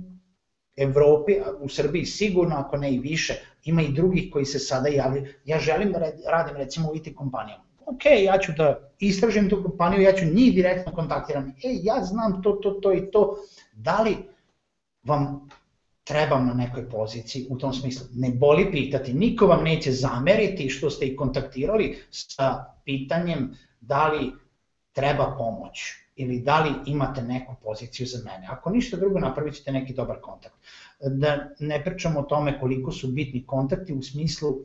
Evropi, 0.76 1.32
u 1.60 1.68
Srbiji 1.68 2.04
sigurno, 2.04 2.56
ako 2.56 2.76
ne 2.76 2.94
i 2.94 2.98
više, 2.98 3.34
ima 3.64 3.82
i 3.82 3.92
drugih 3.92 4.30
koji 4.32 4.44
se 4.44 4.58
sada 4.58 4.88
javljaju. 4.88 5.26
Ja 5.44 5.58
želim 5.58 5.92
da 5.92 5.98
radim 6.30 6.56
recimo 6.56 6.90
u 6.90 6.96
IT 6.96 7.16
kompanijama. 7.16 7.64
Ok, 7.86 8.04
ja 8.24 8.38
ću 8.38 8.52
da 8.56 8.90
istražim 8.98 9.50
tu 9.50 9.62
kompaniju, 9.62 10.02
ja 10.02 10.12
ću 10.12 10.24
njih 10.24 10.54
direktno 10.54 10.92
kontaktiram. 10.92 11.48
E, 11.48 11.78
ja 11.82 12.04
znam 12.04 12.42
to, 12.42 12.52
to, 12.52 12.70
to 12.70 12.92
i 12.92 13.10
to. 13.10 13.36
Da 13.72 14.02
li 14.02 14.16
vam 15.06 15.48
trebam 16.04 16.46
na 16.46 16.54
nekoj 16.54 16.88
poziciji 16.90 17.46
u 17.50 17.58
tom 17.58 17.72
smislu. 17.74 18.06
Ne 18.14 18.30
boli 18.30 18.70
pitati, 18.70 19.14
niko 19.14 19.46
vam 19.46 19.64
neće 19.64 19.92
zameriti 19.92 20.68
što 20.68 20.90
ste 20.90 21.06
ih 21.06 21.16
kontaktirali 21.16 21.98
sa 22.10 22.64
pitanjem 22.84 23.54
da 23.80 24.08
li 24.08 24.32
treba 24.92 25.34
pomoć 25.38 25.92
ili 26.16 26.40
da 26.40 26.60
li 26.60 26.70
imate 26.86 27.22
neku 27.22 27.54
poziciju 27.62 28.06
za 28.06 28.18
mene. 28.24 28.46
Ako 28.50 28.70
ništa 28.70 28.96
drugo, 28.96 29.18
napravit 29.18 29.54
ćete 29.54 29.72
neki 29.72 29.94
dobar 29.94 30.20
kontakt. 30.20 30.54
Da 31.00 31.48
ne 31.58 31.84
pričamo 31.84 32.20
o 32.20 32.22
tome 32.22 32.60
koliko 32.60 32.92
su 32.92 33.08
bitni 33.08 33.46
kontakti 33.46 33.94
u 33.94 34.02
smislu 34.02 34.48
uh, 34.50 34.62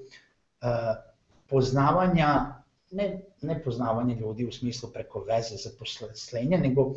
poznavanja 1.49 2.60
ne, 2.91 3.21
ne 3.41 3.63
poznavanje 3.63 4.15
ljudi 4.15 4.45
u 4.45 4.51
smislu 4.51 4.89
preko 4.93 5.19
veze 5.19 5.55
za 5.55 5.69
poslenja, 5.79 6.57
nego 6.57 6.81
uh, 6.81 6.95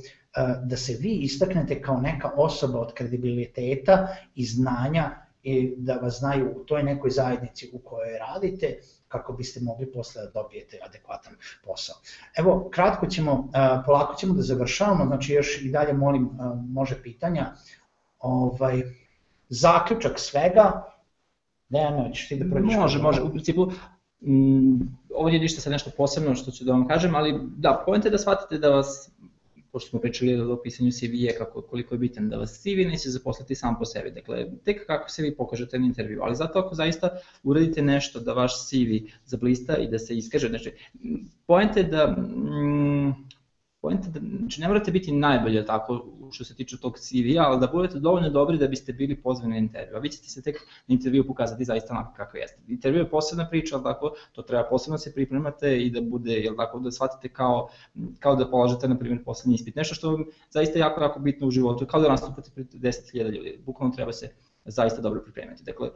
da 0.65 0.77
se 0.77 0.97
vi 1.01 1.15
istaknete 1.15 1.83
kao 1.83 2.01
neka 2.01 2.31
osoba 2.37 2.79
od 2.81 2.95
kredibiliteta 2.95 4.09
i 4.35 4.45
znanja 4.47 5.11
i 5.43 5.75
da 5.77 5.95
vas 5.95 6.19
znaju 6.19 6.53
u 6.57 6.65
toj 6.65 6.83
nekoj 6.83 7.11
zajednici 7.11 7.71
u 7.73 7.79
kojoj 7.79 8.19
radite, 8.19 8.79
kako 9.09 9.33
biste 9.33 9.61
mogli 9.61 9.93
posle 9.93 10.23
da 10.23 10.31
dobijete 10.31 10.79
adekvatan 10.87 11.33
posao. 11.65 11.97
Evo, 12.37 12.69
kratko 12.73 13.07
ćemo, 13.07 13.33
uh, 13.33 13.49
polako 13.87 14.15
ćemo 14.15 14.35
da 14.35 14.43
završavamo, 14.43 15.07
znači 15.07 15.33
još 15.33 15.63
i 15.63 15.71
dalje 15.71 15.93
molim, 15.93 16.25
uh, 16.25 16.33
može 16.69 17.03
pitanja. 17.03 17.53
Ovaj, 18.19 18.83
zaključak 19.49 20.19
svega, 20.19 20.95
Dejana, 21.69 22.13
ćeš 22.13 22.29
ti 22.29 22.37
da 22.37 22.51
prođeš? 22.51 22.77
Može, 22.77 22.99
može, 22.99 23.23
u 23.23 23.31
principu, 23.31 23.71
mm, 24.27 24.81
ovo 25.15 25.29
nije 25.29 25.41
ništa 25.41 25.61
sad 25.61 25.73
nešto 25.73 25.91
posebno 25.97 26.35
što 26.35 26.51
ću 26.51 26.65
da 26.65 26.73
vam 26.73 26.89
kažem, 26.89 27.15
ali 27.15 27.41
da, 27.57 27.83
pojente 27.87 28.11
da 28.11 28.19
shvatite 28.19 28.59
da 28.59 28.69
vas 28.69 29.11
pošto 29.75 29.91
smo 29.91 30.01
pričali 30.01 30.41
o 30.41 30.57
pisanju 30.63 30.91
CV-a, 30.91 31.39
kako, 31.39 31.63
koliko 31.63 31.95
je 31.95 31.99
bitan 31.99 32.29
da 32.29 32.37
vas 32.37 32.61
CV 32.63 32.87
neće 32.89 33.11
zaposliti 33.11 33.55
sam 33.55 33.79
po 33.79 33.85
sebi. 33.85 34.11
Dakle, 34.11 34.47
tek 34.65 34.87
kako 34.87 35.11
se 35.11 35.23
vi 35.23 35.37
pokažete 35.37 35.79
na 35.79 35.87
intervju, 35.87 36.21
ali 36.23 36.37
zato 36.37 36.59
ako 36.59 36.75
zaista 36.75 37.11
uradite 37.43 37.83
nešto 37.83 38.21
da 38.21 38.33
vaš 38.33 38.69
CV 38.69 39.11
zablista 39.25 39.77
i 39.77 39.89
da 39.89 39.99
se 39.99 40.17
iskaže, 40.17 40.49
znači, 40.49 40.73
pojente 41.47 41.83
da 41.83 42.07
mm, 42.07 43.15
Poenta 43.85 44.09
da, 44.09 44.21
znači 44.39 44.61
ne 44.61 44.69
morate 44.69 44.91
biti 44.91 45.13
najbolji 45.13 45.65
tako 45.67 46.05
što 46.33 46.45
se 46.45 46.55
tiče 46.57 46.77
tog 46.81 46.99
CV-a, 46.99 47.43
ali 47.47 47.61
da 47.61 47.67
budete 47.67 47.99
dovoljno 47.99 48.31
dobri 48.31 48.59
da 48.59 48.69
biste 48.69 48.93
bili 48.93 49.17
pozvani 49.17 49.51
na 49.51 49.59
intervju. 49.59 49.97
A 49.97 49.99
vi 49.99 50.09
ćete 50.09 50.29
se 50.29 50.43
tek 50.43 50.57
na 50.87 50.95
intervju 50.95 51.27
pokazati 51.27 51.65
zaista 51.65 51.95
onako 51.95 52.15
kako 52.17 52.37
jeste. 52.37 52.63
Intervju 52.69 53.01
je 53.01 53.11
posebna 53.11 53.49
priča, 53.49 53.77
ali 53.77 53.85
tako, 53.85 54.13
to 54.33 54.43
treba 54.43 54.65
posebno 54.71 54.95
da 54.95 54.99
se 54.99 55.15
pripremate 55.15 55.83
i 55.83 55.91
da 55.91 56.01
bude, 56.01 56.33
jel 56.33 56.57
tako, 56.57 56.79
da 56.79 56.91
shvatite 56.91 57.29
kao, 57.29 57.69
kao 58.19 58.37
da 58.37 58.51
polažete, 58.51 58.89
na 58.89 58.99
primjer, 58.99 59.25
poslednji 59.25 59.55
ispit. 59.55 59.77
Nešto 59.77 59.95
što 59.95 60.13
je 60.13 60.25
zaista 60.51 60.79
jako, 60.79 61.01
jako 61.01 61.21
bitno 61.21 61.47
u 61.47 61.51
životu, 61.51 61.87
kao 61.87 62.01
da 62.01 62.09
nastupate 62.09 62.51
pred 62.55 62.67
10.000 62.75 63.37
ljudi. 63.37 63.59
Bukvalno 63.67 63.95
treba 63.95 64.13
se 64.13 64.31
zaista 64.65 65.03
dobro 65.03 65.23
pripremiti. 65.23 65.65
Dakle, 65.65 65.91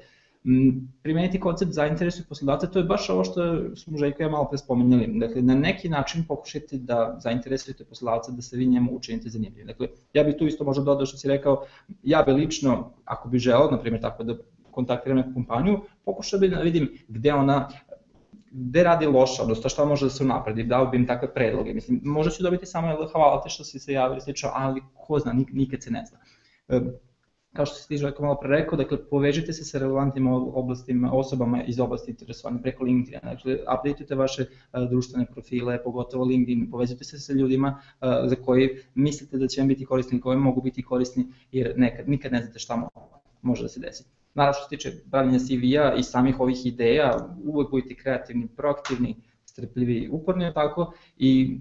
primeniti 1.02 1.40
koncept 1.40 1.72
zainteresuju 1.72 2.26
poslodavca, 2.28 2.66
to 2.66 2.78
je 2.78 2.84
baš 2.84 3.10
ovo 3.10 3.24
što 3.24 3.40
smo 3.76 3.98
Željko 3.98 4.22
ja 4.22 4.28
malo 4.28 4.48
pre 4.48 4.58
spomenuli. 4.58 5.18
Dakle, 5.18 5.42
na 5.42 5.54
neki 5.54 5.88
način 5.88 6.24
pokušajte 6.28 6.76
da 6.76 7.16
zainteresujete 7.22 7.84
poslodavca 7.84 8.32
da 8.32 8.42
se 8.42 8.56
vi 8.56 8.66
njemu 8.66 8.96
učinite 8.96 9.28
zanimljivim. 9.28 9.66
Dakle, 9.66 9.88
ja 10.12 10.24
bih 10.24 10.34
tu 10.38 10.46
isto 10.46 10.64
možda 10.64 10.84
dodao 10.84 11.06
što 11.06 11.16
si 11.16 11.28
rekao, 11.28 11.64
ja 12.02 12.22
bih 12.22 12.34
lično, 12.34 12.92
ako 13.04 13.28
bih 13.28 13.40
želao, 13.40 13.70
na 13.70 13.80
primjer, 13.80 14.02
tako 14.02 14.24
da 14.24 14.34
kontaktiram 14.70 15.18
neku 15.18 15.34
kompaniju, 15.34 15.80
pokušao 16.04 16.40
bih 16.40 16.50
da 16.50 16.60
vidim 16.60 16.88
gde 17.08 17.32
ona 17.32 17.68
gde 18.50 18.82
radi 18.82 19.06
loše, 19.06 19.42
odnosno 19.42 19.70
šta 19.70 19.84
može 19.84 20.06
da 20.06 20.10
se 20.10 20.24
unapredi, 20.24 20.62
dao 20.62 20.86
bi 20.86 20.96
im 20.96 21.06
takve 21.06 21.34
predloge. 21.34 21.74
Mislim, 21.74 22.00
možda 22.04 22.30
ću 22.30 22.42
dobiti 22.42 22.66
samo 22.66 23.08
hvala 23.12 23.42
te 23.42 23.48
što 23.48 23.64
si 23.64 23.78
se 23.78 23.92
javili, 23.92 24.20
slično, 24.20 24.50
ali 24.52 24.82
ko 24.94 25.18
zna, 25.18 25.34
nikad 25.52 25.82
se 25.82 25.90
ne 25.90 26.04
zna 26.06 26.18
kao 27.58 27.66
što 27.66 27.74
si 27.74 27.88
ti 27.88 27.96
Željko 27.96 28.22
malo 28.22 28.38
pre 28.40 28.48
rekao, 28.48 28.78
dakle, 28.78 28.98
povežite 29.10 29.52
se 29.52 29.64
sa 29.64 29.78
relevantnim 29.78 30.26
oblastima, 30.32 31.10
osobama 31.12 31.62
iz 31.64 31.80
oblasti 31.80 32.10
interesovanja 32.10 32.60
preko 32.62 32.84
LinkedIn, 32.84 33.20
dakle, 33.22 33.56
updateujte 33.62 34.14
vaše 34.14 34.42
uh, 34.42 34.90
društvene 34.90 35.26
profile, 35.26 35.82
pogotovo 35.82 36.24
LinkedIn, 36.24 36.70
povezujte 36.70 37.04
se 37.04 37.18
sa 37.18 37.32
ljudima 37.32 37.72
uh, 37.78 38.08
za 38.30 38.36
koji 38.36 38.68
mislite 38.94 39.38
da 39.38 39.48
će 39.48 39.60
vam 39.60 39.68
biti 39.68 39.84
korisni, 39.84 40.20
koji 40.20 40.38
mogu 40.38 40.62
biti 40.62 40.82
korisni, 40.82 41.26
jer 41.52 41.74
nekad, 41.76 42.08
nikad 42.08 42.32
ne 42.32 42.42
znate 42.42 42.58
šta 42.58 42.88
može 43.42 43.62
da 43.62 43.68
se 43.68 43.80
desi. 43.80 44.04
Naravno 44.34 44.54
što 44.54 44.68
se 44.68 44.76
tiče 44.76 44.92
pravljanja 45.10 45.38
CV-a 45.38 45.94
i 45.98 46.02
samih 46.02 46.40
ovih 46.40 46.66
ideja, 46.66 47.34
uvek 47.44 47.70
budite 47.70 47.94
kreativni, 47.94 48.48
proaktivni, 48.56 49.16
strpljivi, 49.44 50.08
uporni, 50.12 50.52
tako, 50.54 50.92
i 51.16 51.58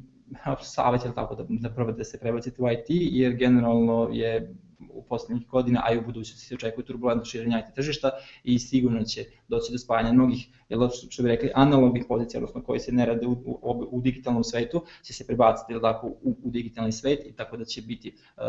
savjet 0.61 1.05
je 1.05 1.13
tako 1.15 1.35
da, 1.35 1.45
da 1.49 1.69
probate 1.69 1.97
da 1.97 2.03
se 2.03 2.19
prebacite 2.19 2.61
u 2.61 2.69
IT, 2.69 2.85
jer 2.89 3.33
generalno 3.33 4.09
je 4.11 4.55
u 4.89 5.03
poslednjih 5.03 5.47
godina, 5.47 5.81
a 5.85 5.93
i 5.93 5.97
u 5.97 6.01
budućnosti 6.01 6.45
se 6.45 6.55
očekuje 6.55 6.85
turbulentno 6.85 7.25
širenja 7.25 7.59
IT 7.59 7.75
tržišta 7.75 8.11
i 8.43 8.59
sigurno 8.59 9.03
će 9.03 9.25
doći 9.47 9.71
do 9.71 9.77
spajanja 9.77 10.13
mnogih, 10.13 10.47
jel, 10.69 10.89
što 11.09 11.23
bi 11.23 11.29
rekli, 11.29 11.51
analognih 11.55 12.05
pozicija, 12.07 12.39
odnosno 12.39 12.63
koji 12.63 12.79
se 12.79 12.91
ne 12.91 13.05
rade 13.05 13.27
u, 13.27 13.31
u, 13.31 13.87
u 13.91 14.01
digitalnom 14.01 14.43
svetu, 14.43 14.81
će 15.03 15.13
se 15.13 15.27
prebaciti 15.27 15.73
jel, 15.73 15.81
tako, 15.81 16.07
u, 16.07 16.35
u 16.43 16.49
digitalni 16.49 16.91
svet 16.91 17.25
i 17.25 17.35
tako 17.35 17.57
da 17.57 17.65
će 17.65 17.81
biti, 17.81 18.15
uh, 18.37 18.43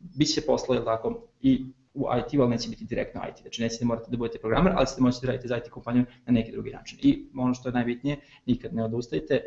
bit 0.00 0.34
će 0.34 0.40
posla 0.40 0.74
jel, 0.74 0.84
tako, 0.84 1.28
i 1.40 1.64
u 1.94 2.06
IT, 2.18 2.40
ali 2.40 2.50
neće 2.50 2.68
biti 2.68 2.84
direktno 2.84 3.20
IT. 3.30 3.42
Znači 3.42 3.62
nećete 3.62 3.84
morate 3.84 4.10
da 4.10 4.16
budete 4.16 4.38
programer, 4.38 4.72
ali 4.76 4.86
ćete 4.86 5.02
moći 5.02 5.18
da 5.22 5.26
radite 5.26 5.48
za 5.48 5.56
IT 5.56 5.68
kompaniju 5.68 6.04
na 6.26 6.32
neki 6.32 6.52
drugi 6.52 6.70
način. 6.70 6.98
I 7.02 7.26
ono 7.36 7.54
što 7.54 7.68
je 7.68 7.72
najbitnije, 7.72 8.16
nikad 8.46 8.74
ne 8.74 8.84
odustajte, 8.84 9.40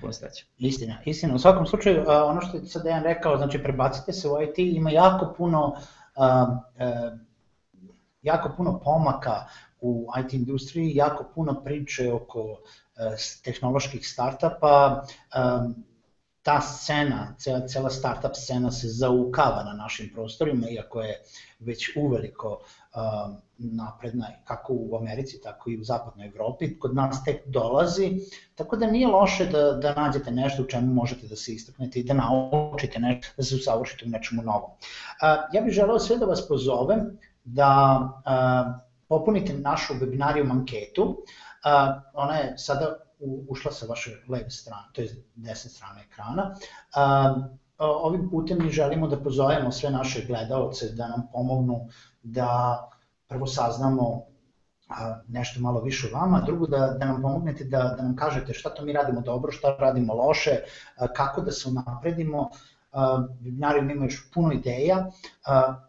Puno 0.00 0.12
sreće. 0.12 0.46
Istina, 0.58 0.98
istina. 1.04 1.34
U 1.34 1.38
svakom 1.38 1.66
slučaju, 1.66 2.04
ono 2.08 2.40
što 2.40 2.56
je 2.56 2.66
sad 2.66 2.82
Dejan 2.82 3.02
rekao, 3.02 3.36
znači 3.36 3.62
prebacite 3.62 4.12
se 4.12 4.28
u 4.28 4.42
IT, 4.42 4.58
ima 4.58 4.90
jako 4.90 5.34
puno, 5.36 5.76
jako 8.22 8.50
puno 8.56 8.80
pomaka 8.84 9.44
u 9.80 10.06
IT 10.24 10.32
industriji, 10.32 10.96
jako 10.96 11.24
puno 11.34 11.62
priče 11.64 12.12
oko 12.12 12.60
tehnoloških 13.44 14.08
startupa, 14.08 15.02
ta 16.48 16.60
scena, 16.60 17.34
cela, 17.38 17.66
cela 17.68 17.90
startup 17.90 18.34
scena 18.34 18.70
se 18.70 18.88
zaukava 18.88 19.64
na 19.64 19.72
našim 19.72 20.10
prostorima, 20.14 20.68
iako 20.70 21.02
je 21.02 21.22
već 21.58 21.96
uveliko 21.96 22.48
uh, 22.52 23.34
napredna 23.58 24.26
kako 24.44 24.72
u 24.72 24.96
Americi, 24.96 25.40
tako 25.42 25.70
i 25.70 25.76
u 25.80 25.84
zapadnoj 25.84 26.26
Evropi, 26.26 26.78
kod 26.78 26.94
nas 26.94 27.24
tek 27.24 27.46
dolazi, 27.46 28.20
tako 28.54 28.76
da 28.76 28.86
nije 28.86 29.06
loše 29.06 29.46
da, 29.46 29.72
da 29.72 29.94
nađete 29.94 30.30
nešto 30.30 30.62
u 30.62 30.66
čemu 30.66 30.94
možete 30.94 31.26
da 31.26 31.36
se 31.36 31.52
istaknete 31.52 32.00
i 32.00 32.04
da 32.04 32.14
naučite 32.14 32.98
nešto, 32.98 33.32
da 33.36 33.42
se 33.42 33.56
usavršite 33.56 34.06
u 34.06 34.08
nečemu 34.08 34.42
novom. 34.42 34.70
Uh, 34.70 35.52
ja 35.52 35.62
bih 35.62 35.72
želeo 35.72 35.98
sve 35.98 36.16
da 36.16 36.26
vas 36.26 36.48
pozovem 36.48 37.18
da 37.44 38.00
uh, 38.00 38.80
popunite 39.08 39.52
našu 39.52 39.94
webinarijum 40.00 40.50
anketu, 40.50 41.02
uh, 41.04 42.02
ona 42.14 42.36
je 42.36 42.58
sada 42.58 42.96
ušla 43.48 43.72
sa 43.72 43.86
vaše 43.86 44.10
leve 44.28 44.50
strane, 44.50 44.88
to 44.92 45.00
je 45.00 45.08
desne 45.34 45.70
strane 45.70 46.04
ekrana. 46.10 46.54
Ovim 47.78 48.30
putem 48.30 48.58
mi 48.62 48.70
želimo 48.70 49.08
da 49.08 49.20
pozovemo 49.22 49.72
sve 49.72 49.90
naše 49.90 50.24
gledalce 50.26 50.88
da 50.88 51.08
nam 51.08 51.28
pomognu 51.32 51.86
da 52.22 52.78
prvo 53.28 53.46
saznamo 53.46 54.22
nešto 55.28 55.60
malo 55.60 55.80
više 55.80 56.06
o 56.06 56.18
vama, 56.18 56.40
drugo 56.40 56.66
da, 56.66 56.96
da 57.00 57.06
nam 57.06 57.22
pomognete 57.22 57.64
da, 57.64 57.94
da 57.96 58.02
nam 58.02 58.16
kažete 58.16 58.54
šta 58.54 58.70
to 58.74 58.84
mi 58.84 58.92
radimo 58.92 59.20
dobro, 59.20 59.52
šta 59.52 59.76
radimo 59.78 60.14
loše, 60.14 60.56
kako 61.16 61.40
da 61.40 61.50
se 61.50 61.68
unapredimo. 61.68 62.50
Webinarijum 62.92 63.92
ima 63.92 64.04
još 64.04 64.30
puno 64.34 64.52
ideja 64.52 65.10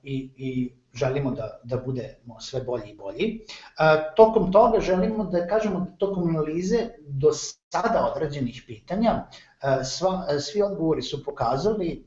i, 0.03 0.31
i 0.35 0.78
želimo 0.93 1.31
da, 1.31 1.59
da 1.63 1.77
budemo 1.77 2.39
sve 2.39 2.61
bolji 2.61 2.89
i 2.89 2.95
bolji. 2.95 3.25
E, 3.25 4.13
tokom 4.15 4.51
toga 4.51 4.79
želimo 4.79 5.23
da 5.23 5.47
kažemo 5.47 5.79
da 5.79 5.97
tokom 5.97 6.29
analize 6.29 6.89
do 7.07 7.31
sada 7.33 8.13
određenih 8.15 8.63
pitanja 8.67 9.11
e, 9.11 9.83
sva, 9.83 10.39
svi 10.39 10.61
odgovori 10.61 11.01
su 11.01 11.23
pokazali 11.23 11.91
e, 11.91 12.01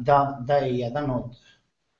da, 0.00 0.38
da 0.40 0.56
je 0.56 0.78
jedan 0.78 1.10
od 1.10 1.24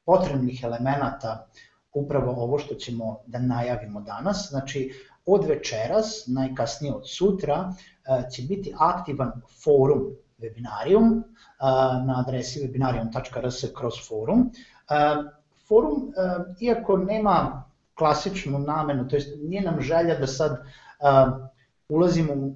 potrebnih 0.04 0.62
elemenata 0.64 1.48
upravo 1.94 2.32
ovo 2.32 2.58
što 2.58 2.74
ćemo 2.74 3.20
da 3.26 3.38
najavimo 3.38 4.00
danas, 4.00 4.46
znači 4.50 4.92
od 5.26 5.44
večeras, 5.44 6.24
najkasnije 6.26 6.94
od 6.94 7.10
sutra, 7.10 7.72
e, 7.72 8.30
će 8.30 8.42
biti 8.42 8.74
aktivan 8.78 9.32
forum 9.64 10.16
webinarium 10.38 11.18
e, 11.18 11.22
na 12.06 12.24
adresi 12.26 12.60
webinarium.rs 12.60 13.64
kroz 13.78 13.94
forum. 14.08 14.50
E, 15.64 15.68
forum, 15.68 15.92
uh, 15.92 16.56
iako 16.60 16.96
nema 16.96 17.64
klasičnu 17.94 18.58
namenu, 18.58 19.08
to 19.08 19.16
jest 19.16 19.28
nije 19.42 19.62
nam 19.62 19.80
želja 19.80 20.18
da 20.18 20.26
sad 20.26 20.52
uh, 20.52 21.46
ulazimo 21.88 22.34
u 22.34 22.54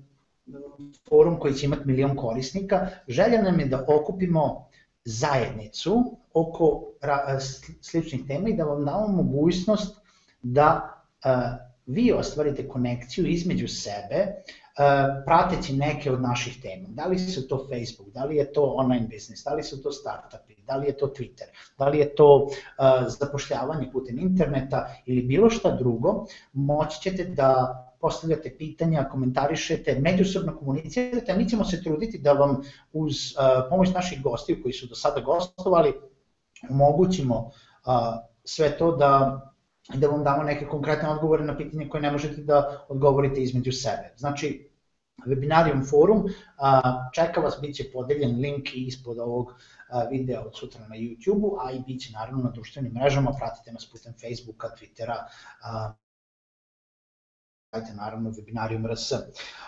forum 1.09 1.39
koji 1.39 1.55
će 1.55 1.67
imati 1.67 1.83
milion 1.89 2.17
korisnika, 2.17 2.89
želja 3.09 3.43
nam 3.43 3.61
je 3.61 3.67
da 3.67 3.85
okupimo 3.89 4.69
zajednicu 5.05 6.17
oko 6.35 6.83
sličnih 7.81 8.27
tema 8.27 8.49
i 8.49 8.57
da 8.57 8.65
vam 8.65 8.85
damo 8.85 9.09
mogućnost 9.09 9.97
da 10.43 10.95
vi 11.87 12.13
ostvarite 12.13 12.69
konekciju 12.69 13.27
između 13.27 13.69
sebe, 13.69 14.27
prateći 15.25 15.77
neke 15.77 16.13
od 16.13 16.23
naših 16.23 16.63
tema. 16.63 16.89
Da 16.89 17.07
li 17.07 17.19
su 17.19 17.49
to 17.49 17.67
Facebook, 17.69 18.15
da 18.15 18.25
li 18.25 18.37
je 18.37 18.53
to 18.53 18.63
online 18.63 19.07
biznis, 19.07 19.45
da 19.45 19.55
li 19.55 19.63
su 19.63 19.83
to 19.83 19.93
startupi, 19.93 20.55
da 20.67 20.77
li 20.77 20.87
je 20.87 20.97
to 20.97 21.07
Twitter, 21.07 21.47
da 21.79 21.89
li 21.89 21.99
je 21.99 22.15
to 22.15 22.37
uh, 22.37 22.53
zapošljavanje 23.21 23.91
putem 23.93 24.19
interneta 24.19 24.95
ili 25.07 25.23
bilo 25.23 25.51
šta 25.51 25.77
drugo, 25.77 26.27
moći 26.53 27.01
ćete 27.01 27.25
da 27.25 27.85
postavljate 28.01 28.57
pitanja, 28.59 29.09
komentarišete, 29.13 29.99
međusobno 30.01 30.57
komunicirate, 30.57 31.33
a 31.33 31.37
mi 31.37 31.49
ćemo 31.49 31.65
se 31.65 31.83
truditi 31.83 32.19
da 32.19 32.33
vam 32.33 32.61
uz 32.93 33.15
uh, 33.15 33.69
pomoć 33.71 33.89
naših 33.95 34.23
gostiju 34.23 34.63
koji 34.63 34.73
su 34.73 34.87
do 34.87 34.95
sada 34.95 35.21
gostovali 35.21 35.93
omogućimo 36.71 37.51
sve 38.45 38.79
to 38.79 38.97
da 38.97 39.41
da 39.95 40.09
vam 40.09 40.25
damo 40.25 40.43
neke 40.43 40.67
konkretne 40.67 41.09
odgovore 41.09 41.45
na 41.45 41.57
pitanje 41.57 41.89
koje 41.89 42.01
ne 42.01 42.11
možete 42.11 42.43
da 42.43 42.85
odgovorite 42.89 43.41
između 43.43 43.73
sebe. 43.73 44.15
Znači, 44.17 44.69
Webinarium 45.27 45.91
forum, 45.91 46.25
čeka 47.15 47.41
vas, 47.41 47.59
bit 47.61 47.77
će 47.77 47.93
podeljen 47.93 48.41
link 48.41 48.69
ispod 48.75 49.19
ovog 49.19 49.55
videa 50.11 50.43
od 50.47 50.57
sutra 50.57 50.89
na 50.89 50.97
YouTube-u, 50.97 51.59
a 51.61 51.73
i 51.73 51.81
bit 51.87 52.01
će 52.01 52.13
naravno 52.13 52.43
na 52.43 52.51
društvenim 52.51 52.93
mrežama, 52.93 53.33
pratite 53.39 53.73
nas 53.73 53.91
putem 53.91 54.15
Facebooka, 54.21 54.69
Twittera, 54.69 55.17
ajte 57.71 57.93
naravno 57.95 58.31
Webinarium 58.31 58.93
RS. 58.93 59.13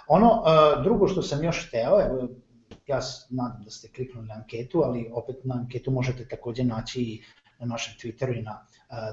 Ono 0.08 0.42
drugo 0.84 1.08
što 1.08 1.22
sam 1.22 1.44
još 1.44 1.68
hteo, 1.68 2.00
evo, 2.00 2.28
ja 2.86 3.00
nadam 3.30 3.62
da 3.64 3.70
ste 3.70 3.88
kliknuli 3.88 4.26
na 4.26 4.34
anketu, 4.34 4.82
ali 4.84 5.10
opet 5.12 5.36
na 5.44 5.54
anketu 5.54 5.90
možete 5.90 6.28
takođe 6.28 6.64
naći 6.64 7.00
i 7.02 7.22
na 7.58 7.66
našem 7.66 7.94
Twitteru 8.00 8.38
i 8.38 8.42
na 8.42 8.66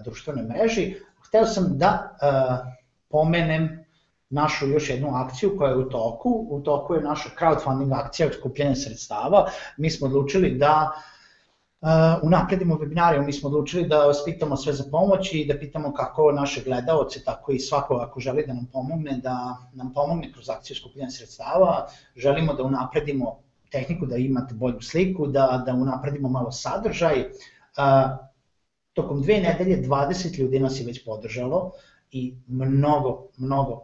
društvenoj 0.03 0.43
mreži. 0.43 0.95
Hteo 1.27 1.45
sam 1.45 1.77
da 1.77 2.17
pomenem 3.09 3.87
našu 4.29 4.67
još 4.67 4.89
jednu 4.89 5.15
akciju 5.15 5.57
koja 5.57 5.69
je 5.69 5.77
u 5.77 5.89
toku. 5.89 6.47
U 6.49 6.61
toku 6.61 6.93
je 6.93 7.01
naša 7.01 7.29
crowdfunding 7.39 7.93
akcija 7.93 8.27
od 8.27 8.33
skupljanja 8.33 8.75
sredstava. 8.75 9.49
Mi 9.77 9.89
smo 9.89 10.07
odlučili 10.07 10.57
da 10.57 10.91
uh, 11.81 11.87
unapredimo 12.21 12.75
webinare, 12.75 13.25
mi 13.25 13.33
smo 13.33 13.49
odlučili 13.49 13.87
da 13.87 14.05
vas 14.05 14.21
pitamo 14.25 14.57
sve 14.57 14.73
za 14.73 14.83
pomoć 14.91 15.33
i 15.33 15.45
da 15.45 15.59
pitamo 15.59 15.93
kako 15.93 16.31
naše 16.31 16.63
gledaoce, 16.63 17.23
tako 17.23 17.51
i 17.51 17.59
svako 17.59 17.95
ako 17.95 18.19
želi 18.19 18.45
da 18.47 18.53
nam 18.53 18.65
pomogne, 18.73 19.17
da 19.23 19.57
nam 19.73 19.93
pomogne 19.93 20.31
kroz 20.33 20.49
akciju 20.49 20.75
skupljanja 20.75 21.09
sredstava. 21.09 21.87
Želimo 22.15 22.53
da 22.53 22.63
unapredimo 22.63 23.39
tehniku, 23.71 24.05
da 24.05 24.17
imate 24.17 24.53
bolju 24.53 24.81
sliku, 24.81 25.27
da, 25.27 25.63
da 25.65 25.73
unapredimo 25.73 26.29
malo 26.29 26.51
sadržaj. 26.51 27.19
Uh, 27.19 28.26
tokom 28.97 29.21
dve 29.21 29.39
nedelje 29.39 29.81
20 29.87 30.39
ljudi 30.39 30.59
nas 30.59 30.79
je 30.79 30.85
već 30.85 31.05
podržalo 31.05 31.71
i 32.11 32.35
mnogo, 32.47 33.27
mnogo 33.37 33.83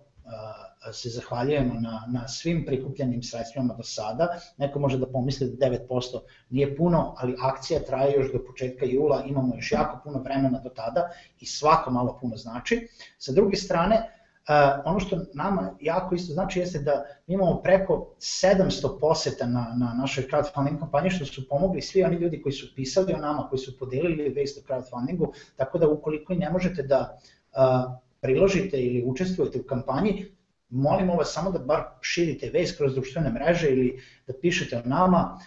se 0.91 1.09
zahvaljujemo 1.09 1.73
na, 1.79 2.05
na 2.07 2.27
svim 2.27 2.65
prikupljenim 2.65 3.23
sredstvima 3.23 3.73
do 3.73 3.83
sada. 3.83 4.27
Neko 4.57 4.79
može 4.79 4.97
da 4.97 5.05
pomisli 5.05 5.47
da 5.47 5.69
9% 5.69 6.19
nije 6.49 6.75
puno, 6.77 7.15
ali 7.17 7.35
akcija 7.41 7.79
traje 7.79 8.13
još 8.13 8.31
do 8.33 8.43
početka 8.47 8.85
jula, 8.85 9.23
imamo 9.27 9.55
još 9.55 9.71
jako 9.71 9.99
puno 10.03 10.19
vremena 10.19 10.59
do 10.59 10.69
tada 10.69 11.09
i 11.39 11.45
svako 11.45 11.91
malo 11.91 12.17
puno 12.21 12.37
znači. 12.37 12.87
Sa 13.17 13.31
druge 13.31 13.55
strane, 13.55 14.22
Uh, 14.49 14.85
ono 14.85 14.99
što 14.99 15.17
nama 15.33 15.77
jako 15.81 16.15
isto 16.15 16.33
znači 16.33 16.59
jeste 16.59 16.79
da 16.79 17.05
imamo 17.27 17.61
preko 17.61 18.15
700 18.19 18.99
poseta 18.99 19.45
na, 19.45 19.73
na 19.77 19.93
našoj 19.93 20.23
crowdfunding 20.23 20.79
kampanji 20.79 21.09
što 21.09 21.25
su 21.25 21.47
pomogli 21.49 21.81
svi 21.81 22.03
oni 22.03 22.15
ljudi 22.15 22.41
koji 22.41 22.53
su 22.53 22.75
pisali 22.75 23.13
o 23.13 23.17
nama, 23.17 23.47
koji 23.49 23.59
su 23.59 23.79
podelili 23.79 24.29
vest 24.29 24.57
o 24.57 24.73
crowdfundingu, 24.73 25.33
tako 25.55 25.77
da 25.77 25.87
ukoliko 25.87 26.33
i 26.33 26.37
ne 26.37 26.49
možete 26.49 26.83
da 26.83 27.19
uh, 27.19 27.93
priložite 28.21 28.81
ili 28.81 29.03
učestvujete 29.05 29.59
u 29.59 29.63
kampanji, 29.63 30.25
molimo 30.69 31.15
vas 31.15 31.33
samo 31.33 31.51
da 31.51 31.59
bar 31.59 31.83
širite 32.01 32.49
vez 32.49 32.77
kroz 32.77 32.95
društvene 32.95 33.29
mreže 33.29 33.69
ili 33.69 34.01
da 34.27 34.33
pišete 34.41 34.77
o 34.77 34.81
nama, 34.85 35.39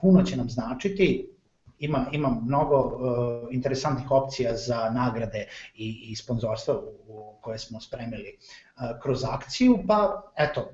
puno 0.00 0.22
će 0.22 0.36
nam 0.36 0.48
značiti, 0.48 1.30
ima, 1.78 2.06
ima 2.12 2.28
mnogo 2.28 2.76
uh, 2.76 3.48
interesantnih 3.50 4.10
opcija 4.10 4.56
za 4.56 4.90
nagrade 4.90 5.46
i, 5.74 6.08
i 6.10 6.16
sponzorstva 6.16 6.74
u, 6.74 6.94
u 7.08 7.38
koje 7.40 7.58
smo 7.58 7.80
spremili 7.80 8.36
uh, 8.38 9.02
kroz 9.02 9.24
akciju, 9.24 9.78
pa 9.86 10.22
eto, 10.36 10.70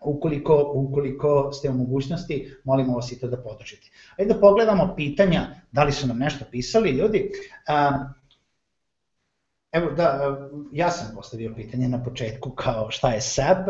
ukoliko, 0.00 0.72
ukoliko 0.74 1.52
ste 1.52 1.70
u 1.70 1.74
mogućnosti, 1.74 2.56
molimo 2.64 2.94
vas 2.94 3.12
i 3.12 3.20
to 3.20 3.28
da 3.28 3.42
podržite. 3.42 3.90
Ajde 4.18 4.34
da 4.34 4.40
pogledamo 4.40 4.94
pitanja, 4.96 5.46
da 5.72 5.84
li 5.84 5.92
su 5.92 6.06
nam 6.06 6.18
nešto 6.18 6.44
pisali 6.50 6.90
ljudi. 6.90 7.30
Uh, 7.68 8.26
Evo 9.72 9.90
da, 9.90 10.38
ja 10.72 10.90
sam 10.90 11.14
postavio 11.14 11.54
pitanje 11.56 11.88
na 11.88 12.02
početku 12.02 12.50
kao 12.50 12.90
šta 12.90 13.10
je 13.10 13.20
SEP, 13.20 13.66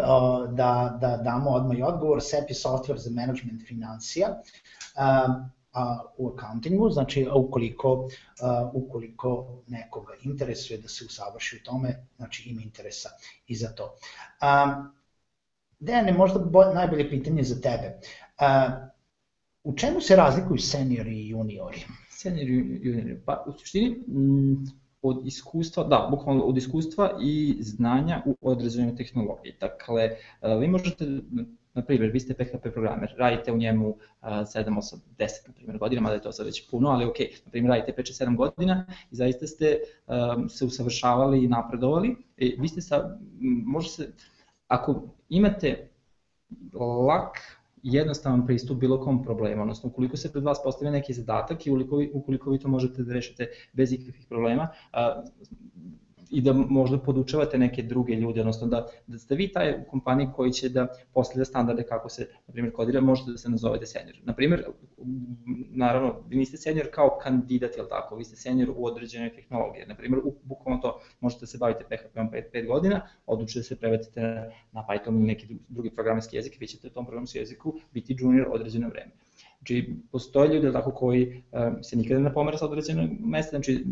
da, 0.52 0.98
da 1.00 1.16
damo 1.16 1.50
odmah 1.50 1.78
i 1.78 1.82
odgovor. 1.82 2.22
SEP 2.22 2.50
je 2.50 2.54
software 2.54 2.96
za 2.96 3.10
management 3.10 3.66
financija 3.68 4.28
a, 4.94 5.26
u 6.18 6.32
accountingu, 6.34 6.90
znači 6.90 7.26
ukoliko, 7.34 8.08
ukoliko 8.72 9.62
nekoga 9.66 10.12
interesuje 10.22 10.78
da 10.78 10.88
se 10.88 11.04
usavrši 11.04 11.56
u 11.56 11.64
tome, 11.64 12.06
znači 12.16 12.48
ima 12.50 12.62
interesa 12.62 13.08
i 13.46 13.56
za 13.56 13.68
to. 13.68 13.94
Dejane, 15.78 16.12
možda 16.12 16.38
bolj, 16.38 16.74
najbolje 16.74 17.10
pitanje 17.10 17.42
za 17.42 17.60
tebe. 17.60 18.00
U 19.64 19.76
čemu 19.76 20.00
se 20.00 20.16
razlikuju 20.16 20.58
seniori 20.58 21.16
i 21.16 21.28
juniori? 21.28 21.84
Seniori 22.10 22.52
i 22.52 22.88
juniori, 22.88 23.20
pa 23.26 23.44
u 23.46 23.52
suštini, 23.52 23.96
od 25.02 25.26
iskustva, 25.26 25.84
da, 25.84 26.08
bukvalno 26.10 26.42
od 26.42 26.56
iskustva 26.56 27.18
i 27.22 27.56
znanja 27.60 28.22
u 28.26 28.36
određenoj 28.40 28.96
tehnologiji. 28.96 29.54
Dakle, 29.60 30.10
vi 30.60 30.68
možete, 30.68 31.06
na 31.76 31.82
primjer, 31.82 32.10
vi 32.12 32.20
ste 32.20 32.34
PHP 32.34 32.72
programer, 32.72 33.14
radite 33.18 33.52
u 33.52 33.56
njemu 33.56 33.96
7, 34.22 34.44
8, 34.54 34.96
10, 35.18 35.48
na 35.48 35.52
primjer, 35.54 35.78
godina, 35.78 36.00
mada 36.00 36.14
je 36.14 36.22
to 36.22 36.32
sad 36.32 36.46
već 36.46 36.70
puno, 36.70 36.88
ali 36.88 37.04
ok, 37.04 37.18
na 37.44 37.50
primjer, 37.50 37.70
radite 37.70 38.02
5-7 38.02 38.36
godina 38.36 38.86
i 39.10 39.16
zaista 39.16 39.46
ste 39.46 39.78
se 40.48 40.64
usavršavali 40.64 41.44
i 41.44 41.48
napredovali. 41.48 42.16
I 42.36 42.56
vi 42.58 42.68
ste 42.68 42.80
sa, 42.80 43.18
može 43.66 43.88
se, 43.88 44.12
ako 44.68 45.02
imate 45.28 45.88
lak 47.08 47.38
jednostavan 47.82 48.46
pristup 48.46 48.78
bilo 48.78 49.00
kom 49.00 49.22
problemu, 49.22 49.62
odnosno 49.62 49.88
ukoliko 49.88 50.16
se 50.16 50.32
pred 50.32 50.44
vas 50.44 50.62
postavi 50.64 50.90
neki 50.90 51.12
zadatak 51.12 51.66
i 51.66 51.70
ukoliko, 51.70 52.02
ukoliko 52.12 52.50
vi 52.50 52.58
to 52.58 52.68
možete 52.68 53.02
da 53.02 53.14
rešite 53.14 53.48
bez 53.72 53.92
ikakvih 53.92 54.26
problema, 54.28 54.68
i 56.30 56.40
da 56.40 56.52
možda 56.52 56.98
podučavate 56.98 57.58
neke 57.58 57.82
druge 57.82 58.14
ljude, 58.14 58.40
odnosno 58.40 58.66
da, 58.66 58.86
da 59.06 59.18
ste 59.18 59.34
vi 59.34 59.52
taj 59.52 59.72
u 59.72 59.90
kompaniji 59.90 60.28
koji 60.36 60.52
će 60.52 60.68
da 60.68 60.86
postavlja 61.12 61.44
standarde 61.44 61.82
kako 61.82 62.08
se, 62.08 62.28
na 62.46 62.52
primjer, 62.52 62.72
kodira, 62.72 63.00
možete 63.00 63.30
da 63.30 63.38
se 63.38 63.48
nazovete 63.50 63.86
senior. 63.86 64.16
Na 64.24 64.34
primjer, 64.34 64.64
naravno, 65.70 66.14
vi 66.28 66.36
niste 66.36 66.56
senior 66.56 66.86
kao 66.92 67.18
kandidat, 67.22 67.76
jel 67.76 67.86
tako, 67.88 68.16
vi 68.16 68.24
ste 68.24 68.36
senior 68.36 68.70
u 68.76 68.86
određenoj 68.86 69.34
tehnologiji. 69.34 69.86
Na 69.86 69.94
primjer, 69.94 70.22
bukvalno 70.42 70.82
to 70.82 71.00
možete 71.20 71.40
da 71.40 71.46
se 71.46 71.58
bavite 71.58 71.84
PHP-om 71.84 72.30
5, 72.30 72.42
5 72.54 72.66
godina, 72.66 73.00
odlučite 73.26 73.60
da 73.60 73.64
se 73.64 73.76
prevetite 73.76 74.20
na 74.72 74.86
Python 74.88 75.16
ili 75.16 75.26
neki 75.26 75.56
drugi 75.68 75.90
programski 75.90 76.36
jezik, 76.36 76.56
vi 76.60 76.66
ćete 76.66 76.86
u 76.86 76.90
tom 76.90 77.06
programskom 77.06 77.40
jeziku 77.40 77.74
biti 77.92 78.16
junior 78.18 78.48
određeno 78.50 78.88
vreme. 78.88 79.12
Znači, 79.58 79.94
postoje 80.12 80.54
ljudi 80.54 80.72
tako 80.72 80.90
koji 80.90 81.42
um, 81.52 81.82
se 81.82 81.96
nikada 81.96 82.20
ne 82.20 82.32
pomera 82.32 82.58
sa 82.58 82.66
određenog 82.66 83.10
mesta, 83.20 83.50
znači 83.50 83.84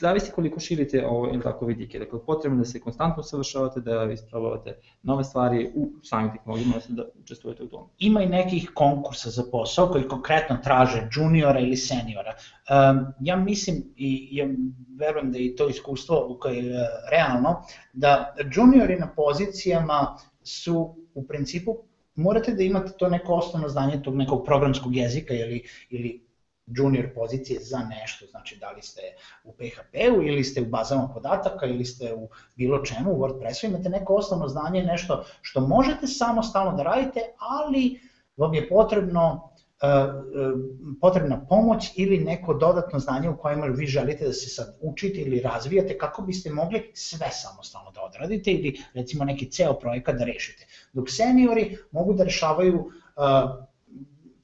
zavisi 0.00 0.32
koliko 0.32 0.60
širite 0.60 1.06
ovo 1.06 1.28
ili 1.28 1.42
tako 1.42 1.66
vidike. 1.66 1.98
Dakle, 1.98 2.18
potrebno 2.26 2.58
da 2.58 2.64
se 2.64 2.80
konstantno 2.80 3.22
savršavate, 3.22 3.80
da 3.80 4.12
isprobavate 4.12 4.78
nove 5.02 5.24
stvari 5.24 5.70
u 5.74 5.90
samim 6.02 6.32
tehnologijama, 6.32 6.74
da 6.88 7.04
učestvujete 7.20 7.62
u 7.62 7.68
tome. 7.68 7.86
Ima 7.98 8.22
i 8.22 8.28
nekih 8.28 8.70
konkursa 8.74 9.30
za 9.30 9.44
posao 9.52 9.88
koji 9.88 10.08
konkretno 10.08 10.56
traže 10.64 11.08
juniora 11.16 11.60
ili 11.60 11.76
seniora. 11.76 12.34
Um, 12.34 13.06
ja 13.20 13.36
mislim 13.36 13.84
i 13.96 14.28
ja 14.32 14.46
verujem 14.98 15.32
da 15.32 15.38
je 15.38 15.56
to 15.56 15.68
iskustvo 15.68 16.38
koje 16.40 16.56
je 16.56 16.88
realno, 17.10 17.62
da 17.92 18.34
juniori 18.54 18.96
na 18.98 19.08
pozicijama 19.16 20.16
su 20.42 20.96
u 21.14 21.26
principu 21.26 21.76
morate 22.18 22.52
da 22.52 22.62
imate 22.62 22.92
to 22.98 23.08
neko 23.08 23.34
osnovno 23.34 23.68
znanje 23.68 24.02
tog 24.02 24.16
nekog 24.16 24.44
programskog 24.44 24.96
jezika 24.96 25.34
ili, 25.34 25.62
ili 25.90 26.27
junior 26.76 27.14
pozicije 27.14 27.60
za 27.60 27.78
nešto, 27.78 28.26
znači 28.26 28.56
da 28.60 28.70
li 28.70 28.82
ste 28.82 29.00
u 29.44 29.52
PHP-u 29.52 30.22
ili 30.22 30.44
ste 30.44 30.62
u 30.62 30.66
bazama 30.66 31.08
podataka 31.14 31.66
ili 31.66 31.84
ste 31.84 32.14
u 32.14 32.28
bilo 32.56 32.84
čemu 32.84 33.12
u 33.12 33.18
WordPressu, 33.18 33.66
imate 33.66 33.88
neko 33.88 34.14
osnovno 34.14 34.48
znanje, 34.48 34.82
nešto 34.82 35.24
što 35.42 35.60
možete 35.60 36.06
samostalno 36.06 36.76
da 36.76 36.82
radite, 36.82 37.20
ali 37.38 38.00
vam 38.36 38.54
je 38.54 38.68
potrebno 38.68 39.50
uh, 39.82 39.88
uh, 40.52 40.60
potrebna 41.00 41.46
pomoć 41.48 41.92
ili 41.96 42.18
neko 42.18 42.54
dodatno 42.54 42.98
znanje 42.98 43.28
u 43.28 43.36
kojima 43.36 43.66
vi 43.66 43.86
želite 43.86 44.26
da 44.26 44.32
se 44.32 44.50
sad 44.50 44.78
učite 44.80 45.20
ili 45.20 45.40
razvijate 45.40 45.98
kako 45.98 46.22
biste 46.22 46.50
mogli 46.50 46.90
sve 46.94 47.30
samostalno 47.30 47.90
da 47.90 48.02
odradite 48.02 48.50
ili 48.50 48.80
recimo 48.94 49.24
neki 49.24 49.50
ceo 49.50 49.78
projekat 49.78 50.16
da 50.16 50.24
rešite. 50.24 50.66
Dok 50.92 51.10
seniori 51.10 51.76
mogu 51.90 52.14
da 52.14 52.24
rešavaju 52.24 52.78
uh, 52.80 53.68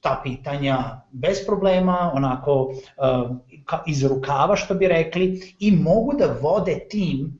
ta 0.05 0.19
pitanja 0.23 1.01
bez 1.11 1.45
problema, 1.45 2.11
onako 2.13 2.53
uh, 2.61 3.35
iz 3.87 4.03
rukava 4.05 4.55
što 4.55 4.75
bi 4.75 4.87
rekli 4.87 5.55
i 5.59 5.71
mogu 5.71 6.13
da 6.13 6.35
vode 6.41 6.79
tim 6.89 7.39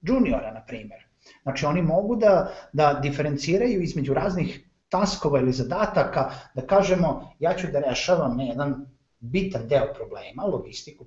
juniora, 0.00 0.52
na 0.52 0.60
primjer. 0.60 1.04
Znači 1.42 1.66
oni 1.66 1.82
mogu 1.82 2.16
da, 2.16 2.52
da 2.72 2.94
diferenciraju 3.02 3.82
između 3.82 4.14
raznih 4.14 4.64
taskova 4.88 5.40
ili 5.40 5.52
zadataka, 5.52 6.30
da 6.54 6.66
kažemo 6.66 7.32
ja 7.38 7.54
ću 7.54 7.66
da 7.72 7.80
rešavam 7.80 8.40
jedan 8.40 8.86
bitan 9.20 9.68
deo 9.68 9.92
problema, 9.94 10.44
logistiku, 10.44 11.06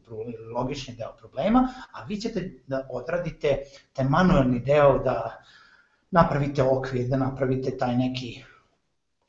logični 0.56 0.96
deo 0.96 1.16
problema, 1.18 1.68
a 1.94 2.04
vi 2.04 2.18
ćete 2.18 2.52
da 2.68 2.88
odradite 2.90 3.58
taj 3.94 4.06
manuelni 4.06 4.60
deo 4.60 5.00
da 5.00 5.42
napravite 6.12 6.64
okvir, 6.64 7.08
da 7.08 7.18
napravite 7.18 7.78
taj 7.78 7.98
neki 7.98 8.44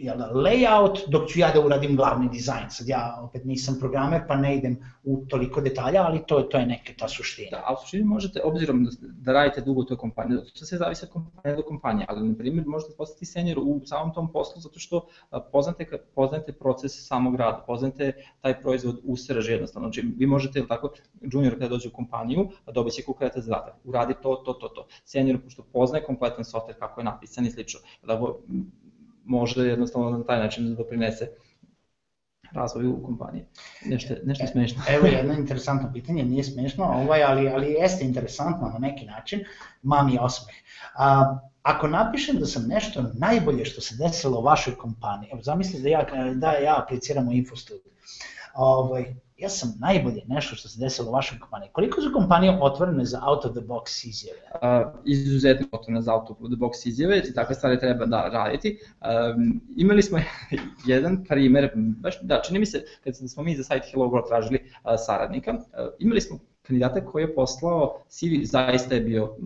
jel, 0.00 0.18
layout, 0.34 0.98
dok 1.08 1.28
ću 1.28 1.40
ja 1.40 1.50
da 1.54 1.60
uradim 1.60 1.96
glavni 1.96 2.28
dizajn. 2.28 2.70
Sad 2.70 2.88
ja 2.88 3.18
opet 3.22 3.44
nisam 3.44 3.76
programer, 3.80 4.22
pa 4.28 4.36
ne 4.36 4.56
idem 4.56 4.76
u 5.04 5.24
toliko 5.28 5.60
detalja, 5.60 6.02
ali 6.02 6.22
to, 6.26 6.40
to 6.40 6.58
je 6.58 6.66
neka 6.66 6.92
ta 6.98 7.08
suština. 7.08 7.50
Da, 7.50 7.62
a 7.66 7.72
u 7.72 7.76
suštini 7.80 8.04
možete, 8.04 8.40
obzirom 8.44 8.84
da, 8.84 8.90
da 9.00 9.32
radite 9.32 9.60
dugo 9.60 9.80
u 9.80 9.84
toj 9.84 9.96
kompaniji, 9.96 10.38
to 10.58 10.64
se 10.64 10.76
zavisi 10.76 11.04
od 11.04 11.10
kompanije 11.10 11.56
do 11.56 11.62
kompanije, 11.62 12.06
ali 12.08 12.28
na 12.28 12.34
primjer 12.36 12.66
možete 12.66 12.94
postati 12.96 13.26
senior 13.26 13.58
u 13.58 13.80
samom 13.84 14.14
tom 14.14 14.32
poslu 14.32 14.60
zato 14.60 14.78
što 14.78 15.06
poznate, 15.52 15.86
poznate 16.14 16.52
proces 16.52 17.06
samog 17.06 17.36
rada, 17.36 17.64
poznate 17.66 18.12
taj 18.40 18.60
proizvod 18.60 19.00
u 19.04 19.16
srž 19.16 19.48
jednostavno. 19.48 19.88
Znači, 19.88 20.14
vi 20.16 20.26
možete, 20.26 20.66
tako, 20.68 20.92
junior 21.20 21.54
kada 21.54 21.68
dođe 21.68 21.88
u 21.88 21.92
kompaniju, 21.92 22.48
dobit 22.74 22.92
će 22.94 23.02
konkretan 23.02 23.42
zadatak, 23.42 23.74
uradi 23.84 24.14
to, 24.22 24.34
to, 24.36 24.52
to, 24.52 24.68
to. 24.68 24.86
Senior, 25.04 25.40
pošto 25.44 25.62
poznaje 25.62 26.04
kompletan 26.04 26.44
software, 26.44 26.78
kako 26.78 27.00
je 27.00 27.04
napisan 27.04 27.46
i 27.46 27.50
slično, 27.50 27.80
da 28.02 28.20
može 29.30 29.66
jednostavno 29.66 30.10
na 30.10 30.24
taj 30.24 30.38
način 30.38 30.68
da 30.68 30.74
doprinese 30.74 31.28
razvoju 32.52 33.02
kompanije. 33.04 33.46
Nešto, 33.84 34.14
nešto 34.24 34.46
smešno. 34.46 34.82
Evo 34.88 35.06
jedno 35.16 35.34
interesantno 35.34 35.90
pitanje, 35.92 36.24
nije 36.24 36.44
smešno, 36.44 36.84
ovaj, 36.84 37.22
ali, 37.22 37.48
ali 37.48 37.72
jeste 37.72 38.04
interesantno 38.04 38.68
na 38.68 38.78
neki 38.78 39.06
način, 39.06 39.44
mami 39.82 40.18
osmeh. 40.20 40.54
A, 40.94 41.38
ako 41.62 41.88
napišem 41.88 42.36
da 42.38 42.46
sam 42.46 42.66
nešto 42.68 43.04
najbolje 43.14 43.64
što 43.64 43.80
se 43.80 43.94
desilo 43.98 44.40
u 44.40 44.42
vašoj 44.42 44.76
kompaniji, 44.76 45.30
evo 45.32 45.42
zamisli 45.42 45.82
da 45.82 45.88
ja, 45.88 46.06
da 46.34 46.52
ja 46.52 46.82
apliciram 46.82 47.28
u 47.28 47.32
Infostud, 47.32 47.80
ovaj, 48.54 49.14
ja 49.40 49.48
sam 49.48 49.74
najbolje 49.78 50.22
nešto 50.26 50.56
što 50.56 50.68
se 50.68 50.80
desilo 50.80 51.08
u 51.08 51.12
vašoj 51.12 51.38
kompaniji. 51.38 51.70
Koliko 51.72 52.00
su 52.00 52.10
kompanije 52.14 52.58
otvorene 52.60 53.04
za 53.04 53.20
out 53.26 53.44
of 53.44 53.52
the 53.52 53.60
box 53.60 54.08
izjave? 54.08 54.40
Uh, 54.54 55.00
izuzetno 55.04 55.66
otvorene 55.72 56.02
za 56.02 56.14
out 56.14 56.30
of 56.30 56.36
the 56.36 56.56
box 56.56 56.88
izjave 56.88 57.18
i 57.18 57.34
takve 57.34 57.54
stvari 57.54 57.78
treba 57.78 58.06
da 58.06 58.28
raditi. 58.28 58.78
Um, 59.00 59.60
imali 59.76 60.02
smo 60.02 60.18
jedan 60.86 61.24
primer, 61.24 61.70
baš, 61.74 62.20
da, 62.22 62.42
čini 62.42 62.58
mi 62.58 62.66
se, 62.66 62.84
kad 63.04 63.16
smo 63.16 63.42
mi 63.42 63.56
za 63.56 63.64
sajt 63.64 63.82
Hello 63.92 64.06
World 64.06 64.28
tražili 64.28 64.58
uh, 64.84 64.92
saradnika, 65.06 65.52
uh, 65.52 65.60
imali 65.98 66.20
smo 66.20 66.38
kandidata 66.62 67.04
koji 67.04 67.22
je 67.22 67.34
poslao 67.34 68.02
CV, 68.08 68.42
zaista 68.42 68.94
je 68.94 69.00
bio 69.00 69.36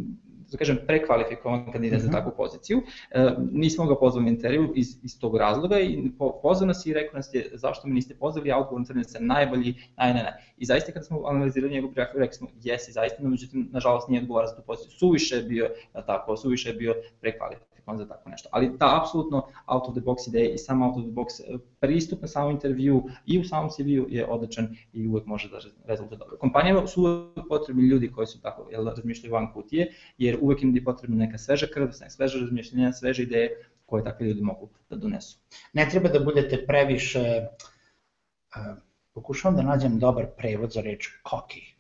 da 0.54 0.58
kažem, 0.58 0.78
prekvalifikovan 0.86 1.72
kandidat 1.72 2.00
za 2.00 2.06
mhm. 2.06 2.16
takvu 2.16 2.32
poziciju. 2.36 2.82
E, 3.10 3.30
nismo 3.52 3.86
ga 3.86 3.96
pozvali 3.96 4.28
intervju 4.28 4.72
iz, 4.74 4.96
iz 5.02 5.18
tog 5.20 5.36
razloga 5.36 5.80
i 5.80 6.10
po, 6.18 6.32
pozvao 6.42 6.66
nas 6.66 6.86
i 6.86 6.94
rekao 6.94 7.16
nas 7.16 7.34
je 7.34 7.50
zašto 7.52 7.88
me 7.88 7.94
niste 7.94 8.14
pozvali, 8.14 8.52
a 8.52 8.58
odgovor 8.58 8.82
na 8.94 9.04
se 9.04 9.20
najbolji, 9.20 9.74
naj, 9.96 10.14
ne, 10.14 10.22
ne. 10.22 10.32
I 10.58 10.64
zaista 10.64 10.92
kada 10.92 11.04
smo 11.04 11.26
analizirali 11.26 11.72
njegov 11.72 11.92
prijatelj, 11.92 12.20
rekli 12.20 12.34
smo 12.34 12.48
jesi, 12.62 12.92
zaista, 12.92 13.22
no 13.22 13.28
međutim, 13.28 13.68
nažalost 13.72 14.08
nije 14.08 14.22
odgovara 14.22 14.46
za 14.46 14.56
tu 14.56 14.62
poziciju. 14.66 14.98
Suviše 14.98 15.36
je 15.36 15.42
bio, 15.42 15.70
tako, 16.06 16.36
suviše 16.36 16.68
je 16.68 16.74
bio 16.74 16.94
prekvalifikovan 17.20 17.73
on 17.86 17.98
za 17.98 18.08
tako 18.08 18.30
nešto. 18.30 18.48
Ali 18.52 18.78
ta 18.78 19.00
apsolutno 19.00 19.46
out 19.66 19.88
of 19.88 19.94
the 19.94 20.00
box 20.00 20.28
ideja 20.28 20.54
i 20.54 20.58
sam 20.58 20.82
out 20.82 20.96
of 20.96 21.02
the 21.02 21.12
box 21.12 21.40
e, 21.40 21.58
pristup 21.80 22.22
na 22.22 22.28
samom 22.28 22.50
intervju 22.50 23.02
i 23.26 23.38
u 23.38 23.44
samom 23.44 23.70
CV-u 23.70 24.06
je 24.08 24.26
odličan 24.26 24.76
i 24.92 25.08
uvek 25.08 25.26
može 25.26 25.48
da 25.48 25.58
rezultat 25.84 26.18
dobro. 26.18 26.36
Kompanijama 26.36 26.86
su 26.86 27.02
uvek 27.02 27.48
potrebni 27.48 27.88
ljudi 27.88 28.12
koji 28.12 28.26
su 28.26 28.40
tako 28.40 28.68
jel, 28.70 28.84
razmišljaju 28.84 29.32
van 29.32 29.52
kutije, 29.52 29.92
jer 30.18 30.38
uvek 30.40 30.62
im 30.62 30.76
je 30.76 30.84
potrebna 30.84 31.16
neka 31.16 31.38
sveža 31.38 31.66
krv, 31.74 31.88
sveža 32.08 32.38
razmišljenja, 32.38 32.92
sveže 32.92 33.22
ideje 33.22 33.50
koje 33.86 34.04
takvi 34.04 34.26
ljudi 34.26 34.42
mogu 34.42 34.68
da 34.90 34.96
donesu. 34.96 35.38
Ne 35.72 35.88
treba 35.90 36.08
da 36.08 36.20
budete 36.20 36.66
previše, 36.66 37.46
uh, 38.56 38.76
pokušavam 39.14 39.56
da 39.56 39.62
nađem 39.62 39.98
dobar 39.98 40.26
prevod 40.36 40.72
za 40.72 40.80
reč 40.80 41.08
cocky, 41.24 41.73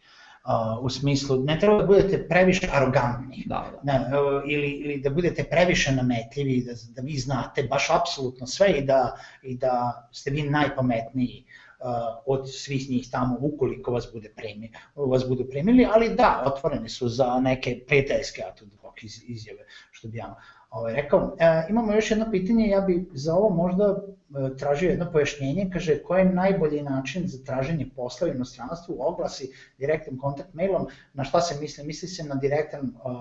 u 0.80 0.90
smislu, 0.90 1.44
ne 1.44 1.58
treba 1.60 1.78
da 1.78 1.86
budete 1.86 2.28
previše 2.28 2.68
arogantni 2.72 3.44
da, 3.46 3.66
da. 3.72 3.92
Ne, 3.92 4.10
ili, 4.46 4.70
ili 4.70 5.00
da 5.00 5.10
budete 5.10 5.44
previše 5.44 5.92
nametljivi, 5.92 6.64
da, 6.66 6.72
da 6.94 7.02
vi 7.02 7.18
znate 7.18 7.62
baš 7.62 7.90
apsolutno 7.90 8.46
sve 8.46 8.72
i 8.72 8.84
da, 8.84 9.16
i 9.42 9.56
da 9.56 10.08
ste 10.12 10.30
vi 10.30 10.42
najpametniji 10.42 11.44
uh, 11.44 11.86
od 12.26 12.54
svih 12.54 12.90
njih 12.90 13.08
tamo 13.10 13.38
ukoliko 13.40 13.92
vas 13.92 14.08
bude 14.12 14.28
premi, 14.36 14.72
vas 14.94 15.28
budu 15.28 15.46
premili, 15.50 15.88
ali 15.94 16.14
da, 16.14 16.42
otvoreni 16.46 16.88
su 16.88 17.08
za 17.08 17.40
neke 17.40 17.84
prijateljske 17.86 18.42
atudbok 18.42 19.02
iz, 19.02 19.22
izjave, 19.26 19.60
što 19.90 20.08
bi 20.08 20.18
ja 20.18 20.34
ovaj, 20.74 20.94
rekao. 20.94 21.36
E, 21.38 21.66
imamo 21.70 21.92
još 21.92 22.10
jedno 22.10 22.30
pitanje, 22.30 22.68
ja 22.68 22.80
bi 22.80 23.06
za 23.12 23.34
ovo 23.34 23.54
možda 23.54 23.84
e, 23.84 24.56
tražio 24.56 24.90
jedno 24.90 25.12
pojašnjenje, 25.12 25.70
kaže 25.72 26.02
koji 26.02 26.20
je 26.20 26.32
najbolji 26.32 26.82
način 26.82 27.28
za 27.28 27.44
traženje 27.44 27.90
posla 27.96 28.28
u 28.28 28.30
inostranstvu, 28.30 28.96
oglasi 28.98 29.52
direktnim 29.78 30.18
kontakt 30.18 30.54
mailom, 30.54 30.86
na 31.12 31.24
šta 31.24 31.40
se 31.40 31.60
misli? 31.60 31.86
Misli 31.86 32.08
se 32.08 32.24
na 32.24 32.34
direktan 32.34 32.80
uh, 32.80 33.12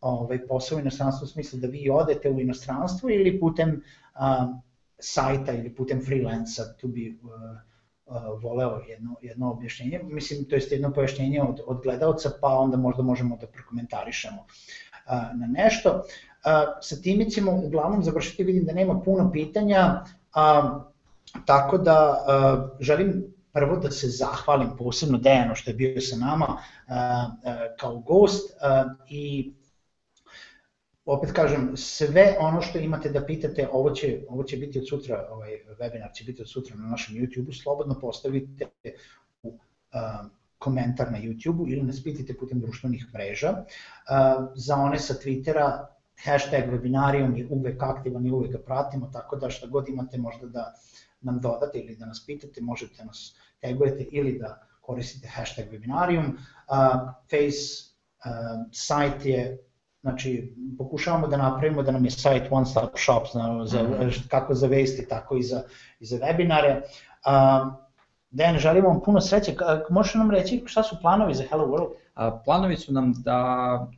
ovaj, 0.00 0.46
posao 0.46 0.76
u 0.76 0.80
inostranstvu 0.80 1.24
u 1.24 1.28
smislu 1.28 1.58
da 1.58 1.66
vi 1.66 1.90
odete 1.90 2.30
u 2.30 2.40
inostranstvo 2.40 3.10
ili 3.10 3.40
putem 3.40 3.82
uh, 4.14 4.56
sajta 4.98 5.52
ili 5.52 5.74
putem 5.74 6.04
freelansa, 6.04 6.74
tu 6.80 6.88
bi 6.88 7.18
uh, 7.22 7.30
uh, 8.06 8.42
voleo 8.42 8.80
jedno, 8.88 9.16
jedno 9.22 9.50
objašnjenje, 9.52 10.00
mislim, 10.02 10.44
to 10.44 10.56
je 10.56 10.62
jedno 10.70 10.92
pojašnjenje 10.92 11.42
od, 11.42 11.60
od 11.66 11.82
gledalca, 11.82 12.30
pa 12.40 12.48
onda 12.48 12.76
možda 12.76 13.02
možemo 13.02 13.36
da 13.36 13.46
prokomentarišemo 13.46 14.40
uh, 14.40 15.40
na 15.40 15.46
nešto 15.46 16.02
sa 16.80 16.96
time 17.02 17.30
ćemo 17.30 17.52
uglavnom 17.52 18.02
završiti, 18.02 18.44
vidim 18.44 18.64
da 18.64 18.72
nema 18.72 19.00
puno 19.00 19.30
pitanja, 19.32 20.04
a, 20.34 20.80
tako 21.46 21.78
da 21.78 22.24
a, 22.26 22.68
želim 22.80 23.34
prvo 23.52 23.76
da 23.76 23.90
se 23.90 24.08
zahvalim 24.08 24.76
posebno 24.78 25.18
Dejanu 25.18 25.54
što 25.54 25.70
je 25.70 25.74
bio 25.74 26.00
sa 26.00 26.16
nama 26.16 26.46
a, 26.46 26.56
a, 27.44 27.66
kao 27.80 27.98
gost 27.98 28.56
a, 28.60 28.84
i 29.08 29.52
opet 31.04 31.32
kažem, 31.32 31.76
sve 31.76 32.36
ono 32.40 32.62
što 32.62 32.78
imate 32.78 33.08
da 33.08 33.24
pitate, 33.26 33.68
ovo 33.72 33.90
će, 33.90 34.20
ovo 34.28 34.42
će 34.42 34.56
biti 34.56 34.78
od 34.78 34.88
sutra, 34.88 35.28
ovaj 35.30 35.50
webinar 35.80 36.14
će 36.14 36.24
biti 36.24 36.42
od 36.42 36.50
sutra 36.50 36.76
na 36.76 36.88
našem 36.88 37.16
YouTube-u, 37.16 37.52
slobodno 37.52 38.00
postavite 38.00 38.66
u 39.42 39.58
a, 39.92 40.24
komentar 40.58 41.12
na 41.12 41.18
YouTube-u 41.18 41.68
ili 41.68 41.82
nas 41.82 42.02
pitite 42.02 42.36
putem 42.36 42.60
društvenih 42.60 43.06
mreža. 43.14 43.64
A, 44.08 44.46
za 44.54 44.76
one 44.76 44.98
sa 44.98 45.14
Twittera 45.14 45.86
hashtag 46.24 46.70
webinarijum 46.70 47.36
je 47.36 47.46
uvek 47.50 47.82
aktivan 47.82 48.26
i 48.26 48.30
uvek 48.30 48.52
ga 48.52 48.58
pratimo, 48.58 49.10
tako 49.12 49.36
da 49.36 49.50
šta 49.50 49.66
god 49.66 49.88
imate 49.88 50.18
možda 50.18 50.46
da 50.46 50.72
nam 51.20 51.40
dodate 51.40 51.78
ili 51.78 51.96
da 51.96 52.06
nas 52.06 52.26
pitate, 52.26 52.60
možete 52.60 53.04
nas 53.04 53.36
tagujete 53.60 54.02
ili 54.02 54.38
da 54.38 54.66
koristite 54.80 55.28
hashtag 55.28 55.64
webinarijum. 55.72 56.26
Uh, 56.28 56.36
face 57.30 57.92
uh, 58.24 58.66
sajt 58.72 59.26
je 59.26 59.58
Znači, 60.04 60.54
pokušavamo 60.78 61.26
da 61.28 61.36
napravimo 61.36 61.82
da 61.82 61.92
nam 61.92 62.04
je 62.04 62.10
sajt 62.10 62.42
one 62.50 62.66
stop 62.66 62.90
shop 62.96 63.22
za, 63.32 63.64
za, 63.64 63.82
mhm. 63.82 64.08
kako 64.28 64.54
za 64.54 64.66
vesti, 64.66 65.08
tako 65.08 65.36
i 65.36 65.42
za, 65.42 65.62
i 66.00 66.06
za 66.06 66.16
webinare. 66.16 66.80
Uh, 66.80 67.72
Dejan, 68.30 68.58
želimo 68.58 68.88
vam 68.88 69.00
puno 69.04 69.20
sreće. 69.20 69.54
Možeš 69.90 70.14
nam 70.14 70.30
reći 70.30 70.62
šta 70.66 70.82
su 70.82 70.96
planovi 71.00 71.34
za 71.34 71.44
Hello 71.50 71.66
World? 71.66 71.88
A, 72.14 72.40
planovi 72.44 72.76
su 72.76 72.92
nam 72.92 73.12
da 73.16 73.90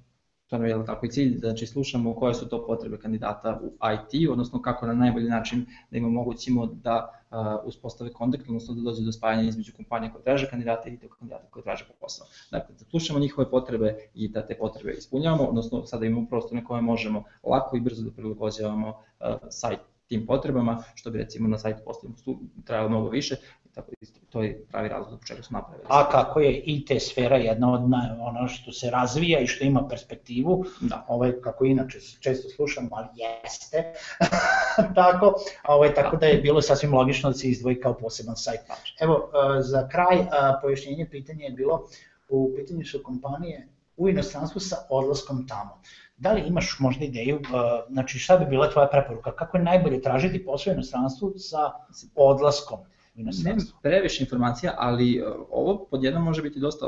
stvarno 0.47 0.67
je 0.67 0.87
tako 0.87 1.07
i 1.07 1.11
cilj, 1.11 1.39
znači 1.39 1.67
slušamo 1.67 2.15
koje 2.15 2.35
su 2.35 2.49
to 2.49 2.67
potrebe 2.67 2.99
kandidata 2.99 3.61
u 3.63 3.67
IT, 3.95 4.31
odnosno 4.31 4.63
kako 4.63 4.87
na 4.87 4.95
najbolji 4.95 5.29
način 5.29 5.67
da 5.91 5.99
im 5.99 6.05
omogućimo 6.05 6.67
da 6.67 7.25
uh, 7.31 7.37
uspostave 7.65 8.13
kontakt, 8.13 8.49
odnosno 8.49 8.75
da 8.75 8.81
dođe 8.81 9.03
do 9.03 9.13
spajanja 9.13 9.49
između 9.49 9.73
kompanije 9.77 10.13
koje 10.13 10.25
traže 10.25 10.51
kandidata 10.51 10.89
i 10.89 10.99
tog 10.99 11.11
kandidata 11.19 11.47
koje 11.51 11.63
traže 11.63 11.85
posao. 12.01 12.27
Dakle, 12.51 12.75
da 12.79 12.85
slušamo 12.85 13.19
njihove 13.19 13.51
potrebe 13.51 13.97
i 14.15 14.29
da 14.29 14.47
te 14.47 14.57
potrebe 14.59 14.93
ispunjavamo, 14.93 15.45
odnosno 15.45 15.87
sada 15.87 16.07
imamo 16.07 16.27
prostor 16.29 16.55
na 16.55 16.65
koje 16.65 16.83
možemo 16.83 17.25
lako 17.43 17.77
i 17.77 17.81
brzo 17.81 18.03
da 18.03 18.11
prilagođavamo 18.11 18.89
uh, 18.89 19.27
sajt 19.51 19.81
tim 20.09 20.27
potrebama, 20.27 20.83
što 20.95 21.11
bi 21.11 21.19
recimo 21.19 21.49
na 21.49 21.59
sajtu 21.59 21.83
postavimo 21.85 22.17
trajalo 22.65 22.89
mnogo 22.89 23.09
više, 23.09 23.37
tako 23.77 23.93
isto, 24.01 24.21
to 24.31 24.43
je 24.43 24.67
pravi 24.71 24.89
razlog 24.89 25.09
zbog 25.09 25.25
čega 25.25 25.43
smo 25.43 25.59
napravili. 25.59 25.87
A 25.89 26.11
kako 26.11 26.41
je 26.41 26.63
IT 26.65 27.03
sfera 27.03 27.37
jedna 27.37 27.73
od 27.73 27.91
na, 27.91 28.17
ono 28.21 28.49
što 28.49 28.73
se 28.73 28.91
razvija 28.91 29.41
i 29.41 29.47
što 29.47 29.65
ima 29.65 29.89
perspektivu, 29.89 30.65
da. 30.81 31.05
ovaj, 31.09 31.33
kako 31.41 31.65
inače 31.65 31.99
često 32.21 32.49
slušam, 32.49 32.89
ali 32.93 33.09
jeste, 33.15 33.93
tako, 35.01 35.35
ovaj, 35.69 35.95
tako 35.95 36.17
da. 36.17 36.21
da 36.21 36.27
je 36.27 36.41
bilo 36.41 36.63
sasvim 36.63 36.95
logično 36.95 37.31
da 37.31 37.37
se 37.37 37.49
izdvoji 37.49 37.81
kao 37.81 37.95
poseban 37.95 38.37
sajt. 38.37 38.61
Evo, 39.01 39.31
za 39.61 39.89
kraj 39.89 40.27
pojašnjenje 40.63 41.09
pitanje 41.11 41.45
je 41.45 41.51
bilo, 41.51 41.89
u 42.29 42.53
pitanju 42.57 42.85
su 42.85 43.03
kompanije 43.03 43.69
u 43.97 44.09
inostranstvu 44.09 44.61
sa 44.61 44.77
odlaskom 44.89 45.47
tamo. 45.49 45.81
Da 46.17 46.33
li 46.33 46.43
imaš 46.47 46.77
možda 46.81 47.05
ideju, 47.05 47.41
znači 47.89 48.19
šta 48.19 48.37
bi 48.37 48.45
bila 48.45 48.71
tvoja 48.71 48.89
preporuka, 48.89 49.33
kako 49.33 49.57
je 49.57 49.63
najbolje 49.63 50.03
tražiti 50.03 50.45
posao 50.45 50.71
u 50.71 50.75
inostranstvu 50.75 51.33
sa 51.37 51.73
odlaskom? 52.15 52.79
U 53.17 53.21
inostranstvu? 53.21 53.77
Ne 53.77 53.91
previše 53.91 54.25
informacija, 54.25 54.75
ali 54.79 55.25
ovo 55.51 55.87
podjedno 55.91 56.21
može 56.21 56.43
biti 56.43 56.61
dosta 56.61 56.87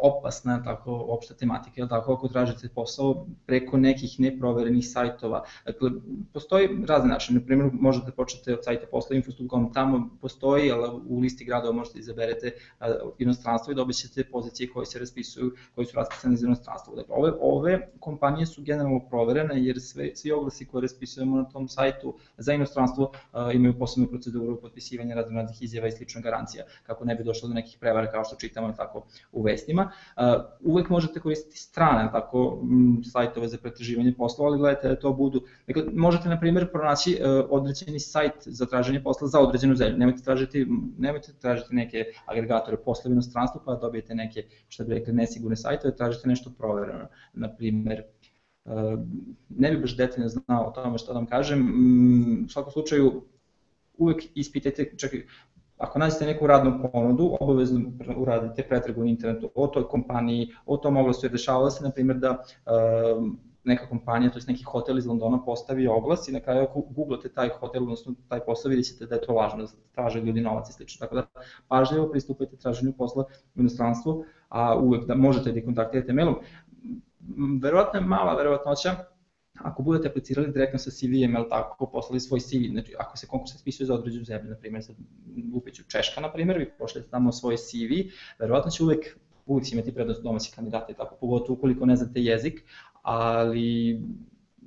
opasna 0.00 0.62
tako 0.64 1.06
opšta 1.08 1.34
tematika, 1.34 1.74
jel 1.76 1.88
tako, 1.88 2.12
ako 2.12 2.28
tražite 2.28 2.68
posao 2.68 3.26
preko 3.46 3.76
nekih 3.76 4.20
neproverenih 4.20 4.88
sajtova. 4.88 5.44
Dakle, 5.66 5.90
postoji 6.32 6.68
razne 6.88 7.08
načine, 7.08 7.40
na 7.40 7.46
primjer 7.46 7.70
možete 7.72 8.10
početi 8.10 8.52
od 8.52 8.64
sajta 8.64 8.86
posla 8.90 9.16
info.com, 9.16 9.72
tamo 9.72 10.10
postoji, 10.20 10.72
ali 10.72 11.00
u 11.08 11.20
listi 11.20 11.44
gradova 11.44 11.72
možete 11.72 11.98
izaberete 11.98 12.52
inostranstvo 13.18 13.72
i 13.72 13.74
dobit 13.74 13.96
ćete 13.96 14.24
pozicije 14.24 14.70
koje 14.70 14.86
se 14.86 14.98
raspisuju, 14.98 15.52
koje 15.74 15.86
su 15.86 15.96
raspisane 15.96 16.36
za 16.36 16.46
inostranstvo. 16.46 16.94
Dakle, 16.96 17.14
ove, 17.14 17.32
ove 17.40 17.90
kompanije 18.00 18.46
su 18.46 18.62
generalno 18.62 19.00
proverene 19.10 19.64
jer 19.64 19.80
sve, 19.80 20.16
svi 20.16 20.32
oglasi 20.32 20.66
koje 20.66 20.82
raspisujemo 20.82 21.36
na 21.36 21.44
tom 21.44 21.68
sajtu 21.68 22.14
za 22.38 22.52
inostranstvo 22.52 23.12
a, 23.32 23.52
imaju 23.52 23.78
posebnu 23.78 24.08
proceduru 24.08 24.60
potpisivanja 24.60 25.14
raznih 25.14 25.62
izjava 25.68 25.88
i 25.88 25.92
slična 25.92 26.20
garancija, 26.20 26.64
kako 26.86 27.04
ne 27.04 27.14
bi 27.14 27.24
došlo 27.24 27.48
do 27.48 27.54
nekih 27.54 27.76
prevara 27.80 28.10
kao 28.10 28.24
što 28.24 28.36
čitamo 28.36 28.72
tako 28.72 29.06
u 29.32 29.42
vestima. 29.42 29.90
A, 30.16 30.44
uvek 30.60 30.88
možete 30.88 31.20
koristiti 31.20 31.58
strane 31.58 32.08
tako 32.12 32.62
sajtove 33.12 33.48
za 33.48 33.58
pretraživanje 33.58 34.14
poslova, 34.18 34.50
ali 34.50 34.58
gledajte 34.58 34.88
da 34.88 35.00
to 35.00 35.12
budu, 35.12 35.42
dakle, 35.66 35.84
možete 35.92 36.28
na 36.28 36.40
primjer 36.40 36.70
pronaći 36.72 37.18
a, 37.20 37.44
određeni 37.50 38.00
sajt 38.00 38.32
za 38.46 38.66
traženje 38.66 39.02
posla 39.02 39.28
za 39.28 39.40
određenu 39.40 39.76
zemlju, 39.76 39.98
nemojte 39.98 40.22
tražiti, 40.22 40.66
nemojte 40.98 41.32
tražiti 41.40 41.74
neke 41.74 42.04
agregatore 42.26 42.76
posla 42.76 43.08
u 43.08 43.12
inostranstvu 43.12 43.60
pa 43.64 43.74
dobijete 43.74 44.14
neke, 44.14 44.46
što 44.68 44.84
bi 44.84 44.94
rekli, 44.94 45.12
nesigurne 45.12 45.56
sajtove, 45.56 45.96
tražite 45.96 46.28
nešto 46.28 46.50
provereno, 46.58 47.08
na 47.32 47.54
primjer, 47.56 48.02
ne 49.48 49.70
bi 49.70 49.80
baš 49.80 49.96
detaljno 49.96 50.28
znao 50.28 50.68
o 50.68 50.70
tome 50.70 50.98
što 50.98 51.12
da 51.12 51.18
vam 51.18 51.26
kažem, 51.26 51.68
u 52.44 52.48
svakom 52.48 52.72
slučaju 52.72 53.22
uvek 53.98 54.22
ispitajte, 54.34 54.96
čekaj, 54.96 55.22
ako 55.78 55.98
nađete 55.98 56.26
neku 56.26 56.46
radnu 56.46 56.90
ponudu, 56.92 57.36
obavezno 57.40 57.90
uradite 58.16 58.62
pretragu 58.62 59.00
na 59.00 59.10
internetu 59.10 59.50
o 59.54 59.66
toj 59.66 59.88
kompaniji, 59.88 60.48
o 60.66 60.76
tom 60.76 60.96
oglasu, 60.96 61.26
jer 61.26 61.32
dešavalo 61.32 61.70
se, 61.70 61.84
na 61.84 61.90
primjer, 61.90 62.18
da 62.18 62.44
neka 63.64 63.88
kompanija, 63.88 64.30
to 64.30 64.38
je 64.38 64.44
neki 64.48 64.64
hotel 64.64 64.98
iz 64.98 65.06
Londona 65.06 65.44
postavi 65.44 65.86
oglas 65.86 66.28
i 66.28 66.32
na 66.32 66.40
kraju 66.40 66.62
ako 66.62 66.80
googlate 66.80 67.28
taj 67.28 67.48
hotel, 67.48 67.82
odnosno 67.82 68.14
taj 68.28 68.40
posao, 68.40 68.68
vidjet 68.68 68.86
ćete 68.86 69.06
da 69.06 69.14
je 69.14 69.20
to 69.20 69.34
važno, 69.34 69.62
da 69.62 69.68
traže 69.94 70.20
ljudi 70.20 70.40
novac 70.40 70.70
i 70.70 70.72
slično. 70.72 71.06
Tako 71.06 71.14
da 71.14 71.26
pažljivo 71.68 72.08
pristupajte 72.10 72.56
traženju 72.56 72.92
posla 72.98 73.24
u 73.54 73.60
inostranstvu, 73.60 74.24
a 74.48 74.78
uvek 74.78 75.06
da 75.06 75.14
možete 75.14 75.52
da 75.52 75.64
kontaktirate 75.64 76.12
mailom. 76.12 76.34
Verovatno 77.62 78.00
je 78.00 78.06
mala 78.06 78.34
verovatnoća 78.34 78.96
ako 79.58 79.82
budete 79.82 80.08
aplicirali 80.08 80.52
direktno 80.52 80.78
sa 80.78 80.90
CV-em, 80.90 81.34
ili 81.34 81.48
tako, 81.48 81.86
poslali 81.86 82.20
svoj 82.20 82.40
CV, 82.40 82.70
znači 82.70 82.94
ako 82.98 83.16
se 83.16 83.26
konkurs 83.26 83.52
raspisuje 83.52 83.86
za 83.86 83.94
određenu 83.94 84.24
zemlju, 84.24 84.50
na 84.50 84.56
primjer, 84.56 84.84
sad 84.84 84.96
upeću 85.54 85.82
Češka, 85.88 86.20
na 86.20 86.32
primjer, 86.32 86.58
vi 86.58 86.70
pošljete 86.78 87.10
tamo 87.10 87.32
svoj 87.32 87.56
CV, 87.56 88.10
verovatno 88.38 88.70
će 88.70 88.82
uvek 88.82 89.18
uvijek 89.48 89.72
imati 89.72 89.94
prednost 89.94 90.22
domaći 90.22 90.52
kandidata 90.54 90.92
i 90.92 90.94
tako, 90.94 91.16
pogotovo 91.20 91.54
ukoliko 91.54 91.86
ne 91.86 91.96
znate 91.96 92.22
jezik, 92.22 92.64
ali 93.02 94.00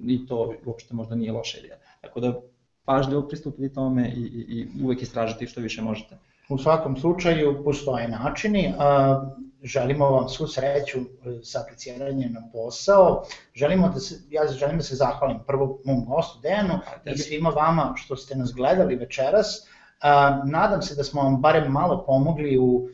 i 0.08 0.26
to 0.28 0.54
uopšte 0.66 0.94
možda 0.94 1.16
nije 1.16 1.32
loša 1.32 1.60
ideja. 1.60 1.78
Tako 2.02 2.20
da 2.20 2.42
pažljivo 2.86 3.28
pristupiti 3.28 3.74
tome 3.74 4.14
i, 4.16 4.22
i, 4.22 4.60
i 4.60 4.84
uvek 4.84 5.02
istražiti 5.02 5.48
što 5.48 5.62
više 5.62 5.82
možete. 5.82 6.18
U 6.52 6.58
svakom 6.58 6.98
slučaju 6.98 7.64
postoje 7.64 8.08
načini, 8.08 8.74
a, 8.80 9.22
želimo 9.64 10.10
vam 10.10 10.30
svu 10.30 10.48
sreću 10.48 11.00
sa 11.44 11.62
apliciranjem 11.62 12.34
na 12.34 12.42
posao, 12.54 13.24
želimo 13.56 13.90
da 13.90 14.00
se, 14.00 14.16
ja 14.30 14.48
želim 14.48 14.78
da 14.78 14.84
se 14.84 14.96
zahvalim 14.96 15.40
prvo 15.48 15.80
mom 15.86 16.06
gostu 16.06 16.40
Dejanu 16.42 16.80
i 17.06 17.18
svima 17.18 17.50
vama 17.50 17.94
što 17.96 18.16
ste 18.16 18.36
nas 18.36 18.54
gledali 18.54 18.96
večeras, 18.96 19.68
a, 20.02 20.42
nadam 20.46 20.82
se 20.82 20.96
da 20.96 21.04
smo 21.04 21.22
vam 21.24 21.42
barem 21.42 21.72
malo 21.72 22.04
pomogli 22.06 22.58
u 22.58 22.88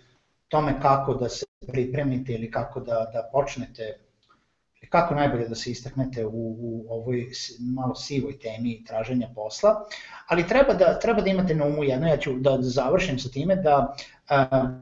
tome 0.48 0.82
kako 0.82 1.14
da 1.14 1.30
se 1.30 1.46
pripremite 1.68 2.34
ili 2.34 2.52
kako 2.52 2.80
da, 2.80 2.94
da 3.14 3.30
počnete 3.32 4.07
kako 4.90 5.16
najbolje 5.16 5.48
da 5.48 5.56
se 5.56 5.72
istaknete 5.72 6.26
u, 6.26 6.56
u 6.60 6.86
ovoj 6.90 7.26
malo 7.60 7.96
sivoj 7.96 8.40
temi 8.40 8.84
traženja 8.84 9.30
posla, 9.36 9.76
ali 10.28 10.48
treba 10.48 10.74
da, 10.74 11.00
treba 11.00 11.22
da 11.22 11.30
imate 11.30 11.56
na 11.56 11.66
umu 11.66 11.84
jedno, 11.84 12.08
ja 12.08 12.18
ću 12.18 12.34
da, 12.40 12.58
završim 12.62 13.20
sa 13.20 13.30
time 13.30 13.56
da 13.56 13.96
a, 14.30 14.80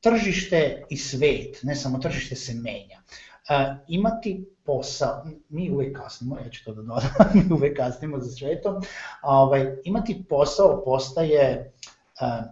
tržište 0.00 0.84
i 0.90 0.96
svet, 0.96 1.60
ne 1.62 1.74
samo 1.74 1.98
tržište 1.98 2.36
se 2.36 2.54
menja. 2.54 3.02
A, 3.48 3.76
imati 3.88 4.44
posao, 4.64 5.26
mi 5.48 5.70
uvek 5.70 5.96
kasnimo, 5.96 6.38
ja 6.38 6.50
ću 6.50 6.64
to 6.64 6.74
da 6.74 6.82
dodam, 6.82 7.10
mi 7.34 7.54
uvek 7.54 7.76
kasnimo 7.76 8.18
za 8.18 8.30
svetom, 8.30 8.82
ovaj, 9.22 9.76
imati 9.84 10.24
posao 10.28 10.82
postaje 10.84 11.72
a, 12.20 12.42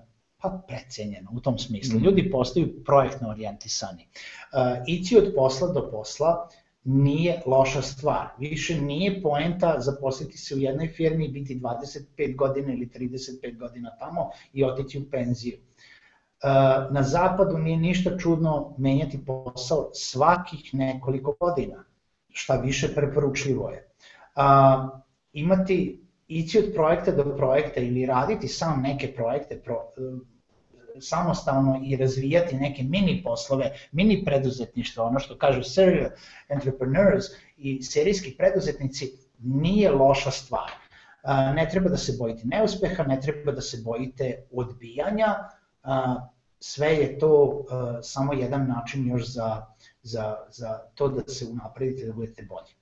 pa 0.43 0.63
precenjeno 0.69 1.31
u 1.35 1.41
tom 1.41 1.59
smislu. 1.59 1.97
Mhm. 1.97 2.05
Ljudi 2.05 2.31
postaju 2.31 2.85
projektno 2.85 3.31
orijentisani. 3.31 4.09
Uh, 4.53 4.83
ići 4.87 5.17
od 5.19 5.33
posla 5.37 5.69
do 5.69 5.91
posla 5.91 6.49
nije 6.85 7.43
loša 7.47 7.83
stvar. 7.83 8.27
Više 8.39 8.81
nije 8.81 9.23
poenta 9.23 9.81
zaposliti 9.81 10.39
se 10.39 10.55
u 10.55 10.59
jednoj 10.59 10.89
firmi 10.89 11.25
i 11.25 11.33
biti 11.33 11.61
25 11.61 12.37
godina 12.37 12.73
ili 12.73 12.91
35 12.95 13.59
godina 13.59 13.91
tamo 13.99 14.31
i 14.53 14.65
otići 14.65 14.99
u 14.99 15.11
penziju. 15.11 15.59
Uh, 15.59 16.95
na 16.95 17.03
zapadu 17.03 17.59
nije 17.59 17.77
ništa 17.77 18.19
čudno 18.19 18.75
menjati 18.79 19.25
posao 19.27 19.91
svakih 19.95 20.75
nekoliko 20.75 21.37
godina, 21.41 21.85
šta 22.29 22.57
više 22.57 22.95
preporučljivo 22.95 23.71
je. 23.71 23.87
Imati 25.33 26.01
ići 26.29 26.59
od 26.59 26.75
projekta 26.75 27.13
do 27.13 27.37
projekta 27.37 27.81
ili 27.81 28.07
raditi 28.07 28.49
sam 28.49 28.83
neke 28.83 29.15
projekte, 29.15 29.63
pro, 29.65 29.77
samostalno 31.01 31.81
i 31.85 31.97
razvijati 31.97 32.57
neke 32.57 32.83
mini 32.83 33.23
poslove, 33.25 33.73
mini 33.93 34.25
preduzetništvo, 34.25 35.05
ono 35.05 35.19
što 35.19 35.39
kažu 35.39 35.63
serial 35.63 36.11
entrepreneurs 36.49 37.25
i 37.57 37.83
serijski 37.83 38.35
preduzetnici, 38.39 39.13
nije 39.39 39.91
loša 39.91 40.31
stvar. 40.31 40.71
Ne 41.55 41.69
treba 41.71 41.89
da 41.89 41.97
se 41.97 42.17
bojite 42.19 42.43
neuspeha, 42.45 43.03
ne 43.03 43.21
treba 43.21 43.53
da 43.53 43.61
se 43.61 43.83
bojite 43.85 44.47
odbijanja, 44.53 45.35
sve 46.61 46.89
je 46.89 47.19
to 47.19 47.65
samo 48.03 48.33
jedan 48.33 48.67
način 48.69 49.09
još 49.09 49.33
za, 49.33 49.67
za, 50.03 50.37
za 50.51 50.79
to 50.95 51.09
da 51.09 51.23
se 51.33 51.47
unapredite, 51.47 52.07
da 52.07 52.13
budete 52.13 52.43
bolji. 52.43 52.75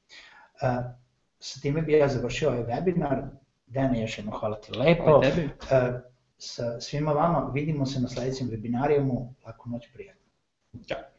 Sa 1.38 1.60
time 1.60 1.82
bi 1.82 1.92
ja 1.92 2.08
završio 2.08 2.48
ovaj 2.48 2.62
webinar. 2.62 3.28
Dene, 3.66 4.00
još 4.00 4.18
jedno 4.18 4.38
hvala 4.38 4.60
ti 4.60 4.72
lepo. 4.72 5.04
Hvala 5.04 5.22
tebi 5.22 5.50
sa 6.38 6.80
svima 6.80 7.12
vama. 7.12 7.50
Vidimo 7.54 7.86
se 7.86 8.00
na 8.00 8.08
sledećem 8.08 8.50
webinarijumu. 8.50 9.34
Laku 9.46 9.70
noć, 9.70 9.88
prijatno. 9.92 10.22
Ćao. 10.88 11.17